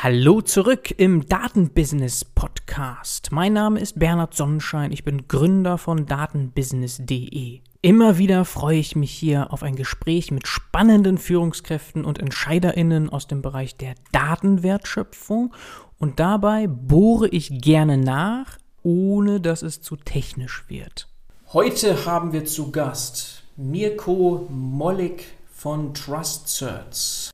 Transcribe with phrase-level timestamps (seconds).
[0.00, 3.32] Hallo zurück im Datenbusiness Podcast.
[3.32, 7.62] Mein Name ist Bernhard Sonnenschein, ich bin Gründer von datenbusiness.de.
[7.82, 13.26] Immer wieder freue ich mich hier auf ein Gespräch mit spannenden Führungskräften und Entscheiderinnen aus
[13.26, 15.52] dem Bereich der Datenwertschöpfung
[15.98, 21.08] und dabei bohre ich gerne nach, ohne dass es zu technisch wird.
[21.52, 27.32] Heute haben wir zu Gast Mirko Mollig von TrustCerts.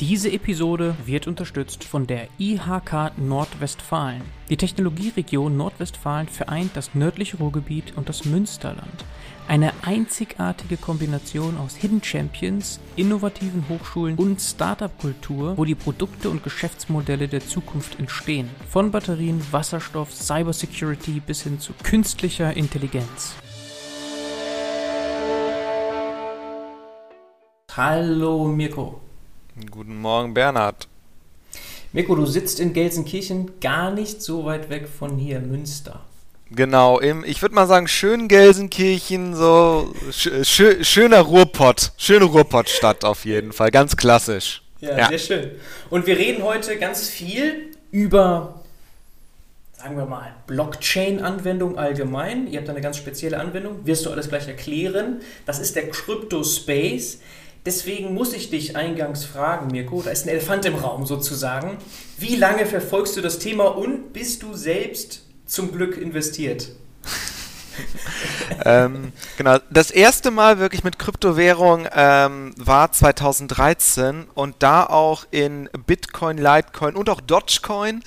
[0.00, 4.22] Diese Episode wird unterstützt von der IHK Nordwestfalen.
[4.48, 9.04] Die Technologieregion Nordwestfalen vereint das nördliche Ruhrgebiet und das Münsterland.
[9.48, 17.26] Eine einzigartige Kombination aus Hidden Champions, innovativen Hochschulen und Startup-Kultur, wo die Produkte und Geschäftsmodelle
[17.26, 18.48] der Zukunft entstehen.
[18.68, 23.34] Von Batterien, Wasserstoff, Cybersecurity bis hin zu künstlicher Intelligenz.
[27.76, 29.07] Hallo Mirko.
[29.66, 30.86] Guten Morgen, Bernhard.
[31.92, 36.00] Mirko, du sitzt in Gelsenkirchen, gar nicht so weit weg von hier, Münster.
[36.50, 40.30] Genau, im, ich würde mal sagen, schön Gelsenkirchen, so sch,
[40.82, 44.62] schöner Ruhrpott, schöne Ruhrpottstadt auf jeden Fall, ganz klassisch.
[44.80, 45.50] Ja, ja, sehr schön.
[45.90, 48.62] Und wir reden heute ganz viel über,
[49.76, 52.46] sagen wir mal, Blockchain-Anwendung allgemein.
[52.46, 55.20] Ihr habt da eine ganz spezielle Anwendung, wirst du alles gleich erklären.
[55.46, 57.18] Das ist der Crypto Space.
[57.66, 61.78] Deswegen muss ich dich eingangs fragen, Mirko, da ist ein Elefant im Raum sozusagen.
[62.16, 66.68] Wie lange verfolgst du das Thema und bist du selbst zum Glück investiert?
[68.64, 75.68] ähm, genau, das erste Mal wirklich mit Kryptowährung ähm, war 2013 und da auch in
[75.86, 78.02] Bitcoin, Litecoin und auch Dogecoin.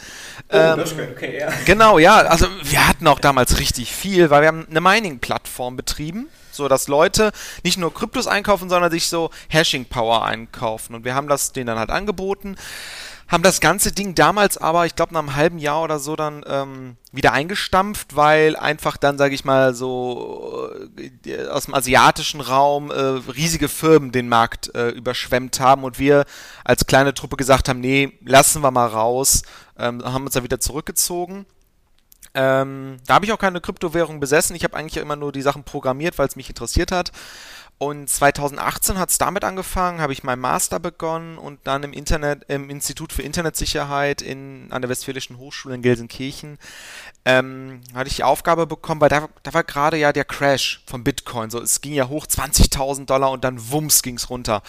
[0.52, 1.50] Oh, ähm, Dogecoin, okay, ja.
[1.66, 6.28] Genau, ja, also wir hatten auch damals richtig viel, weil wir haben eine Mining-Plattform betrieben
[6.62, 7.32] so dass Leute
[7.64, 10.96] nicht nur Kryptos einkaufen, sondern sich so Hashing Power einkaufen.
[10.96, 12.56] Und wir haben das denen dann halt angeboten,
[13.28, 16.44] haben das ganze Ding damals aber, ich glaube, nach einem halben Jahr oder so dann
[16.46, 20.70] ähm, wieder eingestampft, weil einfach dann, sage ich mal, so
[21.26, 23.00] äh, aus dem asiatischen Raum äh,
[23.32, 26.26] riesige Firmen den Markt äh, überschwemmt haben und wir
[26.66, 29.44] als kleine Truppe gesagt haben, nee, lassen wir mal raus,
[29.80, 31.46] ähm, haben uns da wieder zurückgezogen.
[32.34, 34.56] Ähm, da habe ich auch keine Kryptowährung besessen.
[34.56, 37.12] Ich habe eigentlich immer nur die Sachen programmiert, weil es mich interessiert hat.
[37.78, 42.44] Und 2018 hat es damit angefangen, habe ich meinen Master begonnen und dann im Internet,
[42.48, 46.60] im Institut für Internetsicherheit in, an der Westfälischen Hochschule in Gelsenkirchen
[47.26, 51.04] ähm, hatte ich die Aufgabe bekommen, weil da, da war gerade ja der Crash von
[51.04, 51.50] Bitcoin.
[51.50, 54.62] So, es ging ja hoch 20.000 Dollar und dann wumms ging es runter.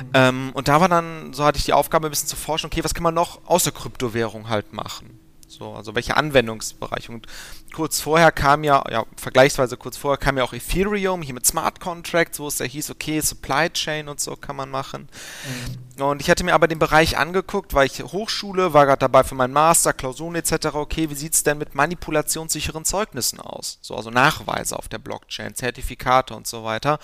[0.00, 0.10] Mhm.
[0.14, 2.82] Ähm, und da war dann, so hatte ich die Aufgabe ein bisschen zu forschen, okay,
[2.82, 5.18] was kann man noch außer Kryptowährung halt machen?
[5.54, 7.12] So, also welche Anwendungsbereiche.
[7.12, 7.26] Und
[7.74, 11.80] kurz vorher kam ja, ja, vergleichsweise kurz vorher kam ja auch Ethereum, hier mit Smart
[11.80, 15.08] Contracts, wo es ja hieß, okay, Supply Chain und so kann man machen.
[15.44, 16.02] Mhm.
[16.04, 19.34] Und ich hatte mir aber den Bereich angeguckt, weil ich Hochschule, war gerade dabei für
[19.34, 23.78] meinen Master, Klausuren etc., okay, wie sieht es denn mit manipulationssicheren Zeugnissen aus?
[23.80, 26.98] So, also Nachweise auf der Blockchain, Zertifikate und so weiter.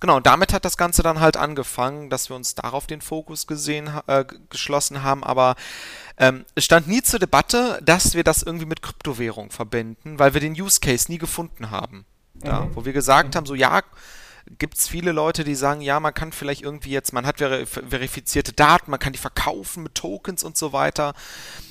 [0.00, 3.46] Genau, und damit hat das Ganze dann halt angefangen, dass wir uns darauf den Fokus
[3.46, 5.56] gesehen, äh, geschlossen haben, aber
[6.18, 10.40] ähm, es stand nie zur Debatte, dass wir das irgendwie mit Kryptowährung verbinden, weil wir
[10.40, 12.04] den Use Case nie gefunden haben.
[12.42, 12.76] Ja, mhm.
[12.76, 13.36] Wo wir gesagt mhm.
[13.36, 13.82] haben, so ja,
[14.58, 18.52] gibt es viele Leute, die sagen, ja, man kann vielleicht irgendwie jetzt, man hat verifizierte
[18.52, 21.14] Daten, man kann die verkaufen mit Tokens und so weiter.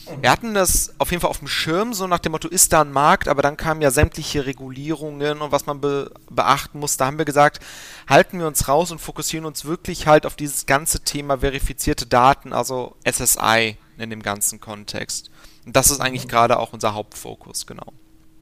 [0.10, 0.22] Mhm.
[0.22, 2.82] Wir hatten das auf jeden Fall auf dem Schirm, so nach dem Motto, ist da
[2.82, 6.98] ein Markt, aber dann kamen ja sämtliche Regulierungen und was man be beachten muss.
[6.98, 7.60] Da haben wir gesagt,
[8.08, 12.54] halten wir uns raus und fokussieren uns wirklich halt auf dieses ganze Thema verifizierte Daten,
[12.54, 15.30] also SSI in dem ganzen Kontext.
[15.66, 16.30] Und das ist eigentlich mhm.
[16.30, 17.94] gerade auch unser Hauptfokus, genau.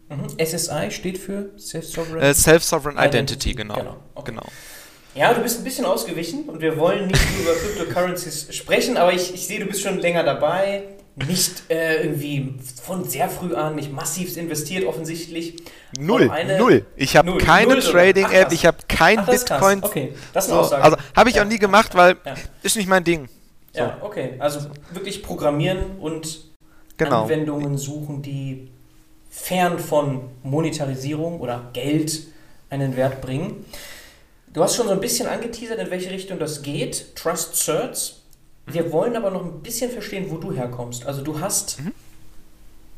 [0.09, 0.43] Mhm.
[0.43, 3.75] SSI steht für Self-Sovereign äh, Self-Sovereign Identity, Identity, genau.
[3.75, 3.97] Genau.
[4.15, 4.31] Okay.
[4.31, 4.45] genau.
[5.15, 9.33] Ja, du bist ein bisschen ausgewichen und wir wollen nicht über Cryptocurrencies sprechen, aber ich,
[9.33, 10.83] ich sehe, du bist schon länger dabei,
[11.27, 15.63] nicht äh, irgendwie von sehr früh an, nicht massiv investiert offensichtlich.
[15.99, 16.85] Null, null.
[16.95, 19.83] Ich habe keine Trading-App, ich habe kein Ach, Bitcoin.
[19.83, 20.83] Okay, das ist eine Aussage.
[20.83, 21.43] Also habe ich ja.
[21.43, 22.35] auch nie gemacht, weil ja.
[22.63, 23.27] ist nicht mein Ding.
[23.73, 23.79] So.
[23.79, 24.35] Ja, okay.
[24.39, 24.61] Also
[24.91, 26.41] wirklich programmieren und
[26.97, 27.23] genau.
[27.23, 28.71] Anwendungen suchen, die
[29.29, 32.27] fern von Monetarisierung oder Geld
[32.69, 33.65] einen Wert bringen.
[34.53, 37.15] Du hast schon so ein bisschen angeteasert, in welche Richtung das geht.
[37.15, 38.21] Trust Certs.
[38.65, 38.91] Wir mhm.
[38.91, 41.05] wollen aber noch ein bisschen verstehen, wo du herkommst.
[41.05, 41.93] Also du hast mhm.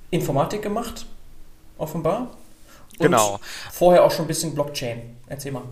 [0.10, 1.06] Informatik gemacht,
[1.78, 2.38] offenbar.
[2.98, 3.40] Und genau.
[3.72, 5.18] Vorher auch schon ein bisschen Blockchain.
[5.28, 5.64] Erzähl mal.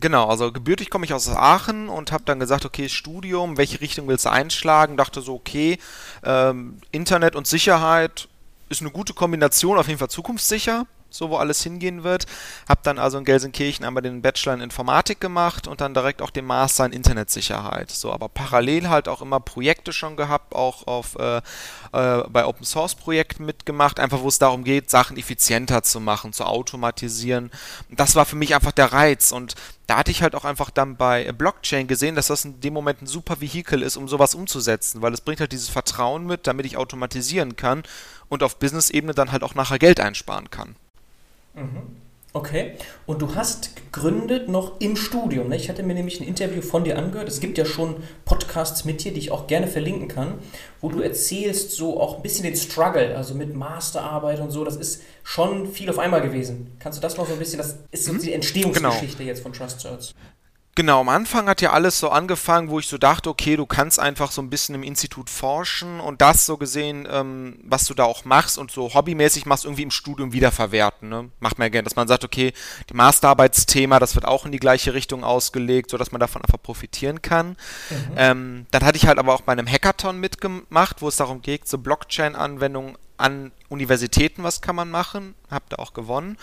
[0.00, 4.06] Genau, also gebürtig komme ich aus Aachen und habe dann gesagt, okay, Studium, welche Richtung
[4.06, 4.96] willst du einschlagen?
[4.96, 5.78] Dachte so, okay,
[6.24, 8.28] ähm, Internet und Sicherheit
[8.68, 10.86] ist eine gute Kombination, auf jeden Fall zukunftssicher.
[11.10, 12.26] So wo alles hingehen wird.
[12.68, 16.30] Habe dann also in Gelsenkirchen einmal den Bachelor in Informatik gemacht und dann direkt auch
[16.30, 17.90] den Master in Internetsicherheit.
[17.90, 21.38] So, aber parallel halt auch immer Projekte schon gehabt, auch auf äh,
[21.92, 26.32] äh, bei Open Source Projekten mitgemacht, einfach wo es darum geht, Sachen effizienter zu machen,
[26.32, 27.50] zu automatisieren.
[27.90, 29.54] Das war für mich einfach der Reiz und
[29.86, 33.00] da hatte ich halt auch einfach dann bei Blockchain gesehen, dass das in dem Moment
[33.00, 36.66] ein super Vehikel ist, um sowas umzusetzen, weil es bringt halt dieses Vertrauen mit, damit
[36.66, 37.84] ich automatisieren kann
[38.28, 40.76] und auf Business-Ebene dann halt auch nachher Geld einsparen kann.
[41.58, 41.98] Mhm.
[42.34, 42.72] Okay.
[43.06, 45.48] Und du hast gegründet noch im Studium.
[45.48, 45.56] Ne?
[45.56, 47.26] Ich hatte mir nämlich ein Interview von dir angehört.
[47.26, 47.96] Es gibt ja schon
[48.26, 50.34] Podcasts mit dir, die ich auch gerne verlinken kann,
[50.80, 54.62] wo du erzählst so auch ein bisschen den Struggle, also mit Masterarbeit und so.
[54.62, 56.70] Das ist schon viel auf einmal gewesen.
[56.78, 58.20] Kannst du das noch so ein bisschen, das ist so mhm.
[58.20, 59.28] die Entstehungsgeschichte genau.
[59.28, 60.14] jetzt von Trust Search.
[60.78, 63.98] Genau, am Anfang hat ja alles so angefangen, wo ich so dachte, okay, du kannst
[63.98, 68.04] einfach so ein bisschen im Institut forschen und das so gesehen, ähm, was du da
[68.04, 71.08] auch machst und so hobbymäßig machst, irgendwie im Studium wiederverwerten.
[71.08, 71.30] Ne?
[71.40, 72.52] Macht man ja gerne, dass man sagt, okay,
[72.88, 77.22] die Masterarbeitsthema, das wird auch in die gleiche Richtung ausgelegt, sodass man davon einfach profitieren
[77.22, 77.56] kann.
[77.90, 78.14] Mhm.
[78.16, 81.66] Ähm, dann hatte ich halt aber auch bei einem Hackathon mitgemacht, wo es darum geht,
[81.66, 86.38] so Blockchain-Anwendungen an Universitäten, was kann man machen, hab da auch gewonnen.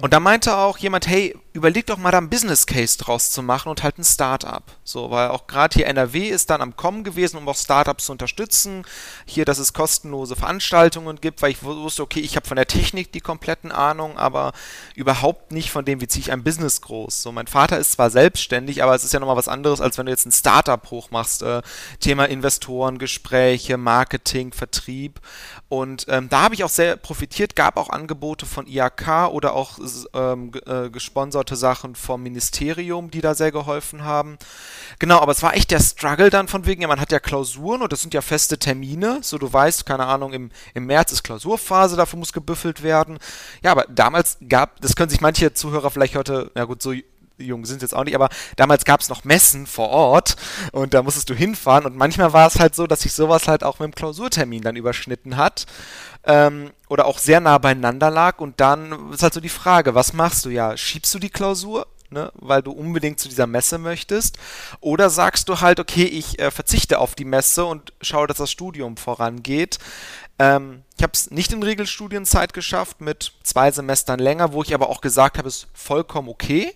[0.00, 3.42] Und da meinte auch jemand, hey, überleg doch mal da ein Business Case draus zu
[3.42, 4.64] machen und halt ein Startup.
[4.82, 8.12] So, weil auch gerade hier NRW ist dann am Kommen gewesen, um auch Startups zu
[8.12, 8.84] unterstützen.
[9.24, 13.12] Hier, dass es kostenlose Veranstaltungen gibt, weil ich wusste, okay, ich habe von der Technik
[13.12, 14.52] die kompletten Ahnung, aber
[14.96, 17.22] überhaupt nicht von dem, wie ziehe ich ein Business groß.
[17.22, 20.06] So, mein Vater ist zwar selbstständig, aber es ist ja nochmal was anderes, als wenn
[20.06, 21.42] du jetzt ein Startup hochmachst.
[21.42, 21.62] Äh,
[22.00, 25.20] Thema Investoren, Gespräche, Marketing, Vertrieb.
[25.68, 29.78] Und ähm, da habe ich auch sehr profitiert, gab auch Angebote von IAK oder auch
[30.14, 34.38] ähm, äh, gesponserte Sachen vom Ministerium, die da sehr geholfen haben.
[35.00, 37.82] Genau, aber es war echt der Struggle dann von wegen, ja, man hat ja Klausuren
[37.82, 41.24] und das sind ja feste Termine, so du weißt, keine Ahnung, im, im März ist
[41.24, 43.18] Klausurphase, dafür muss gebüffelt werden.
[43.62, 46.92] Ja, aber damals gab, das können sich manche Zuhörer vielleicht heute, ja gut, so
[47.38, 50.36] jung sind jetzt auch nicht, aber damals gab es noch Messen vor Ort
[50.72, 53.64] und da musstest du hinfahren und manchmal war es halt so, dass sich sowas halt
[53.64, 55.66] auch mit dem Klausurtermin dann überschnitten hat
[56.24, 60.12] ähm, oder auch sehr nah beieinander lag und dann ist halt so die Frage, was
[60.12, 60.76] machst du ja?
[60.76, 61.86] Schiebst du die Klausur?
[62.10, 64.38] Ne, weil du unbedingt zu dieser Messe möchtest?
[64.80, 68.52] Oder sagst du halt, okay, ich äh, verzichte auf die Messe und schaue, dass das
[68.52, 69.78] Studium vorangeht?
[70.38, 74.90] Ähm, ich habe es nicht in Regelstudienzeit geschafft, mit zwei Semestern länger, wo ich aber
[74.90, 76.72] auch gesagt habe, es ist vollkommen okay.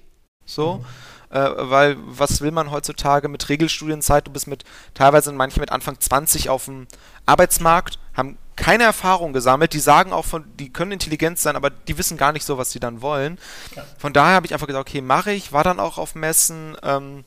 [0.48, 0.76] So.
[0.76, 0.84] Mhm.
[1.30, 4.26] Äh, weil was will man heutzutage mit Regelstudienzeit?
[4.26, 4.64] Du bist mit,
[4.94, 6.86] teilweise sind manche mit Anfang 20 auf dem
[7.26, 11.98] Arbeitsmarkt, haben keine Erfahrung gesammelt, die sagen auch von, die können intelligent sein, aber die
[11.98, 13.38] wissen gar nicht so, was sie dann wollen.
[13.76, 13.84] Ja.
[13.98, 17.24] Von daher habe ich einfach gesagt, okay, mache ich, war dann auch auf Messen, ähm,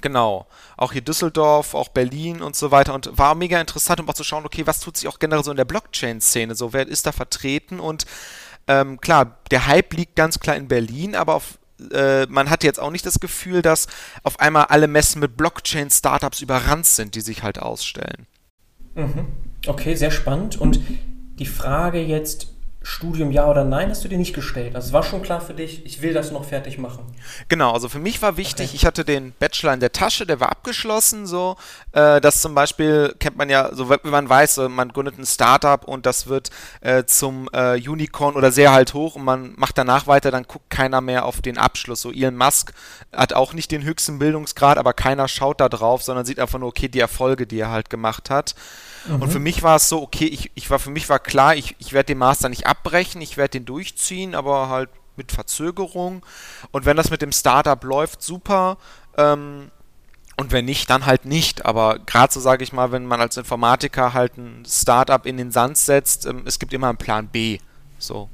[0.00, 0.46] genau,
[0.76, 4.24] auch hier Düsseldorf, auch Berlin und so weiter und war mega interessant, um auch zu
[4.24, 7.12] schauen, okay, was tut sich auch generell so in der Blockchain-Szene, so wer ist da
[7.12, 8.06] vertreten und
[8.68, 11.58] ähm, klar, der Hype liegt ganz klar in Berlin, aber auf
[11.92, 13.86] äh, man hat jetzt auch nicht das Gefühl, dass
[14.22, 18.26] auf einmal alle Messen mit Blockchain-Startups überrannt sind, die sich halt ausstellen.
[18.94, 19.26] Mhm.
[19.66, 20.56] Okay, sehr spannend.
[20.56, 20.80] Und
[21.38, 22.53] die Frage jetzt,
[22.84, 24.76] Studium ja oder nein, hast du dir nicht gestellt.
[24.76, 27.00] Also es war schon klar für dich, ich will das noch fertig machen.
[27.48, 28.76] Genau, also für mich war wichtig, okay.
[28.76, 31.56] ich hatte den Bachelor in der Tasche, der war abgeschlossen, so,
[31.92, 35.82] äh, das zum Beispiel kennt man ja, so wenn man weiß, man gründet ein Startup
[35.82, 36.50] und das wird
[36.82, 40.68] äh, zum äh, Unicorn oder sehr halt hoch und man macht danach weiter, dann guckt
[40.68, 42.02] keiner mehr auf den Abschluss.
[42.02, 42.74] So Elon Musk
[43.12, 46.68] hat auch nicht den höchsten Bildungsgrad, aber keiner schaut da drauf, sondern sieht einfach nur,
[46.68, 48.54] okay, die Erfolge, die er halt gemacht hat.
[49.06, 49.22] Mhm.
[49.22, 51.76] Und für mich war es so, okay, ich, ich war, für mich war klar, ich,
[51.78, 56.24] ich werde den Master nicht abbrechen, ich werde den durchziehen, aber halt mit Verzögerung.
[56.72, 58.78] Und wenn das mit dem Startup läuft, super.
[59.16, 59.70] Ähm,
[60.36, 61.64] und wenn nicht, dann halt nicht.
[61.64, 65.52] Aber gerade so sage ich mal, wenn man als Informatiker halt ein Startup in den
[65.52, 67.58] Sand setzt, ähm, es gibt immer einen Plan B.
[67.98, 68.28] So.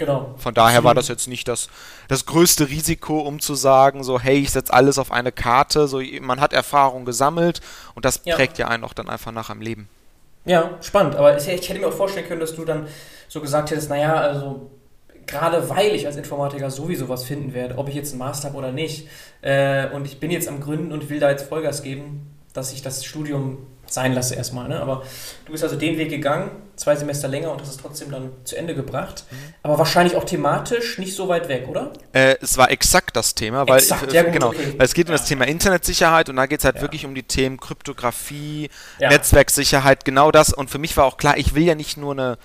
[0.00, 0.34] Genau.
[0.38, 1.68] Von daher war das jetzt nicht das,
[2.08, 5.86] das größte Risiko, um zu sagen, so, hey, ich setze alles auf eine Karte.
[5.88, 7.60] So, man hat Erfahrung gesammelt
[7.94, 8.34] und das ja.
[8.34, 9.90] prägt ja einen auch dann einfach nach im Leben.
[10.46, 11.16] Ja, spannend.
[11.16, 12.86] Aber ich hätte mir auch vorstellen können, dass du dann
[13.28, 14.70] so gesagt hättest, naja, also
[15.26, 18.56] gerade weil ich als Informatiker sowieso was finden werde, ob ich jetzt einen Master habe
[18.56, 19.06] oder nicht,
[19.42, 22.80] äh, und ich bin jetzt am Gründen und will da jetzt Vollgas geben, dass ich
[22.80, 23.58] das Studium
[23.92, 24.68] sein lasse erstmal.
[24.68, 24.80] Ne?
[24.80, 25.02] Aber
[25.46, 28.56] du bist also den Weg gegangen, zwei Semester länger und hast es trotzdem dann zu
[28.56, 29.24] Ende gebracht.
[29.30, 29.36] Mhm.
[29.62, 31.92] Aber wahrscheinlich auch thematisch nicht so weit weg, oder?
[32.12, 34.74] Äh, es war exakt das Thema, weil, exakt, ja, gut, genau, okay.
[34.76, 36.82] weil es geht um das Thema Internetsicherheit und da geht es halt ja.
[36.82, 40.52] wirklich um die Themen Kryptographie, Netzwerksicherheit, genau das.
[40.52, 42.38] Und für mich war auch klar, ich will ja nicht nur eine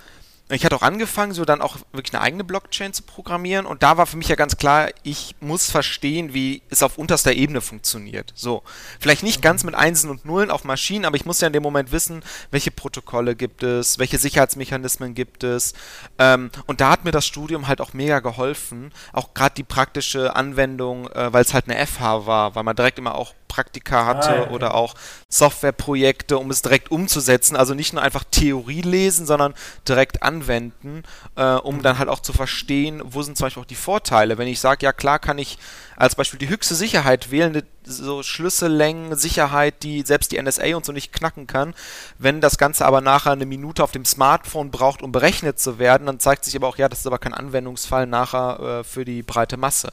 [0.48, 3.96] ich hatte auch angefangen, so dann auch wirklich eine eigene Blockchain zu programmieren und da
[3.96, 8.32] war für mich ja ganz klar, ich muss verstehen, wie es auf unterster Ebene funktioniert.
[8.36, 8.62] So,
[9.00, 11.64] vielleicht nicht ganz mit Einsen und Nullen auf Maschinen, aber ich muss ja in dem
[11.64, 12.22] Moment wissen,
[12.52, 15.74] welche Protokolle gibt es, welche Sicherheitsmechanismen gibt es.
[16.18, 20.36] Ähm, und da hat mir das Studium halt auch mega geholfen, auch gerade die praktische
[20.36, 24.28] Anwendung, äh, weil es halt eine FH war, weil man direkt immer auch Praktika hatte
[24.30, 24.54] ah, okay.
[24.54, 24.94] oder auch
[25.28, 27.56] Softwareprojekte, um es direkt umzusetzen.
[27.56, 29.54] Also nicht nur einfach Theorie lesen, sondern
[29.88, 31.02] direkt anwenden,
[31.36, 34.38] äh, um dann halt auch zu verstehen, wo sind zum Beispiel auch die Vorteile.
[34.38, 35.58] Wenn ich sage, ja klar kann ich
[35.96, 40.92] als Beispiel die höchste Sicherheit wählen, so Schlüssellängen, Sicherheit, die selbst die NSA und so
[40.92, 41.74] nicht knacken kann.
[42.18, 46.06] Wenn das Ganze aber nachher eine Minute auf dem Smartphone braucht, um berechnet zu werden,
[46.06, 49.22] dann zeigt sich aber auch, ja, das ist aber kein Anwendungsfall nachher äh, für die
[49.22, 49.92] breite Masse.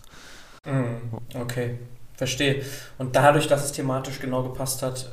[0.66, 1.78] Mm, okay.
[2.28, 2.64] Verstehe.
[2.98, 5.10] Und dadurch, dass es thematisch genau gepasst hat,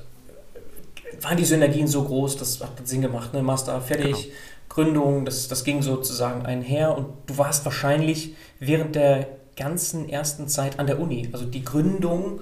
[1.23, 3.35] waren die Synergien so groß, das hat Sinn gemacht.
[3.35, 3.43] Ne?
[3.43, 4.35] Master fertig, genau.
[4.69, 9.27] Gründung, das, das ging sozusagen einher und du warst wahrscheinlich während der
[9.57, 11.29] ganzen ersten Zeit an der Uni.
[11.33, 12.41] Also die Gründung,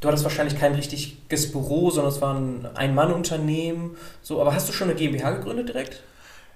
[0.00, 3.96] du hattest wahrscheinlich kein richtiges Büro, sondern es war ein Ein-Mann-Unternehmen.
[4.22, 6.02] So, aber hast du schon eine GmbH gegründet direkt?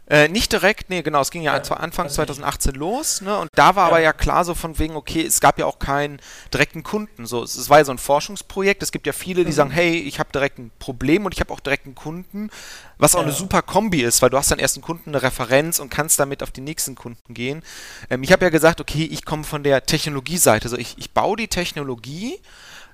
[0.07, 3.75] Äh, nicht direkt, nee, genau, es ging ja, ja Anfang 2018 los, ne, und da
[3.75, 3.89] war ja.
[3.89, 6.21] aber ja klar so von wegen, okay, es gab ja auch keinen
[6.53, 9.51] direkten Kunden, so, es, es war ja so ein Forschungsprojekt, es gibt ja viele, die
[9.51, 9.55] mhm.
[9.55, 12.51] sagen, hey, ich habe direkt ein Problem und ich habe auch direkt einen Kunden,
[12.99, 13.25] was auch ja.
[13.25, 16.19] eine super Kombi ist, weil du hast dann erst einen Kunden, eine Referenz und kannst
[16.19, 17.63] damit auf die nächsten Kunden gehen.
[18.11, 21.39] Ähm, ich habe ja gesagt, okay, ich komme von der Technologieseite, so, ich, ich baue
[21.39, 22.39] die Technologie,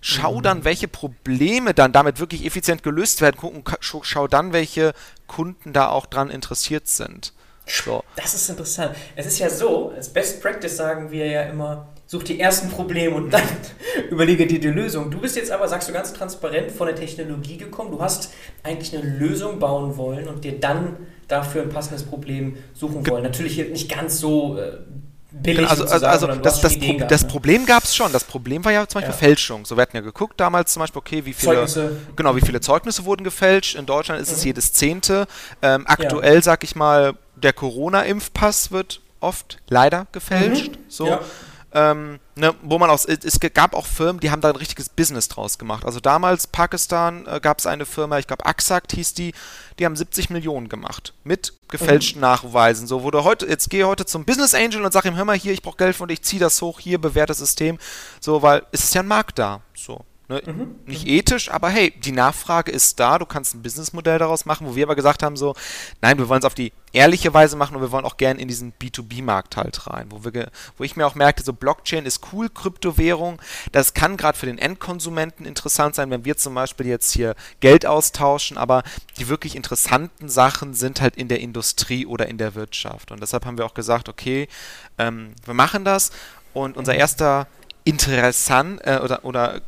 [0.00, 0.42] schau mhm.
[0.42, 4.92] dann, welche Probleme dann damit wirklich effizient gelöst werden und schau dann, welche
[5.26, 7.32] Kunden da auch dran interessiert sind.
[7.66, 8.02] So.
[8.16, 8.96] Das ist interessant.
[9.14, 13.14] Es ist ja so, als Best Practice sagen wir ja immer, such die ersten Probleme
[13.14, 13.42] und dann
[14.10, 15.10] überlege dir die Lösung.
[15.10, 17.92] Du bist jetzt aber, sagst du ganz transparent, von der Technologie gekommen.
[17.92, 18.32] Du hast
[18.64, 20.96] eigentlich eine Lösung bauen wollen und dir dann
[21.28, 23.22] dafür ein passendes Problem suchen wollen.
[23.22, 24.78] Natürlich nicht ganz so äh,
[25.30, 25.68] billig.
[25.68, 28.12] Also, also, also das, das, Pro das, Problem gab es schon.
[28.12, 29.18] Das Problem war ja zum Beispiel ja.
[29.18, 29.64] Fälschung.
[29.64, 31.96] So, wir hatten ja geguckt damals zum Beispiel, okay, wie viele, Zeugnisse.
[32.16, 33.74] genau, wie viele Zeugnisse wurden gefälscht.
[33.74, 34.36] In Deutschland ist mhm.
[34.36, 35.26] es jedes Zehnte.
[35.62, 36.42] Ähm, aktuell, ja.
[36.42, 40.72] sag ich mal, der Corona-Impfpass wird oft leider gefälscht.
[40.72, 40.84] Mhm.
[40.88, 41.06] So.
[41.06, 41.20] Ja.
[41.72, 45.28] Ähm, ne, wo man auch, es gab auch Firmen, die haben da ein richtiges Business
[45.28, 45.84] draus gemacht.
[45.84, 49.32] Also damals Pakistan äh, gab es eine Firma, ich glaube Axact hieß die,
[49.78, 52.22] die haben 70 Millionen gemacht mit gefälschten mhm.
[52.22, 52.88] Nachweisen.
[52.88, 55.36] So, wo du heute, jetzt gehe heute zum Business Angel und sag ihm, hör mal
[55.36, 57.78] hier, ich brauche Geld dir, ich ziehe das hoch, hier, bewährtes System.
[58.20, 59.62] So, weil es ist ja ein Markt da.
[59.74, 60.04] So.
[60.30, 60.40] Ne?
[60.46, 60.76] Mhm.
[60.86, 61.10] Nicht mhm.
[61.10, 64.84] ethisch, aber hey, die Nachfrage ist da, du kannst ein Businessmodell daraus machen, wo wir
[64.84, 65.56] aber gesagt haben, so,
[66.02, 68.46] nein, wir wollen es auf die ehrliche Weise machen und wir wollen auch gerne in
[68.46, 72.48] diesen B2B-Markt halt rein, wo, wir, wo ich mir auch merkte, so Blockchain ist cool,
[72.48, 77.34] Kryptowährung, das kann gerade für den Endkonsumenten interessant sein, wenn wir zum Beispiel jetzt hier
[77.58, 78.84] Geld austauschen, aber
[79.18, 83.46] die wirklich interessanten Sachen sind halt in der Industrie oder in der Wirtschaft und deshalb
[83.46, 84.46] haben wir auch gesagt, okay,
[84.96, 86.12] ähm, wir machen das
[86.54, 87.00] und unser mhm.
[87.00, 87.48] erster
[87.82, 89.60] interessant äh, oder, oder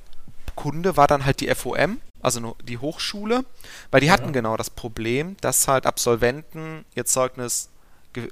[0.54, 3.44] Kunde war dann halt die FOM, also die Hochschule,
[3.90, 4.30] weil die hatten ja.
[4.30, 7.68] genau das Problem, dass halt Absolventen ihr Zeugnis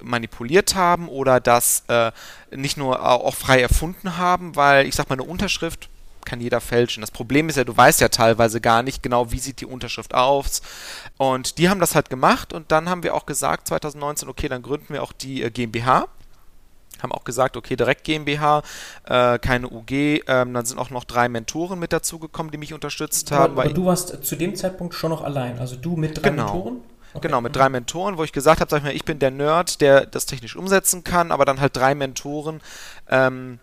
[0.02, 2.12] manipuliert haben oder das äh,
[2.50, 5.88] nicht nur auch frei erfunden haben, weil ich sag mal, eine Unterschrift
[6.24, 7.00] kann jeder fälschen.
[7.00, 10.14] Das Problem ist ja, du weißt ja teilweise gar nicht genau, wie sieht die Unterschrift
[10.14, 10.60] aus.
[11.16, 14.62] Und die haben das halt gemacht und dann haben wir auch gesagt, 2019, okay, dann
[14.62, 16.08] gründen wir auch die äh, GmbH
[17.02, 18.62] haben auch gesagt, okay, direkt GmbH,
[19.04, 19.90] äh, keine UG.
[19.92, 23.58] Ähm, dann sind auch noch drei Mentoren mit dazugekommen, die mich unterstützt haben.
[23.58, 26.52] Aber, du warst zu dem Zeitpunkt schon noch allein, also du mit drei genau.
[26.52, 26.80] Mentoren?
[27.12, 27.26] Okay.
[27.26, 29.80] Genau, mit drei Mentoren, wo ich gesagt habe, sag ich mal, ich bin der Nerd,
[29.80, 32.60] der das technisch umsetzen kann, aber dann halt drei Mentoren,
[33.08, 33.58] ähm,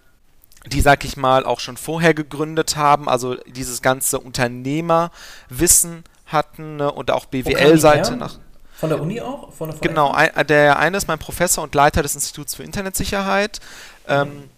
[0.65, 6.91] die, sag ich mal, auch schon vorher gegründet haben, also dieses ganze Unternehmerwissen hatten ne,
[6.91, 8.37] und auch BWL-Seite nach.
[8.77, 9.51] Von der Uni auch?
[9.53, 12.63] Von der, von genau, ein, der eine ist mein Professor und Leiter des Instituts für
[12.63, 13.59] Internetsicherheit.
[14.07, 14.49] Ähm,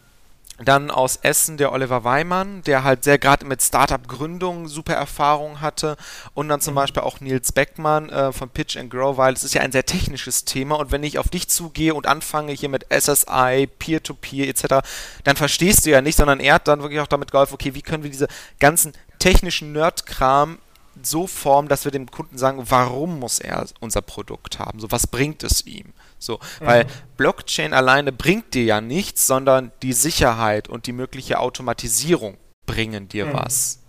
[0.64, 5.96] dann aus Essen der Oliver Weimann, der halt sehr gerade mit Startup-Gründung super Erfahrung hatte.
[6.34, 6.76] Und dann zum mhm.
[6.76, 9.86] Beispiel auch Nils Beckmann äh, von Pitch and Grow, weil es ist ja ein sehr
[9.86, 10.76] technisches Thema.
[10.76, 14.88] Und wenn ich auf dich zugehe und anfange hier mit SSI, Peer-to-Peer -Peer, etc.,
[15.24, 17.82] dann verstehst du ja nicht, sondern er hat dann wirklich auch damit geholfen, okay, wie
[17.82, 18.28] können wir diese
[18.60, 20.58] ganzen technischen Nerd-Kram
[21.06, 24.80] so formen, dass wir dem Kunden sagen, warum muss er unser Produkt haben?
[24.80, 25.94] So, was bringt es ihm?
[26.18, 26.90] So, weil mhm.
[27.18, 33.28] Blockchain alleine bringt dir ja nichts, sondern die Sicherheit und die mögliche Automatisierung bringen dir
[33.28, 33.34] mhm.
[33.34, 33.80] was.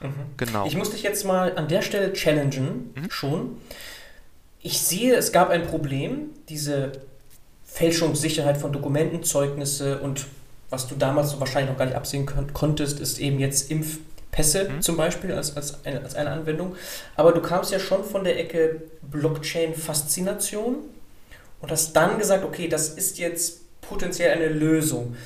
[0.00, 0.12] Mhm.
[0.36, 0.66] Genau.
[0.66, 3.10] Ich muss dich jetzt mal an der Stelle challengen, mhm.
[3.10, 3.56] schon.
[4.60, 6.92] Ich sehe, es gab ein Problem, diese
[7.64, 10.26] Fälschungssicherheit von Dokumenten, Zeugnisse und
[10.70, 13.98] was du damals so wahrscheinlich noch gar nicht absehen konntest, ist eben jetzt Impf
[14.38, 14.82] Pässe mhm.
[14.82, 16.76] zum Beispiel als, als, eine, als eine Anwendung.
[17.16, 20.76] Aber du kamst ja schon von der Ecke Blockchain-Faszination
[21.60, 25.16] und hast dann gesagt, okay, das ist jetzt potenziell eine Lösung.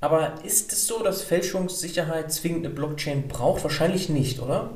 [0.00, 3.62] Aber ist es so, dass Fälschungssicherheit zwingend eine Blockchain braucht?
[3.62, 4.70] Wahrscheinlich nicht, oder?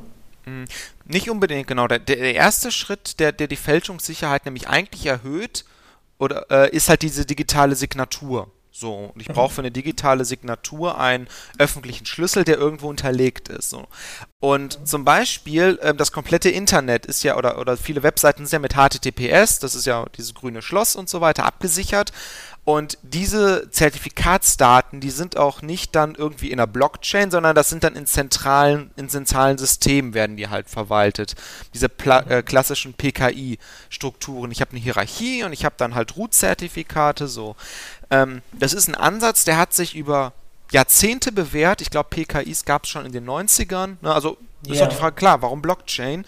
[0.45, 0.67] Hm,
[1.07, 1.89] nicht unbedingt, genau.
[1.89, 5.65] Der, der erste Schritt, der, der die Fälschungssicherheit nämlich eigentlich erhöht,
[6.19, 8.51] oder, äh, ist halt diese digitale Signatur.
[8.73, 13.71] So, und ich brauche für eine digitale Signatur einen öffentlichen Schlüssel, der irgendwo unterlegt ist.
[13.71, 13.87] So.
[14.39, 18.59] Und zum Beispiel, äh, das komplette Internet ist ja, oder, oder viele Webseiten sind ja
[18.61, 22.13] mit HTTPS, das ist ja dieses grüne Schloss und so weiter, abgesichert.
[22.71, 27.83] Und diese Zertifikatsdaten, die sind auch nicht dann irgendwie in der Blockchain, sondern das sind
[27.83, 31.35] dann in zentralen, in zentralen Systemen werden die halt verwaltet.
[31.75, 34.53] Diese äh, klassischen PKI-Strukturen.
[34.53, 37.57] Ich habe eine Hierarchie und ich habe dann halt Root-Zertifikate, so.
[38.09, 40.33] Ähm, das ist ein Ansatz, der hat sich über
[40.71, 41.81] Jahrzehnte bewährt.
[41.81, 43.97] Ich glaube, PKIs gab es schon in den 90ern.
[44.01, 44.15] Ne?
[44.15, 44.85] Also ist yeah.
[44.85, 46.25] auch die Frage, klar, warum Blockchain?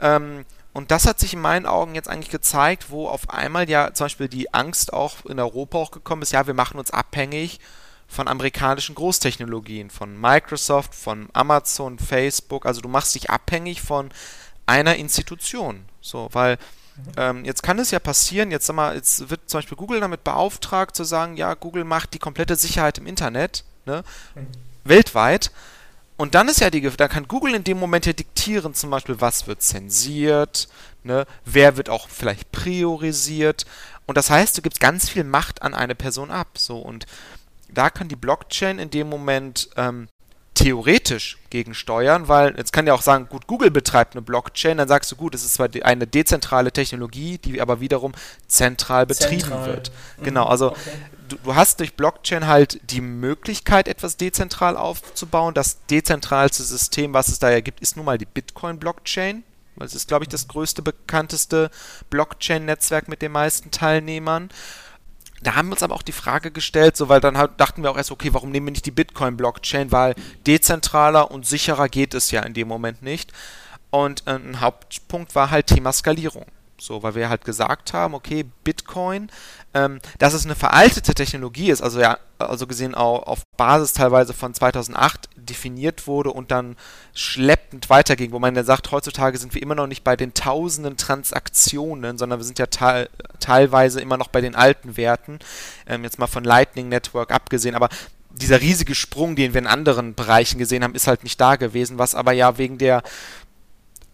[0.00, 3.92] Ähm, und das hat sich in meinen Augen jetzt eigentlich gezeigt, wo auf einmal ja
[3.92, 7.60] zum Beispiel die Angst auch in Europa auch gekommen ist, ja, wir machen uns abhängig
[8.08, 12.66] von amerikanischen Großtechnologien, von Microsoft, von Amazon, Facebook.
[12.66, 14.10] Also du machst dich abhängig von
[14.66, 15.84] einer Institution.
[16.00, 16.58] So, weil
[17.16, 20.24] ähm, jetzt kann es ja passieren, jetzt sag mal, jetzt wird zum Beispiel Google damit
[20.24, 24.46] beauftragt zu sagen, ja, Google macht die komplette Sicherheit im Internet, ne, mhm.
[24.84, 25.50] weltweit.
[26.22, 29.20] Und dann ist ja die, da kann Google in dem Moment ja diktieren, zum Beispiel,
[29.20, 30.68] was wird zensiert,
[31.02, 33.66] ne, wer wird auch vielleicht priorisiert.
[34.06, 36.58] Und das heißt, du gibst ganz viel Macht an eine Person ab.
[36.58, 37.06] So, und
[37.68, 40.06] da kann die Blockchain in dem Moment ähm,
[40.54, 45.10] theoretisch gegensteuern, weil jetzt kann ja auch sagen, gut, Google betreibt eine Blockchain, dann sagst
[45.10, 48.12] du, gut, es ist zwar eine dezentrale Technologie, die aber wiederum
[48.46, 49.66] zentral betrieben zentral.
[49.66, 49.92] wird.
[50.18, 50.24] Mhm.
[50.24, 50.90] Genau, also okay.
[51.28, 55.54] du, du, hast durch Blockchain halt die Möglichkeit, etwas dezentral aufzubauen.
[55.54, 59.44] Das dezentralste System, was es da ja gibt, ist nun mal die Bitcoin-Blockchain.
[59.76, 61.70] Das ist, glaube ich, das größte, bekannteste
[62.10, 64.50] Blockchain-Netzwerk mit den meisten Teilnehmern.
[65.42, 67.90] Da haben wir uns aber auch die Frage gestellt, so weil dann halt dachten wir
[67.90, 70.14] auch erst, okay, warum nehmen wir nicht die Bitcoin-Blockchain, weil
[70.46, 73.32] dezentraler und sicherer geht es ja in dem Moment nicht.
[73.90, 76.46] Und äh, ein Hauptpunkt war halt Thema Skalierung.
[76.82, 79.30] So, weil wir halt gesagt haben, okay, Bitcoin,
[79.72, 84.34] ähm, dass es eine veraltete Technologie ist, also ja, also gesehen auch auf Basis teilweise
[84.34, 86.74] von 2008 definiert wurde und dann
[87.14, 90.96] schleppend weiterging, wo man dann sagt, heutzutage sind wir immer noch nicht bei den tausenden
[90.96, 93.08] Transaktionen, sondern wir sind ja te
[93.38, 95.38] teilweise immer noch bei den alten Werten,
[95.86, 97.90] ähm, jetzt mal von Lightning Network abgesehen, aber
[98.30, 101.98] dieser riesige Sprung, den wir in anderen Bereichen gesehen haben, ist halt nicht da gewesen,
[101.98, 103.04] was aber ja wegen der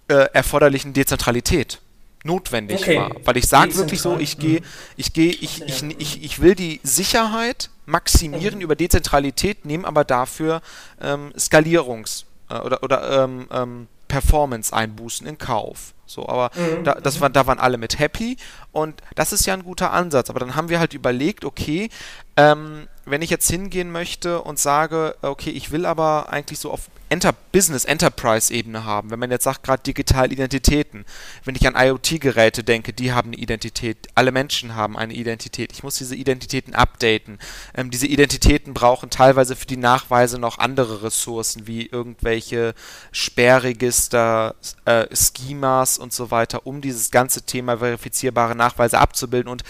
[0.09, 1.81] äh, erforderlichen Dezentralität
[2.29, 2.99] notwendig okay.
[2.99, 3.11] war.
[3.25, 4.67] Weil ich sage wirklich so, ich gehe, mhm.
[4.97, 8.61] ich gehe, ich, ich, ich, ich will die Sicherheit maximieren mhm.
[8.61, 10.61] über Dezentralität, nehme aber dafür
[11.01, 15.95] ähm, Skalierungs- äh, oder, oder ähm, ähm, Performance-Einbußen in Kauf.
[16.07, 16.85] So, aber mhm.
[16.85, 18.39] da, das war, da waren alle mit happy
[18.73, 20.31] und das ist ja ein guter Ansatz.
[20.31, 21.91] Aber dann haben wir halt überlegt, okay,
[22.37, 26.89] ähm, wenn ich jetzt hingehen möchte und sage, okay, ich will aber eigentlich so auf
[27.09, 31.05] Enter Business Enterprise Ebene haben, wenn man jetzt sagt gerade digitale Identitäten,
[31.45, 35.73] wenn ich an IoT Geräte denke, die haben eine Identität, alle Menschen haben eine Identität.
[35.73, 37.39] Ich muss diese Identitäten updaten.
[37.75, 42.75] Ähm, diese Identitäten brauchen teilweise für die Nachweise noch andere Ressourcen wie irgendwelche
[43.13, 49.65] Sperrregister, äh, Schemas und so weiter, um dieses ganze Thema verifizierbare Nachweise abzubilden und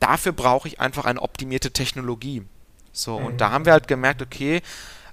[0.00, 2.42] dafür brauche ich einfach eine optimierte Technologie.
[2.92, 4.60] So, und da haben wir halt gemerkt, okay,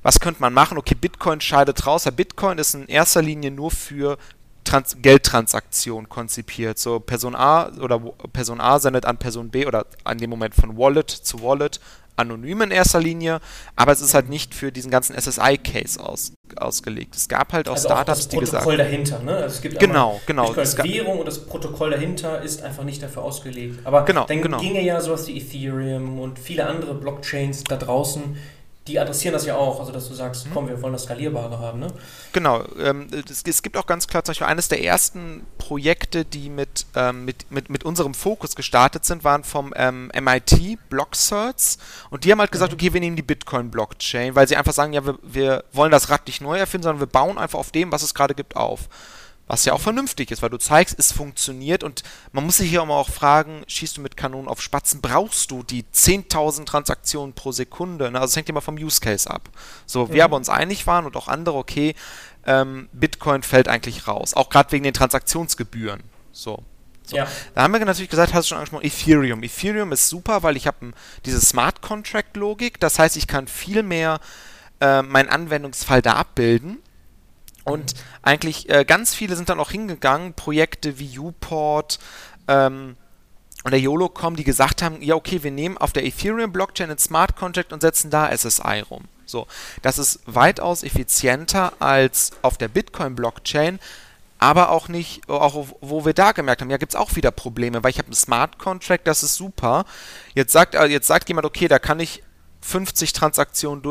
[0.01, 0.77] was könnte man machen?
[0.77, 2.03] Okay, Bitcoin scheidet raus.
[2.03, 4.17] Der Bitcoin ist in erster Linie nur für
[4.63, 6.77] Trans Geldtransaktionen konzipiert.
[6.77, 7.99] So Person A oder
[8.33, 11.79] Person A sendet an Person B oder an dem Moment von Wallet zu Wallet
[12.19, 13.39] anonym in erster Linie,
[13.75, 17.15] aber es ist halt nicht für diesen ganzen SSI-Case aus, ausgelegt.
[17.15, 18.77] Es gab halt auch also Startups, die gesagt haben.
[18.77, 19.35] Das Protokoll dahinter, ne?
[19.37, 20.51] Also es gibt genau, genau.
[20.51, 23.79] Bitcoin Währung und das Protokoll dahinter ist einfach nicht dafür ausgelegt.
[23.85, 24.59] Aber genau, dann genau.
[24.59, 28.35] ginge ja sowas wie Ethereum und viele andere Blockchains da draußen,
[28.87, 30.51] die adressieren das ja auch, also dass du sagst, mhm.
[30.53, 31.87] komm, wir wollen das Skalierbare haben, ne?
[32.33, 36.49] Genau, ähm, es, es, gibt auch ganz klar zum Beispiel eines der ersten Projekte, die
[36.49, 41.77] mit, ähm, mit, mit, mit unserem Fokus gestartet sind, waren vom ähm, MIT Blockcerts
[42.09, 42.77] und die haben halt gesagt, mhm.
[42.77, 46.25] okay, wir nehmen die Bitcoin-Blockchain, weil sie einfach sagen, ja, wir, wir wollen das Rad
[46.25, 48.89] nicht neu erfinden, sondern wir bauen einfach auf dem, was es gerade gibt, auf.
[49.49, 52.83] Was ja auch vernünftig ist, weil du zeigst, es funktioniert und man muss sich hier
[52.83, 58.11] auch fragen, schießt du mit Kanonen auf Spatzen, brauchst du die 10.000 Transaktionen pro Sekunde?
[58.11, 58.19] Ne?
[58.21, 59.49] Also es hängt immer vom Use Case ab.
[59.87, 60.21] So, wir mhm.
[60.21, 61.95] aber uns einig waren und auch andere, okay,
[62.45, 66.03] ähm, Bitcoin fällt eigentlich raus, auch gerade wegen den Transaktionsgebühren.
[66.31, 66.63] So.
[67.01, 67.17] So.
[67.17, 67.27] Ja.
[67.55, 69.41] Da haben wir natürlich gesagt, hast du schon angesprochen, Ethereum.
[69.41, 70.93] Ethereum ist super, weil ich habe
[71.25, 74.19] diese Smart Contract Logik, das heißt, ich kann viel mehr
[74.79, 76.77] äh, meinen Anwendungsfall da abbilden
[77.63, 81.99] und eigentlich äh, ganz viele sind dann auch hingegangen, Projekte wie Uport,
[82.47, 82.95] ähm,
[83.63, 87.35] und der YOLO.com, die gesagt haben, ja okay, wir nehmen auf der Ethereum-Blockchain einen Smart
[87.35, 89.03] Contract und setzen da SSI rum.
[89.25, 89.47] So,
[89.81, 93.79] das ist weitaus effizienter als auf der Bitcoin-Blockchain,
[94.39, 97.83] aber auch nicht, auch wo wir da gemerkt haben, ja, gibt es auch wieder Probleme,
[97.83, 99.85] weil ich habe einen Smart Contract, das ist super.
[100.33, 102.23] Jetzt sagt, äh, jetzt sagt jemand, okay, da kann ich
[102.61, 103.83] 50 Transaktionen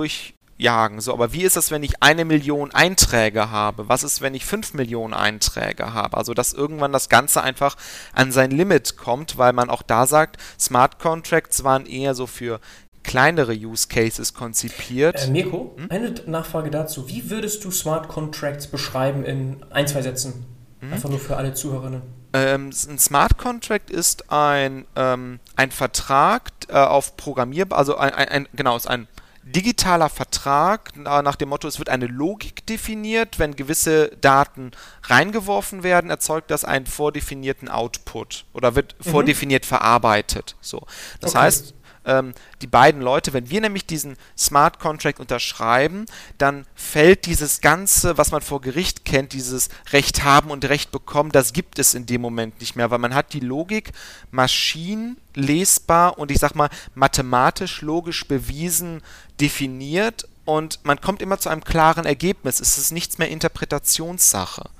[0.58, 1.00] durchjagen.
[1.00, 3.88] So, aber wie ist das, wenn ich eine Million Einträge habe?
[3.88, 6.16] Was ist, wenn ich fünf Millionen Einträge habe?
[6.16, 7.76] Also, dass irgendwann das Ganze einfach
[8.12, 12.60] an sein Limit kommt, weil man auch da sagt, Smart Contracts waren eher so für
[13.04, 15.28] kleinere Use Cases konzipiert.
[15.28, 15.90] Äh, Mirko, hm?
[15.90, 17.08] eine Nachfrage dazu.
[17.08, 20.44] Wie würdest du Smart Contracts beschreiben in ein, zwei Sätzen?
[20.80, 20.92] Hm?
[20.92, 22.02] Einfach nur für alle Zuhörerinnen.
[22.34, 28.28] Ähm, ein Smart Contract ist ein, ähm, ein Vertrag äh, auf Programmier, also ein, ein,
[28.28, 29.08] ein, genau, ist ein
[29.52, 34.72] digitaler Vertrag nach dem Motto, es wird eine Logik definiert, wenn gewisse Daten
[35.04, 39.10] reingeworfen werden, erzeugt das einen vordefinierten Output oder wird mhm.
[39.10, 40.56] vordefiniert verarbeitet.
[40.60, 40.86] So.
[41.20, 41.44] Das okay.
[41.44, 41.74] heißt,
[42.08, 46.06] ähm, die beiden Leute, wenn wir nämlich diesen Smart Contract unterschreiben,
[46.38, 51.30] dann fällt dieses Ganze, was man vor Gericht kennt, dieses Recht haben und Recht bekommen,
[51.30, 53.92] das gibt es in dem Moment nicht mehr, weil man hat die Logik
[54.30, 59.02] maschinenlesbar und ich sag mal mathematisch logisch bewiesen
[59.40, 62.58] definiert und man kommt immer zu einem klaren Ergebnis.
[62.58, 64.70] Es ist nichts mehr Interpretationssache.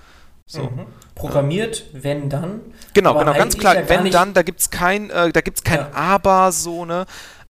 [0.48, 0.62] So.
[0.62, 0.87] Mhm.
[1.14, 2.61] Programmiert, wenn dann.
[2.94, 5.80] Genau, genau, ganz klar, ja wenn dann, da gibt es kein, äh, da gibt's kein
[5.80, 5.90] ja.
[5.92, 7.04] Aber, so, ne?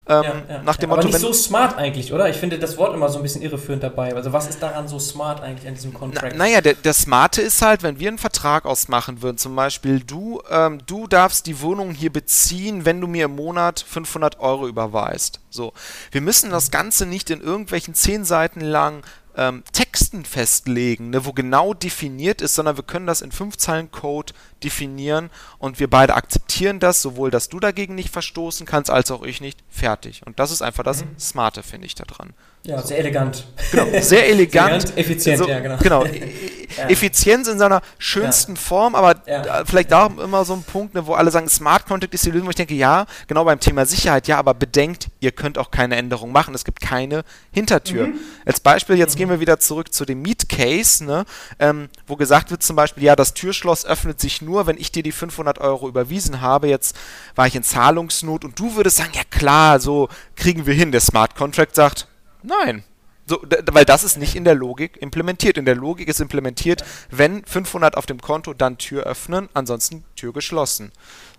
[0.07, 0.63] Ähm, ja, ja.
[0.63, 2.29] Nach dem Motto, Aber nicht so smart eigentlich, oder?
[2.29, 4.15] Ich finde das Wort immer so ein bisschen irreführend dabei.
[4.15, 6.35] Also was ist daran so smart eigentlich an diesem Contract?
[6.37, 10.01] Na, naja, der, der Smarte ist halt, wenn wir einen Vertrag ausmachen würden, zum Beispiel
[10.01, 14.69] du, ähm, du darfst die Wohnung hier beziehen, wenn du mir im Monat 500 Euro
[14.69, 15.41] überweist.
[15.49, 15.73] So,
[16.11, 19.05] wir müssen das Ganze nicht in irgendwelchen zehn Seiten lang
[19.37, 23.91] ähm, Texten festlegen, ne, wo genau definiert ist, sondern wir können das in fünf Zeilen
[23.91, 29.11] Code definieren und wir beide akzeptieren das, sowohl dass du dagegen nicht verstoßen kannst, als
[29.11, 29.61] auch ich nicht.
[29.69, 30.23] Fertig.
[30.25, 31.19] Und das ist einfach das mhm.
[31.19, 32.35] Smarte, finde ich, daran.
[32.67, 32.89] Ja, so.
[32.89, 33.45] sehr elegant.
[33.73, 34.89] Genau, sehr elegant.
[34.89, 35.77] Sehr effizient, so, ja, genau.
[35.77, 36.05] Genau.
[36.79, 36.89] ja.
[36.89, 38.61] Effizienz in seiner schönsten ja.
[38.61, 39.65] Form, aber ja.
[39.67, 42.47] vielleicht da immer so ein Punkt, ne, wo alle sagen, Smart Contract ist die Lösung,
[42.47, 45.97] wo ich denke, ja, genau beim Thema Sicherheit, ja, aber bedenkt, ihr könnt auch keine
[45.97, 46.55] Änderung machen.
[46.55, 48.07] Es gibt keine Hintertür.
[48.07, 48.15] Mhm.
[48.47, 49.19] Als Beispiel, jetzt mhm.
[49.19, 51.27] gehen wir wieder zurück zu dem Meet Case, ne,
[51.59, 55.03] ähm, wo gesagt wird zum Beispiel, ja, das Türschloss öffnet sich nur, wenn ich dir
[55.03, 56.69] die 500 Euro überwiesen habe.
[56.69, 56.97] Jetzt
[57.35, 60.93] war ich in Zahlungsnot und du würdest sagen, ja klar, so kriegen wir hin.
[60.93, 62.07] Der Smart Contract sagt,
[62.45, 62.85] Nein.
[63.27, 65.57] So, weil das ist nicht in der Logik implementiert.
[65.57, 70.35] In der Logik ist implementiert, wenn 500 auf dem Konto, dann Tür öffnen, ansonsten Tür
[70.35, 70.93] geschlossen.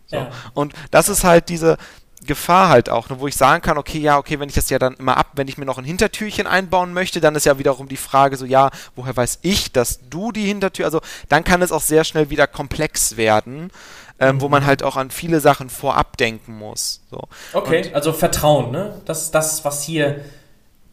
[0.07, 0.17] So.
[0.17, 0.31] Ja.
[0.55, 1.77] Und das ist halt diese
[2.25, 4.79] Gefahr halt auch, ne, wo ich sagen kann, okay, ja, okay, wenn ich das ja
[4.79, 7.87] dann immer ab, wenn ich mir noch ein Hintertürchen einbauen möchte, dann ist ja wiederum
[7.87, 11.71] die Frage so, ja, woher weiß ich, dass du die Hintertür, also dann kann es
[11.71, 13.71] auch sehr schnell wieder komplex werden.
[14.17, 14.41] Ähm, mhm.
[14.41, 14.67] wo man mhm.
[14.67, 17.01] halt auch an viele Sachen vorab denken muss.
[17.11, 17.19] So.
[17.51, 19.01] Okay, Und, also Vertrauen, ne?
[19.03, 20.21] Das ist das, was hier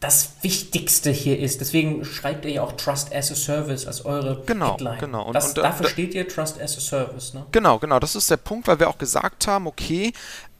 [0.03, 1.61] das Wichtigste hier ist.
[1.61, 4.99] Deswegen schreibt ihr ja auch Trust as a Service als eure genau, Headline.
[4.99, 7.33] Genau, und, das, und, dafür da, steht ihr Trust as a Service.
[7.33, 7.45] Ne?
[7.53, 7.99] Genau, genau.
[7.99, 10.11] Das ist der Punkt, weil wir auch gesagt haben, okay,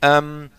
[0.04, 0.50] ähm,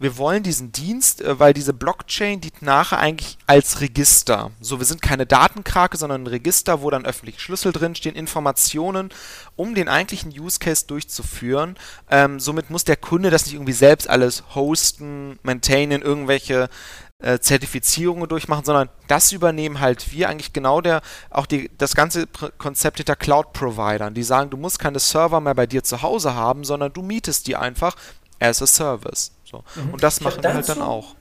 [0.00, 4.50] wir wollen diesen Dienst, äh, weil diese Blockchain dient nachher eigentlich als Register.
[4.60, 9.10] So, wir sind keine Datenkrake, sondern ein Register, wo dann öffentliche Schlüssel drinstehen, Informationen,
[9.56, 11.76] um den eigentlichen Use Case durchzuführen.
[12.10, 16.70] Ähm, somit muss der Kunde das nicht irgendwie selbst alles hosten, maintainen, irgendwelche
[17.18, 22.26] äh, Zertifizierungen durchmachen, sondern das übernehmen halt wir eigentlich genau der, auch die, das ganze
[22.56, 26.64] Konzept hinter Cloud-Providern, die sagen, du musst keine Server mehr bei dir zu Hause haben,
[26.64, 27.96] sondern du mietest die einfach
[28.40, 29.32] as a Service.
[29.44, 29.62] So.
[29.76, 29.94] Mhm.
[29.94, 31.14] Und das machen wir halt dann auch.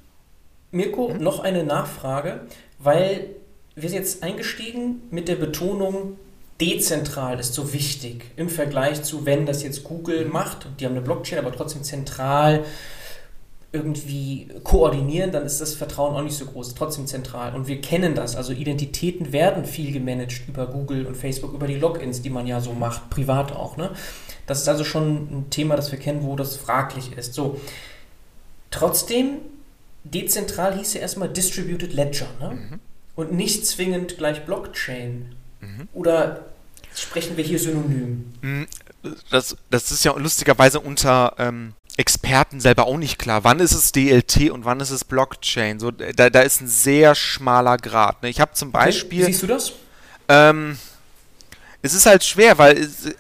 [0.72, 1.24] Mirko, mhm.
[1.24, 2.42] noch eine Nachfrage,
[2.80, 3.36] weil
[3.76, 6.18] wir sind jetzt eingestiegen mit der Betonung,
[6.60, 10.32] dezentral ist so wichtig im Vergleich zu, wenn das jetzt Google mhm.
[10.32, 12.66] macht, die haben eine Blockchain, aber trotzdem zentral
[13.72, 17.54] irgendwie koordinieren, dann ist das Vertrauen auch nicht so groß, trotzdem zentral.
[17.54, 21.76] Und wir kennen das, also Identitäten werden viel gemanagt über Google und Facebook, über die
[21.76, 23.78] Logins, die man ja so macht, privat auch.
[23.78, 23.92] Ne?
[24.48, 27.36] Das ist also schon ein Thema, das wir kennen, wo das fraglich ist.
[27.36, 27.62] So,
[28.72, 29.38] trotzdem,
[30.04, 32.52] dezentral hieß ja erstmal Distributed Ledger ne?
[32.52, 32.80] Mhm.
[33.16, 35.36] und nicht zwingend gleich Blockchain.
[35.62, 35.88] Mhm.
[35.94, 36.46] Oder
[36.96, 38.34] sprechen wir hier synonym?
[38.42, 38.68] Mhm.
[39.30, 41.36] Das, das ist ja lustigerweise unter...
[41.38, 43.44] Ähm Experten selber auch nicht klar.
[43.44, 45.82] Wann ist es DLT und wann ist es Blockchain?
[45.82, 48.24] So, da, da ist ein sehr schmaler Grad.
[48.24, 48.30] Ne?
[48.30, 49.20] Ich habe zum Beispiel.
[49.20, 49.28] Okay.
[49.28, 49.74] Wie siehst du das?
[50.30, 50.80] Ähm,
[51.82, 53.14] es ist halt schwer, weil es,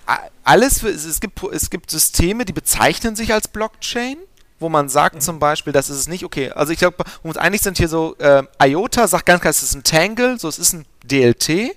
[0.45, 4.17] alles, es gibt, es gibt Systeme, die bezeichnen sich als Blockchain,
[4.59, 5.21] wo man sagt mhm.
[5.21, 7.77] zum Beispiel, das ist es nicht, okay, also ich glaube, wo wir uns einig sind
[7.77, 10.85] hier so, äh, IOTA sagt ganz klar, es ist ein Tangle, so es ist ein
[11.03, 11.75] DLT,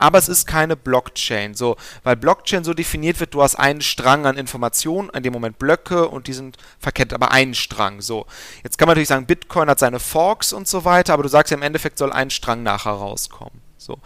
[0.00, 1.54] aber es ist keine Blockchain.
[1.54, 5.58] So, weil Blockchain so definiert wird, du hast einen Strang an Informationen, in dem Moment
[5.58, 8.00] Blöcke und die sind verkettet, aber einen Strang.
[8.00, 8.26] So,
[8.64, 11.50] jetzt kann man natürlich sagen, Bitcoin hat seine Forks und so weiter, aber du sagst
[11.50, 13.60] ja im Endeffekt soll ein Strang nachher rauskommen.
[13.76, 14.00] So, mhm.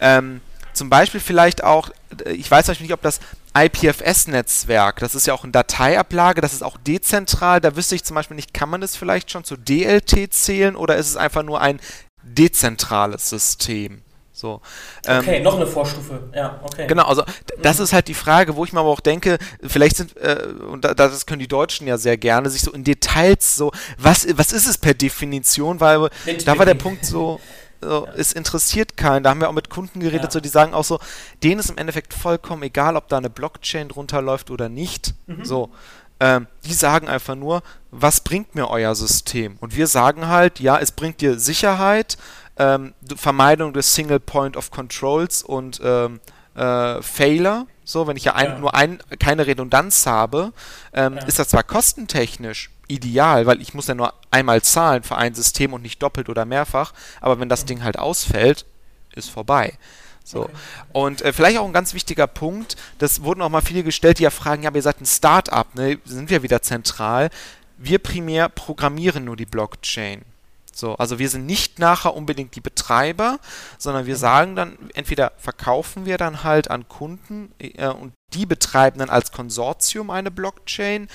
[0.00, 0.40] ähm,
[0.72, 1.90] zum Beispiel vielleicht auch,
[2.26, 3.20] ich weiß nicht, ob das
[3.56, 8.14] IPFS-Netzwerk, das ist ja auch eine Dateiablage, das ist auch dezentral, da wüsste ich zum
[8.14, 11.60] Beispiel nicht, kann man das vielleicht schon zu DLT zählen oder ist es einfach nur
[11.60, 11.80] ein
[12.22, 14.02] dezentrales System?
[14.36, 14.60] So.
[15.08, 16.86] Okay, ähm, noch eine Vorstufe, ja, okay.
[16.86, 17.24] Genau, also
[17.62, 17.84] das mhm.
[17.84, 21.24] ist halt die Frage, wo ich mir aber auch denke, vielleicht sind, äh, und das
[21.24, 24.76] können die Deutschen ja sehr gerne, sich so in Details so, was, was ist es
[24.76, 26.10] per Definition, weil
[26.44, 27.40] da war der Punkt so,
[27.80, 29.22] so, es interessiert keinen.
[29.22, 30.30] Da haben wir auch mit Kunden geredet, ja.
[30.30, 30.98] so, die sagen auch so,
[31.42, 35.14] denen ist im Endeffekt vollkommen egal, ob da eine Blockchain drunter läuft oder nicht.
[35.26, 35.46] Mhm.
[35.46, 35.70] So,
[36.20, 39.56] ähm, die sagen einfach nur, was bringt mir euer System?
[39.60, 42.16] Und wir sagen halt, ja, es bringt dir Sicherheit,
[42.58, 46.20] ähm, Vermeidung des Single Point of Controls und ähm,
[46.54, 47.66] äh, Failer.
[47.84, 48.58] So, wenn ich ja, ein, ja.
[48.58, 50.52] nur ein, keine Redundanz habe,
[50.92, 51.24] ähm, ja.
[51.24, 55.72] ist das zwar kostentechnisch ideal, weil ich muss ja nur einmal zahlen für ein System
[55.72, 57.64] und nicht doppelt oder mehrfach, aber wenn das.
[57.64, 58.64] Ding halt ausfällt,
[59.14, 59.72] ist vorbei.
[60.22, 60.44] So.
[60.44, 60.52] Okay.
[60.92, 64.24] Und äh, vielleicht auch ein ganz wichtiger Punkt, das wurden auch mal viele gestellt, die
[64.24, 65.98] ja fragen, ja, ihr seid ein Start-up, ne?
[66.04, 67.30] sind wir wieder zentral.
[67.76, 70.22] Wir primär programmieren nur die Blockchain.
[70.76, 73.38] So, also wir sind nicht nachher unbedingt die Betreiber,
[73.78, 74.20] sondern wir mhm.
[74.20, 79.32] sagen dann, entweder verkaufen wir dann halt an Kunden äh, und die betreiben dann als
[79.32, 81.08] Konsortium eine Blockchain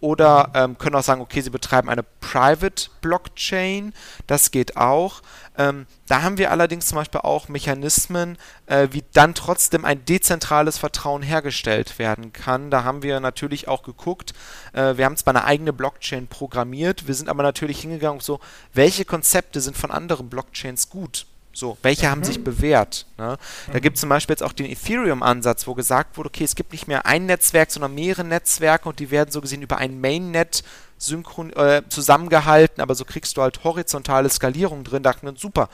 [0.00, 3.92] oder ähm, können auch sagen, okay, sie betreiben eine Private Blockchain,
[4.26, 5.22] das geht auch.
[5.56, 10.78] Ähm, da haben wir allerdings zum Beispiel auch Mechanismen, äh, wie dann trotzdem ein dezentrales
[10.78, 12.70] Vertrauen hergestellt werden kann.
[12.70, 14.34] Da haben wir natürlich auch geguckt,
[14.72, 18.38] äh, wir haben zwar eine eigene Blockchain programmiert, wir sind aber natürlich hingegangen, so,
[18.72, 21.26] welche Konzepte sind von anderen Blockchains gut?
[21.58, 22.44] So, welche haben sich mhm.
[22.44, 23.04] bewährt?
[23.18, 23.36] Ne?
[23.66, 23.80] Da mhm.
[23.80, 26.86] gibt es zum Beispiel jetzt auch den Ethereum-Ansatz, wo gesagt wurde, okay, es gibt nicht
[26.86, 30.62] mehr ein Netzwerk, sondern mehrere Netzwerke und die werden so gesehen über ein Mainnet
[30.98, 35.02] synchron äh, zusammengehalten, aber so kriegst du halt horizontale Skalierung drin.
[35.02, 35.68] Da dachten wir, super,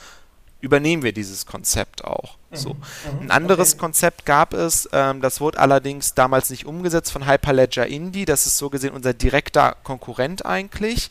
[0.62, 2.38] übernehmen wir dieses Konzept auch.
[2.51, 2.57] Mhm.
[2.57, 2.70] So.
[2.70, 3.20] Mhm.
[3.20, 3.81] Ein anderes okay.
[3.81, 8.57] Konzept gab es, ähm, das wurde allerdings damals nicht umgesetzt von Hyperledger Indie, das ist
[8.57, 11.11] so gesehen unser direkter Konkurrent eigentlich.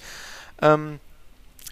[0.63, 0.99] Ähm,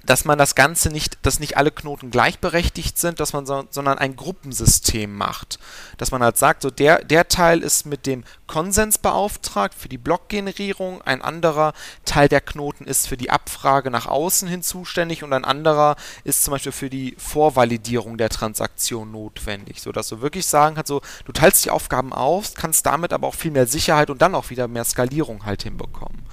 [0.04, 3.98] dass man das Ganze nicht, dass nicht alle Knoten gleichberechtigt sind, dass man so, sondern
[3.98, 5.60] ein Gruppensystem macht.
[5.98, 9.98] Dass man halt sagt, so der, der Teil ist mit dem Konsens beauftragt für die
[9.98, 11.74] Blockgenerierung, ein anderer
[12.06, 16.44] Teil der Knoten ist für die Abfrage nach außen hin zuständig und ein anderer ist
[16.44, 19.82] zum Beispiel für die Vorvalidierung der Transaktion notwendig.
[19.82, 23.36] Sodass du wirklich sagen kannst, so, du teilst die Aufgaben auf, kannst damit aber auch
[23.36, 26.26] viel mehr Sicherheit und dann auch wieder mehr Skalierung halt hinbekommen.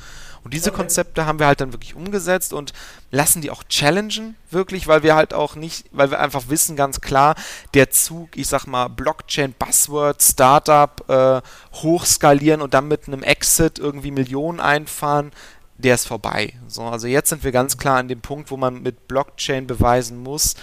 [0.44, 0.78] Und diese okay.
[0.78, 2.72] Konzepte haben wir halt dann wirklich umgesetzt und
[3.10, 7.00] lassen die auch challengen, wirklich, weil wir halt auch nicht, weil wir einfach wissen ganz
[7.00, 7.34] klar,
[7.74, 11.40] der Zug, ich sag mal, Blockchain, Buzzword, Startup, äh,
[11.74, 15.32] hochskalieren und dann mit einem Exit irgendwie Millionen einfahren,
[15.78, 16.54] der ist vorbei.
[16.66, 20.18] So, also jetzt sind wir ganz klar an dem Punkt, wo man mit Blockchain beweisen
[20.22, 20.56] muss,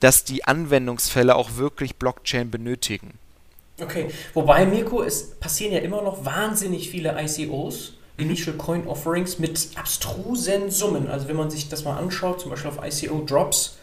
[0.00, 3.18] dass die Anwendungsfälle auch wirklich Blockchain benötigen.
[3.80, 9.68] Okay, wobei Mirko, es passieren ja immer noch wahnsinnig viele ICOs Initial Coin Offerings mit
[9.74, 11.08] abstrusen Summen.
[11.08, 13.76] Also wenn man sich das mal anschaut, zum Beispiel auf ICO Drops,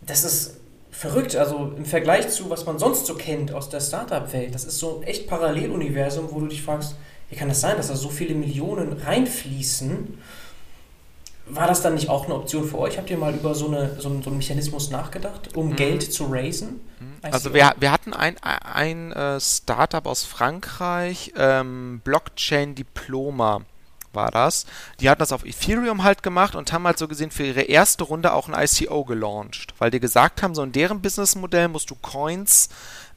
[0.00, 0.56] das ist
[0.90, 1.34] verrückt.
[1.36, 4.98] Also im Vergleich zu, was man sonst so kennt aus der Startup-Welt, das ist so
[4.98, 6.94] ein echt Paralleluniversum, wo du dich fragst,
[7.30, 10.18] wie kann das sein, dass da so viele Millionen reinfließen?
[11.46, 12.98] War das dann nicht auch eine Option für euch?
[12.98, 15.76] Habt ihr mal über so, eine, so, einen, so einen Mechanismus nachgedacht, um mhm.
[15.76, 16.80] Geld zu raisen?
[17.00, 17.11] Mhm.
[17.22, 23.62] Also wir, wir hatten ein, ein äh, Startup aus Frankreich, ähm, Blockchain Diploma
[24.12, 24.66] war das.
[25.00, 28.04] Die hatten das auf Ethereum halt gemacht und haben halt so gesehen für ihre erste
[28.04, 31.94] Runde auch ein ICO gelauncht, weil die gesagt haben, so in deren Businessmodell musst du
[31.94, 32.68] Coins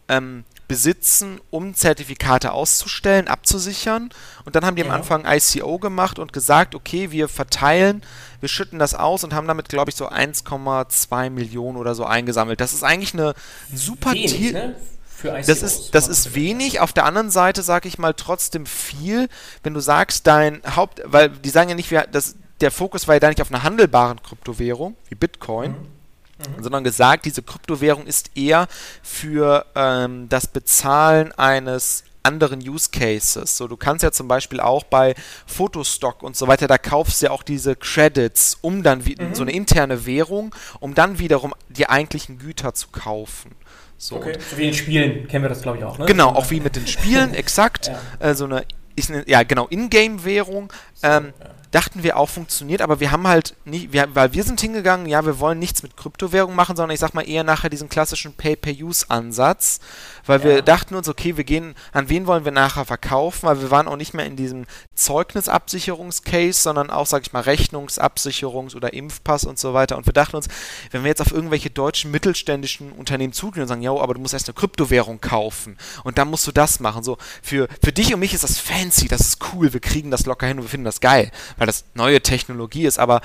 [0.08, 4.10] ähm, besitzen, um Zertifikate auszustellen, abzusichern.
[4.46, 4.88] Und dann haben die ja.
[4.88, 8.02] am Anfang ICO gemacht und gesagt, okay, wir verteilen,
[8.40, 12.62] wir schütten das aus und haben damit, glaube ich, so 1,2 Millionen oder so eingesammelt.
[12.62, 13.34] Das ist eigentlich eine
[13.74, 14.76] super Wenig, ne?
[15.24, 16.80] das ist, das ist wenig.
[16.80, 19.30] Auf der anderen Seite sage ich mal trotzdem viel,
[19.64, 23.16] wenn du sagst, dein Haupt, weil die sagen ja nicht, wir, das, der Fokus war
[23.16, 25.96] ja da nicht auf einer handelbaren Kryptowährung wie Bitcoin, mhm
[26.38, 26.64] mhm.
[26.64, 28.68] sondern gesagt, diese Kryptowährung ist eher
[29.02, 33.56] für ähm, das Bezahlen eines anderen Use Cases.
[33.56, 35.14] So, du kannst ja zum Beispiel auch bei
[35.46, 39.36] Fotostock und so weiter, da kaufst du ja auch diese Credits, um dann mhm.
[39.36, 43.52] so eine interne Währung, um dann wiederum die eigentlichen Güter zu kaufen.
[43.98, 44.38] So, okay.
[44.50, 45.98] so wie in Spielen kennen wir das, glaube ich, auch.
[45.98, 46.06] Ne?
[46.06, 47.88] Genau, auch wie mit den Spielen, exakt.
[47.88, 48.30] Ja.
[48.32, 50.74] Äh, so eine, ich, ja, genau, Ingame-Währung.
[51.04, 54.62] Ähm, ja dachten wir auch funktioniert, aber wir haben halt nicht, wir, weil wir sind
[54.62, 57.90] hingegangen, ja, wir wollen nichts mit Kryptowährung machen, sondern ich sag mal eher nachher diesen
[57.90, 59.82] klassischen Pay-per-Use-Ansatz,
[60.26, 60.46] weil ja.
[60.46, 63.88] wir dachten uns, okay, wir gehen, an wen wollen wir nachher verkaufen, weil wir waren
[63.88, 69.60] auch nicht mehr in diesem Zeugnisabsicherungscase, sondern auch, sag ich mal, Rechnungsabsicherungs- oder Impfpass und
[69.60, 69.98] so weiter.
[69.98, 70.48] Und wir dachten uns,
[70.92, 74.34] wenn wir jetzt auf irgendwelche deutschen mittelständischen Unternehmen zugehen und sagen, ja, aber du musst
[74.34, 77.04] erst eine Kryptowährung kaufen und dann musst du das machen.
[77.04, 80.26] So, für, für dich und mich ist das fancy, das ist cool, wir kriegen das
[80.26, 83.22] locker hin und wir finden das geil, weil das neue Technologie ist, aber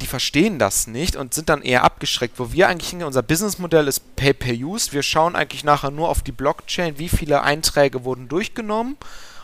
[0.00, 2.38] die verstehen das nicht und sind dann eher abgeschreckt.
[2.38, 4.92] Wo wir eigentlich hingehen, unser Businessmodell ist Pay-per-Use.
[4.92, 8.96] Wir schauen eigentlich nachher nur auf die Blockchain, wie viele Einträge wurden durchgenommen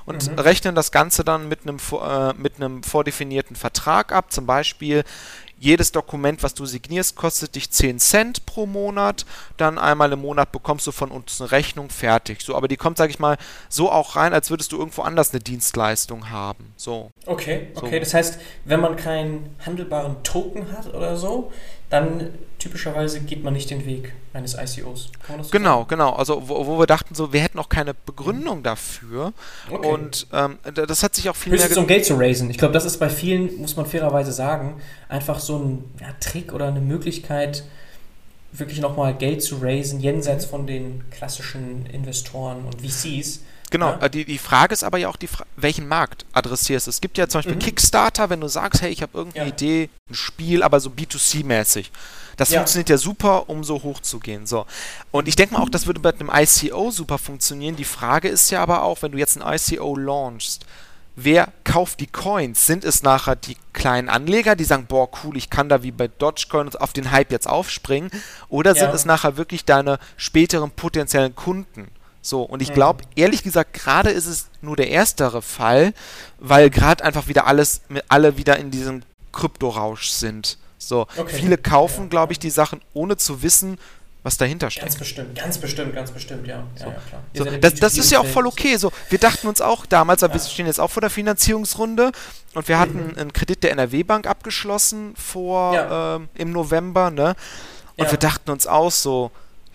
[0.06, 0.38] und mhm.
[0.38, 4.32] rechnen das Ganze dann mit einem, äh, mit einem vordefinierten Vertrag ab.
[4.32, 5.04] Zum Beispiel,
[5.58, 9.24] jedes Dokument, was du signierst, kostet dich 10 Cent pro Monat.
[9.56, 12.42] Dann einmal im Monat bekommst du von uns eine Rechnung fertig.
[12.42, 13.36] So, aber die kommt, sag ich mal,
[13.68, 16.72] so auch rein, als würdest du irgendwo anders eine Dienstleistung haben.
[16.76, 17.10] So.
[17.26, 17.96] Okay, okay.
[17.96, 18.00] So.
[18.00, 21.52] Das heißt, wenn man keinen handelbaren Token hat oder so,
[21.90, 22.34] dann
[22.64, 25.10] typischerweise geht man nicht den Weg eines ICOs.
[25.42, 25.88] So genau, sagen?
[25.88, 26.12] genau.
[26.14, 29.34] Also wo, wo, wir dachten so, wir hätten auch keine Begründung dafür.
[29.70, 29.86] Okay.
[29.86, 31.80] Und ähm, das hat sich auch viel Höchstens mehr...
[31.80, 32.48] um Geld zu raisen.
[32.48, 36.54] Ich glaube, das ist bei vielen, muss man fairerweise sagen, einfach so ein ja, Trick
[36.54, 37.64] oder eine Möglichkeit,
[38.50, 43.40] wirklich nochmal Geld zu raisen, jenseits von den klassischen Investoren und VCs.
[43.74, 44.02] Genau, ja.
[44.02, 46.90] Äh, die, die Frage ist aber ja auch, die Fra welchen Markt adressierst du?
[46.90, 47.58] Es gibt ja zum Beispiel mhm.
[47.58, 49.52] Kickstarter, wenn du sagst, hey, ich habe irgendeine ja.
[49.52, 51.90] Idee, ein Spiel, aber so B2C-mäßig.
[52.36, 52.60] Das ja.
[52.60, 54.46] funktioniert ja super, um so hoch zu gehen.
[54.46, 54.64] So.
[55.10, 57.74] Und ich denke mal auch, das würde bei einem ICO super funktionieren.
[57.74, 60.64] Die Frage ist ja aber auch, wenn du jetzt ein ICO launchst,
[61.16, 62.66] wer kauft die Coins?
[62.66, 66.06] Sind es nachher die kleinen Anleger, die sagen, boah, cool, ich kann da wie bei
[66.06, 68.12] Dogecoin auf den Hype jetzt aufspringen?
[68.48, 68.84] Oder ja.
[68.84, 71.88] sind es nachher wirklich deine späteren potenziellen Kunden?
[72.24, 75.92] So, und ich glaube, ehrlich gesagt, gerade ist es nur der erstere Fall,
[76.38, 80.56] weil gerade einfach wieder alles, alle wieder in diesem Kryptorausch sind.
[80.78, 81.26] So, okay.
[81.28, 83.76] viele kaufen, ja, glaube ich, die Sachen, ohne zu wissen,
[84.22, 84.86] was dahinter steckt.
[84.86, 86.64] Ganz bestimmt, ganz bestimmt, ganz bestimmt, ja.
[86.76, 86.86] So.
[86.86, 87.22] ja, ja klar.
[87.34, 88.78] So, das, das ist ja auch voll okay.
[88.78, 92.10] So, wir dachten uns auch damals, aber wir stehen jetzt auch vor der Finanzierungsrunde
[92.54, 93.18] und wir hatten mhm.
[93.18, 97.36] einen Kredit der NRW-Bank abgeschlossen vor ähm, im November, ne?
[97.96, 99.30] Und wir dachten uns auch so,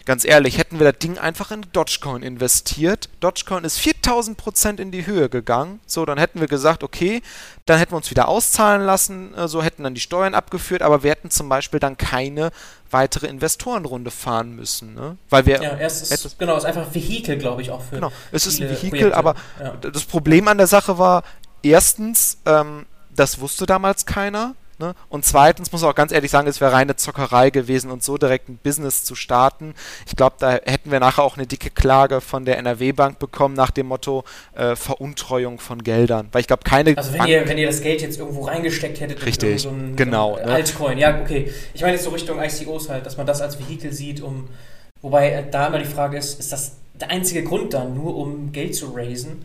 [0.09, 5.05] Ganz ehrlich, hätten wir das Ding einfach in Dogecoin investiert, Dogecoin ist 4000% in die
[5.05, 7.21] Höhe gegangen, so, dann hätten wir gesagt, okay,
[7.67, 11.03] dann hätten wir uns wieder auszahlen lassen, äh, so hätten dann die Steuern abgeführt, aber
[11.03, 12.49] wir hätten zum Beispiel dann keine
[12.89, 15.17] weitere Investorenrunde fahren müssen, ne?
[15.29, 15.61] Weil wir.
[15.61, 17.97] Ja, erst ist, genau, ist einfach Vehikel, glaube ich, auch für.
[17.97, 19.15] Genau, es ist ein Vehikel, Projekte.
[19.15, 19.75] aber ja.
[19.75, 21.21] das Problem an der Sache war,
[21.61, 24.55] erstens, ähm, das wusste damals keiner.
[24.79, 24.95] Ne?
[25.09, 28.17] Und zweitens muss man auch ganz ehrlich sagen, es wäre reine Zockerei gewesen, und so
[28.17, 29.75] direkt ein Business zu starten.
[30.07, 33.71] Ich glaube, da hätten wir nachher auch eine dicke Klage von der NRW-Bank bekommen nach
[33.71, 34.23] dem Motto
[34.55, 36.29] äh, Veruntreuung von Geldern.
[36.31, 36.97] Weil ich glaube, keine.
[36.97, 40.35] Also wenn ihr, wenn ihr das Geld jetzt irgendwo reingesteckt hättet, Richtig, so ein, genau,
[40.35, 40.53] so ein ne?
[40.53, 41.51] Altcoin, ja, okay.
[41.73, 44.47] Ich meine jetzt so Richtung ICOs halt, dass man das als Vehikel sieht, um.
[45.01, 48.51] Wobei äh, da immer die Frage ist, ist das der einzige Grund dann, nur um
[48.51, 49.43] Geld zu raisen?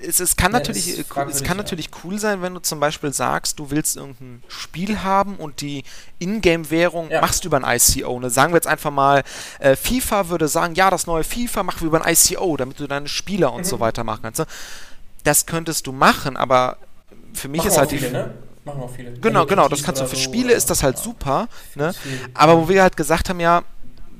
[0.00, 3.58] Es, es, kann ja, natürlich, es kann natürlich cool sein, wenn du zum Beispiel sagst,
[3.58, 5.84] du willst irgendein Spiel haben und die
[6.18, 7.20] Ingame-Währung ja.
[7.20, 8.18] machst du über ein ICO.
[8.20, 8.30] Ne?
[8.30, 9.22] Sagen wir jetzt einfach mal,
[9.58, 12.86] äh, FIFA würde sagen, ja, das neue FIFA machen wir über ein ICO, damit du
[12.86, 13.64] deine Spieler und mhm.
[13.64, 14.40] so weiter machen kannst.
[14.40, 14.46] Ne?
[15.24, 16.78] Das könntest du machen, aber
[17.34, 18.12] für mich machen ist halt viele, die.
[18.12, 18.34] Ne?
[18.64, 19.12] Machen auch viele.
[19.12, 21.02] Genau, genau, das kannst du für so, Spiele ist das halt ja.
[21.02, 21.48] super.
[21.74, 21.92] Ne?
[22.34, 23.62] Aber wo wir halt gesagt haben, ja,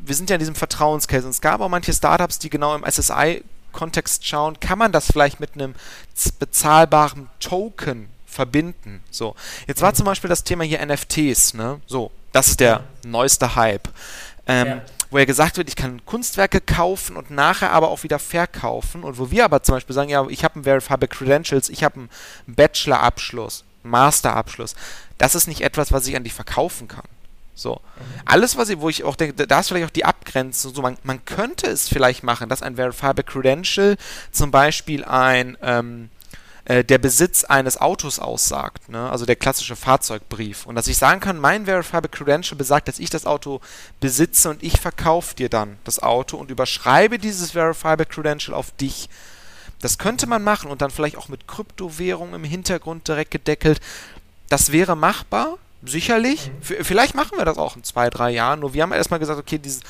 [0.04, 2.84] wir sind ja in diesem Vertrauenscase und es gab auch manche Startups, die genau im
[2.84, 5.74] SSI Kontext schauen, kann man das vielleicht mit einem
[6.38, 9.02] bezahlbaren Token verbinden.
[9.10, 9.34] So,
[9.66, 11.80] jetzt war zum Beispiel das Thema hier NFTs, ne?
[11.86, 13.88] So, das ist der neueste Hype.
[14.46, 14.82] Ähm, ja.
[15.10, 19.04] Wo ja gesagt wird, ich kann Kunstwerke kaufen und nachher aber auch wieder verkaufen.
[19.04, 21.96] Und wo wir aber zum Beispiel sagen, ja, ich habe ein Verifiable Credentials, ich habe
[21.96, 22.10] einen
[22.46, 24.74] Bachelor-Abschluss, Master-Abschluss.
[25.18, 27.04] Das ist nicht etwas, was ich an dich verkaufen kann.
[27.54, 27.80] So.
[28.24, 30.74] Alles, was ich, wo ich auch denke, da ist vielleicht auch die Abgrenzung.
[30.74, 33.96] So, man, man könnte es vielleicht machen, dass ein Verifiable Credential
[34.30, 36.08] zum Beispiel ein ähm,
[36.64, 39.10] äh, der Besitz eines Autos aussagt, ne?
[39.10, 40.64] also der klassische Fahrzeugbrief.
[40.64, 43.60] Und dass ich sagen kann, mein Verifiable Credential besagt, dass ich das Auto
[43.98, 49.08] besitze und ich verkaufe dir dann das Auto und überschreibe dieses Verifiable Credential auf dich.
[49.80, 53.80] Das könnte man machen und dann vielleicht auch mit Kryptowährung im Hintergrund direkt gedeckelt.
[54.48, 56.48] Das wäre machbar, sicherlich.
[56.48, 56.84] Mhm.
[56.84, 58.60] Vielleicht machen wir das auch in zwei, drei Jahren.
[58.60, 59.80] Nur wir haben erstmal gesagt, okay, dieses,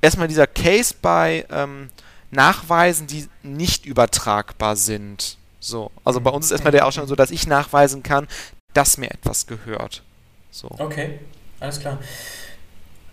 [0.00, 1.90] erstmal dieser Case bei ähm,
[2.30, 5.38] Nachweisen, die nicht übertragbar sind.
[5.60, 5.90] So.
[6.04, 8.28] Also bei uns ist erstmal der Ausstand so, dass ich nachweisen kann,
[8.74, 10.02] dass mir etwas gehört.
[10.50, 10.70] So.
[10.78, 11.18] Okay,
[11.60, 11.98] alles klar.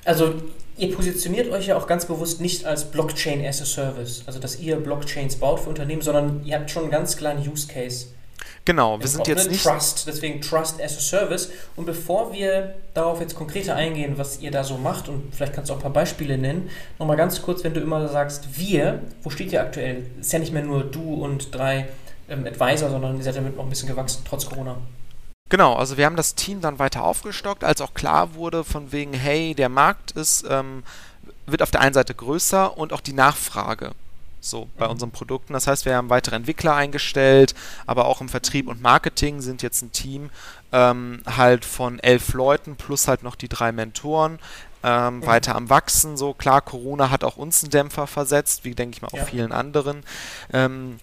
[0.04, 0.36] Also
[0.78, 4.60] ihr positioniert euch ja auch ganz bewusst nicht als Blockchain as a Service, also dass
[4.60, 8.08] ihr Blockchains baut für Unternehmen, sondern ihr habt schon einen ganz kleinen Use Case
[8.66, 9.64] Genau, wir sind jetzt nicht.
[9.64, 11.52] Trust, deswegen Trust as a Service.
[11.76, 15.70] Und bevor wir darauf jetzt konkreter eingehen, was ihr da so macht, und vielleicht kannst
[15.70, 19.30] du auch ein paar Beispiele nennen, nochmal ganz kurz, wenn du immer sagst, wir, wo
[19.30, 20.08] steht ihr aktuell?
[20.20, 21.88] Ist ja nicht mehr nur du und drei
[22.28, 24.78] ähm, Advisor, sondern ihr seid damit noch ein bisschen gewachsen, trotz Corona.
[25.50, 29.14] Genau, also wir haben das Team dann weiter aufgestockt, als auch klar wurde, von wegen,
[29.14, 30.84] hey, der Markt ist, ähm,
[31.46, 33.92] wird auf der einen Seite größer und auch die Nachfrage
[34.46, 35.54] so bei unseren Produkten.
[35.54, 39.82] Das heißt, wir haben weitere Entwickler eingestellt, aber auch im Vertrieb und Marketing sind jetzt
[39.82, 40.30] ein Team
[40.72, 44.40] ähm, halt von elf Leuten plus halt noch die drei Mentoren.
[44.84, 45.26] Ähm, mhm.
[45.26, 46.16] weiter am Wachsen.
[46.16, 49.26] So klar, Corona hat auch uns einen Dämpfer versetzt, wie denke ich mal auch ja.
[49.26, 50.04] vielen anderen.
[50.54, 51.00] Ähm,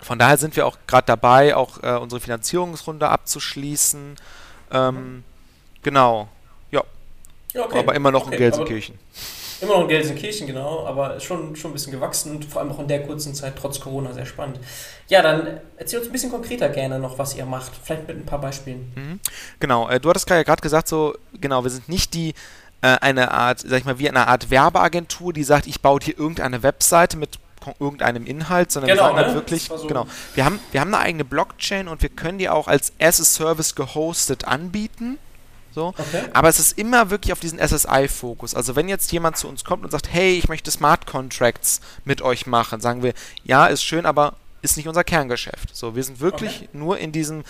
[0.00, 4.14] von daher sind wir auch gerade dabei, auch äh, unsere Finanzierungsrunde abzuschließen.
[4.70, 5.24] Ähm, mhm.
[5.82, 6.28] Genau,
[6.70, 6.84] ja.
[7.56, 7.78] okay.
[7.80, 8.34] Aber immer noch okay.
[8.34, 8.98] in Gelsenkirchen.
[9.60, 12.78] Immer noch in Gelsenkirchen, genau, aber schon, schon ein bisschen gewachsen und vor allem auch
[12.78, 14.60] in der kurzen Zeit trotz Corona sehr spannend.
[15.08, 17.72] Ja, dann erzähl uns ein bisschen konkreter gerne noch, was ihr macht.
[17.82, 18.92] Vielleicht mit ein paar Beispielen.
[18.94, 19.20] Mhm.
[19.58, 22.34] Genau, äh, du hattest ja gerade gesagt, so, genau, wir sind nicht die
[22.82, 26.18] äh, eine Art, sag ich mal, wie eine Art Werbeagentur, die sagt, ich baue hier
[26.18, 27.38] irgendeine Webseite mit
[27.80, 29.34] irgendeinem Inhalt, sondern genau, wir sagen halt ne?
[29.34, 32.68] wirklich, so genau, wir haben, wir haben eine eigene Blockchain und wir können die auch
[32.68, 35.18] als as a Service gehostet anbieten.
[35.74, 35.88] So.
[35.88, 36.24] Okay.
[36.32, 38.54] Aber es ist immer wirklich auf diesen SSI-Fokus.
[38.54, 42.22] Also wenn jetzt jemand zu uns kommt und sagt, hey, ich möchte Smart Contracts mit
[42.22, 43.14] euch machen, sagen wir,
[43.44, 45.74] ja, ist schön, aber ist nicht unser Kerngeschäft.
[45.74, 46.68] So, wir sind wirklich okay.
[46.72, 47.44] nur in diesem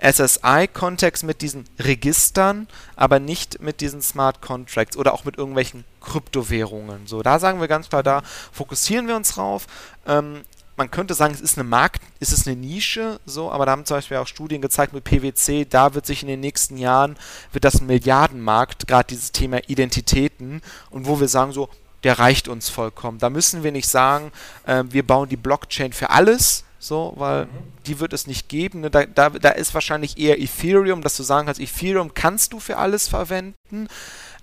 [0.00, 7.06] SSI-Kontext mit diesen Registern, aber nicht mit diesen Smart Contracts oder auch mit irgendwelchen Kryptowährungen.
[7.06, 9.66] So, da sagen wir ganz klar, da fokussieren wir uns drauf.
[10.06, 10.42] Ähm,
[10.78, 13.84] man könnte sagen, es ist eine Markt, es ist eine Nische, so, aber da haben
[13.84, 17.16] zum Beispiel auch Studien gezeigt mit PwC, da wird sich in den nächsten Jahren,
[17.52, 21.68] wird das ein Milliardenmarkt, gerade dieses Thema Identitäten und wo wir sagen so,
[22.04, 23.18] der reicht uns vollkommen.
[23.18, 24.30] Da müssen wir nicht sagen,
[24.66, 27.48] äh, wir bauen die Blockchain für alles, so, weil mhm.
[27.86, 28.82] die wird es nicht geben.
[28.82, 28.90] Ne?
[28.90, 32.78] Da, da, da ist wahrscheinlich eher Ethereum, dass du sagen kannst, Ethereum kannst du für
[32.78, 33.88] alles verwenden,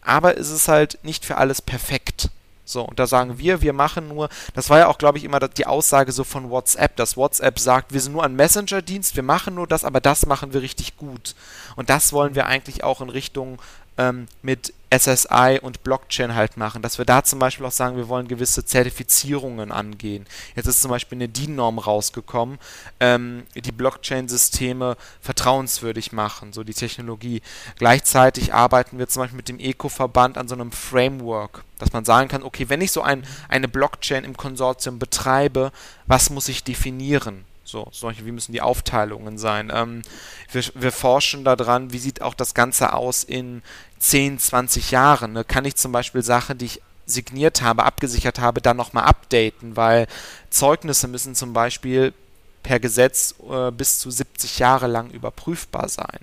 [0.02, 2.30] aber es ist halt nicht für alles perfekt.
[2.66, 5.40] So, und da sagen wir, wir machen nur, das war ja auch, glaube ich, immer
[5.40, 9.54] die Aussage so von WhatsApp, dass WhatsApp sagt, wir sind nur ein Messenger-Dienst, wir machen
[9.56, 11.36] nur das, aber das machen wir richtig gut.
[11.76, 13.60] Und das wollen wir eigentlich auch in Richtung
[13.98, 18.08] ähm, mit SSI und Blockchain halt machen, dass wir da zum Beispiel auch sagen, wir
[18.08, 20.26] wollen gewisse Zertifizierungen angehen.
[20.56, 22.60] Jetzt ist zum Beispiel eine DIN-Norm rausgekommen,
[23.00, 27.42] ähm, die Blockchain-Systeme vertrauenswürdig machen, so die Technologie.
[27.78, 32.30] Gleichzeitig arbeiten wir zum Beispiel mit dem Eco-Verband an so einem Framework, dass man sagen
[32.30, 35.72] kann, okay, wenn ich so ein, eine Blockchain im Konsortium betreibe,
[36.06, 37.46] was muss ich definieren?
[37.66, 39.72] So, solche, wie müssen die Aufteilungen sein?
[39.74, 40.04] Ähm,
[40.52, 43.64] wir, wir, forschen daran, wie sieht auch das Ganze aus in
[43.98, 45.34] 10, 20 Jahren.
[45.34, 45.44] Ne?
[45.44, 50.08] Kann ich zum Beispiel Sachen, die ich signiert habe, abgesichert habe, dann nochmal updaten, weil
[50.52, 52.14] Zeugnisse müssen zum Beispiel
[52.62, 56.20] per Gesetz äh, bis zu 70 Jahre lang überprüfbar sein.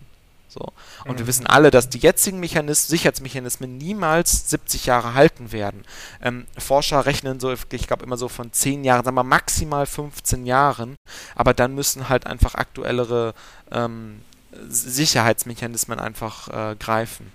[0.53, 0.73] So.
[1.07, 1.19] Und mhm.
[1.19, 5.85] wir wissen alle, dass die jetzigen Mechanismen, Sicherheitsmechanismen niemals 70 Jahre halten werden.
[6.21, 10.45] Ähm, Forscher rechnen so, ich glaube immer so von 10 Jahren, sagen wir maximal 15
[10.45, 10.97] Jahren,
[11.35, 13.35] aber dann müssen halt einfach aktuellere
[13.71, 14.21] ähm,
[14.69, 17.33] Sicherheitsmechanismen einfach äh, greifen.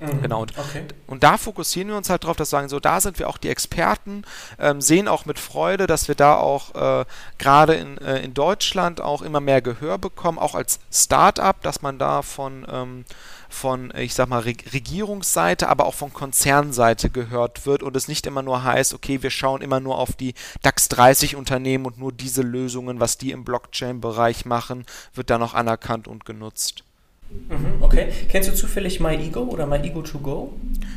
[0.00, 0.22] Mhm.
[0.22, 0.42] Genau.
[0.42, 0.84] Und, okay.
[1.06, 3.38] und, da fokussieren wir uns halt drauf, dass wir sagen, so da sind wir auch
[3.38, 4.22] die Experten,
[4.58, 7.04] ähm, sehen auch mit Freude, dass wir da auch äh,
[7.38, 11.98] gerade in, äh, in Deutschland auch immer mehr Gehör bekommen, auch als Start-up, dass man
[11.98, 13.04] da von, ähm,
[13.48, 18.26] von ich sag mal, Re Regierungsseite, aber auch von Konzernseite gehört wird und es nicht
[18.26, 22.12] immer nur heißt, okay, wir schauen immer nur auf die DAX 30 Unternehmen und nur
[22.12, 24.84] diese Lösungen, was die im Blockchain-Bereich machen,
[25.14, 26.84] wird da noch anerkannt und genutzt.
[27.30, 28.08] Mhm, okay.
[28.28, 30.48] Kennst du zufällig MyEgo oder MyEgo2Go?